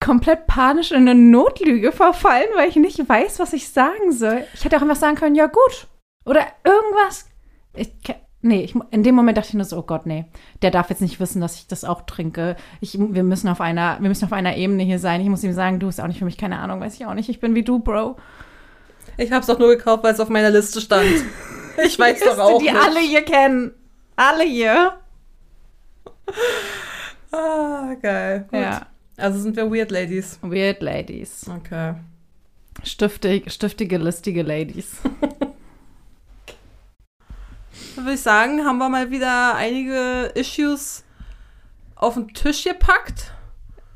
komplett 0.00 0.46
panisch 0.46 0.90
in 0.90 1.08
eine 1.08 1.14
Notlüge 1.14 1.92
verfallen, 1.92 2.48
weil 2.56 2.68
ich 2.68 2.76
nicht 2.76 3.08
weiß, 3.08 3.38
was 3.38 3.52
ich 3.52 3.70
sagen 3.70 4.12
soll. 4.12 4.44
Ich 4.54 4.64
hätte 4.64 4.76
auch 4.76 4.82
einfach 4.82 4.96
sagen 4.96 5.16
können, 5.16 5.34
ja 5.34 5.46
gut. 5.46 5.86
Oder 6.26 6.46
irgendwas. 6.64 7.26
Ich, 7.74 7.92
nee, 8.44 8.62
ich, 8.62 8.74
in 8.90 9.02
dem 9.02 9.14
Moment 9.14 9.38
dachte 9.38 9.48
ich 9.48 9.54
nur 9.54 9.64
so, 9.64 9.78
oh 9.78 9.82
Gott, 9.82 10.06
nee. 10.06 10.26
Der 10.62 10.70
darf 10.70 10.90
jetzt 10.90 11.00
nicht 11.00 11.18
wissen, 11.18 11.40
dass 11.40 11.56
ich 11.56 11.66
das 11.66 11.84
auch 11.84 12.02
trinke. 12.02 12.56
Ich, 12.80 12.96
wir, 12.98 13.24
müssen 13.24 13.48
auf 13.48 13.60
einer, 13.60 13.98
wir 14.00 14.08
müssen 14.08 14.26
auf 14.26 14.32
einer 14.32 14.56
Ebene 14.56 14.82
hier 14.82 14.98
sein. 14.98 15.20
Ich 15.20 15.28
muss 15.28 15.42
ihm 15.42 15.52
sagen, 15.52 15.80
du 15.80 15.88
ist 15.88 16.00
auch 16.00 16.06
nicht 16.06 16.18
für 16.18 16.24
mich, 16.24 16.36
keine 16.36 16.58
Ahnung, 16.58 16.80
weiß 16.80 16.94
ich 16.94 17.06
auch 17.06 17.14
nicht. 17.14 17.28
Ich 17.28 17.40
bin 17.40 17.54
wie 17.54 17.64
du, 17.64 17.80
Bro. 17.80 18.16
Ich 19.16 19.32
hab's 19.32 19.46
doch 19.46 19.58
nur 19.58 19.68
gekauft, 19.68 20.04
weil 20.04 20.12
es 20.12 20.20
auf 20.20 20.28
meiner 20.28 20.50
Liste 20.50 20.80
stand. 20.80 21.08
Ich 21.84 21.98
weiß 21.98 22.20
doch 22.20 22.38
auch 22.38 22.58
die 22.60 22.70
nicht. 22.70 22.76
alle 22.76 23.00
hier 23.00 23.24
kennen. 23.24 23.72
Alle 24.14 24.44
hier. 24.44 24.92
Ah, 27.32 27.94
geil. 28.00 28.46
Gut. 28.48 28.60
Ja. 28.60 28.86
Also 29.16 29.40
sind 29.40 29.56
wir 29.56 29.68
Weird 29.72 29.90
Ladies. 29.90 30.38
Weird 30.40 30.82
Ladies. 30.82 31.48
Okay. 31.48 31.94
Stiftig, 32.84 33.50
stiftige, 33.50 33.98
listige 33.98 34.42
Ladies. 34.42 34.98
Würde 37.96 38.12
ich 38.14 38.20
sagen, 38.22 38.64
haben 38.64 38.78
wir 38.78 38.88
mal 38.88 39.10
wieder 39.10 39.54
einige 39.54 40.32
Issues 40.34 41.04
auf 41.94 42.14
den 42.14 42.28
Tisch 42.28 42.64
gepackt. 42.64 43.32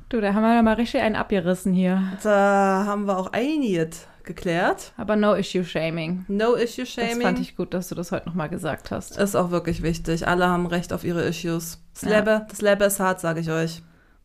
Du, 0.08 0.20
da 0.20 0.32
haben 0.34 0.42
wir 0.42 0.62
mal 0.62 0.74
richtig 0.74 1.00
einen 1.02 1.16
abgerissen 1.16 1.72
hier. 1.72 2.02
Da 2.22 2.84
haben 2.86 3.06
wir 3.06 3.18
auch 3.18 3.32
einiges 3.32 4.06
geklärt. 4.22 4.92
Aber 4.96 5.16
no 5.16 5.34
issue 5.34 5.64
shaming. 5.64 6.24
No 6.28 6.54
issue 6.54 6.84
Das 6.84 6.90
shaming. 6.94 7.22
fand 7.22 7.40
ich 7.40 7.56
gut, 7.56 7.74
dass 7.74 7.88
du 7.88 7.94
das 7.94 8.12
heute 8.12 8.28
nochmal 8.28 8.48
gesagt 8.48 8.90
hast. 8.90 9.16
Ist 9.18 9.34
auch 9.34 9.50
wirklich 9.50 9.82
wichtig. 9.82 10.26
Alle 10.28 10.48
haben 10.48 10.66
Recht 10.66 10.92
auf 10.92 11.04
ihre 11.04 11.22
Issues. 11.22 11.82
Das, 11.94 12.02
Ja. 12.08 12.18
Leben, 12.18 12.42
das 12.48 12.60
Leben 12.62 12.82
ist 12.82 13.00
hart, 13.00 13.20
sage 13.20 13.40
ich 13.40 13.50
euch. 13.50 13.82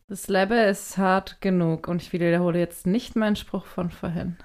Das 0.08 0.28
Leben 0.28 0.58
ist 0.58 0.98
hart 0.98 1.40
genug 1.40 1.88
und 1.88 2.00
ich 2.02 2.12
wiederhole 2.12 2.58
jetzt 2.58 2.86
nicht 2.86 3.16
meinen 3.16 3.36
Spruch 3.36 3.64
von 3.66 3.90
vorhin. 3.90 4.36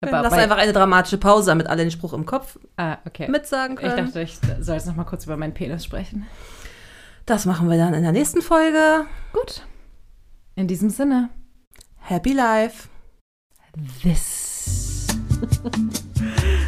Dann 0.00 0.22
lass 0.22 0.32
einfach 0.32 0.56
eine 0.56 0.72
dramatische 0.72 1.18
Pause, 1.18 1.50
damit 1.50 1.66
alle 1.66 1.82
den 1.82 1.90
Spruch 1.90 2.14
im 2.14 2.24
Kopf 2.24 2.58
ah, 2.78 2.96
okay. 3.06 3.28
mitsagen 3.28 3.76
Ich 3.76 3.82
können. 3.82 4.06
dachte, 4.06 4.22
ich 4.22 4.38
soll 4.60 4.76
jetzt 4.76 4.86
noch 4.86 4.96
mal 4.96 5.04
kurz 5.04 5.26
über 5.26 5.36
meinen 5.36 5.52
Penis 5.52 5.84
sprechen. 5.84 6.26
das 7.26 7.44
machen 7.44 7.68
wir 7.68 7.76
dann 7.76 7.92
in 7.92 8.02
der 8.02 8.12
nächsten 8.12 8.40
Folge. 8.40 9.04
Gut. 9.34 9.62
In 10.54 10.66
diesem 10.68 10.88
Sinne. 10.88 11.28
Happy 11.98 12.32
Life. 12.32 12.88
This. 14.02 15.06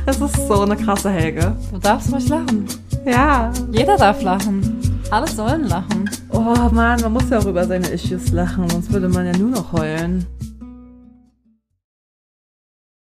Das 0.06 0.20
ist 0.20 0.48
so 0.48 0.62
eine 0.62 0.76
krasse 0.76 1.10
Helge. 1.10 1.54
Du 1.70 1.78
darfst 1.78 2.12
ruhig 2.12 2.28
lachen. 2.28 2.66
Ja. 3.04 3.52
Jeder 3.70 3.96
darf 3.96 4.20
lachen. 4.22 4.80
Alle 5.10 5.28
sollen 5.28 5.68
lachen. 5.68 6.10
Oh 6.30 6.68
Mann, 6.72 7.00
man 7.02 7.12
muss 7.12 7.30
ja 7.30 7.38
auch 7.38 7.46
über 7.46 7.64
seine 7.66 7.86
Issues 7.88 8.32
lachen, 8.32 8.68
sonst 8.68 8.90
würde 8.92 9.08
man 9.08 9.26
ja 9.26 9.36
nur 9.36 9.50
noch 9.50 9.72
heulen. 9.72 10.26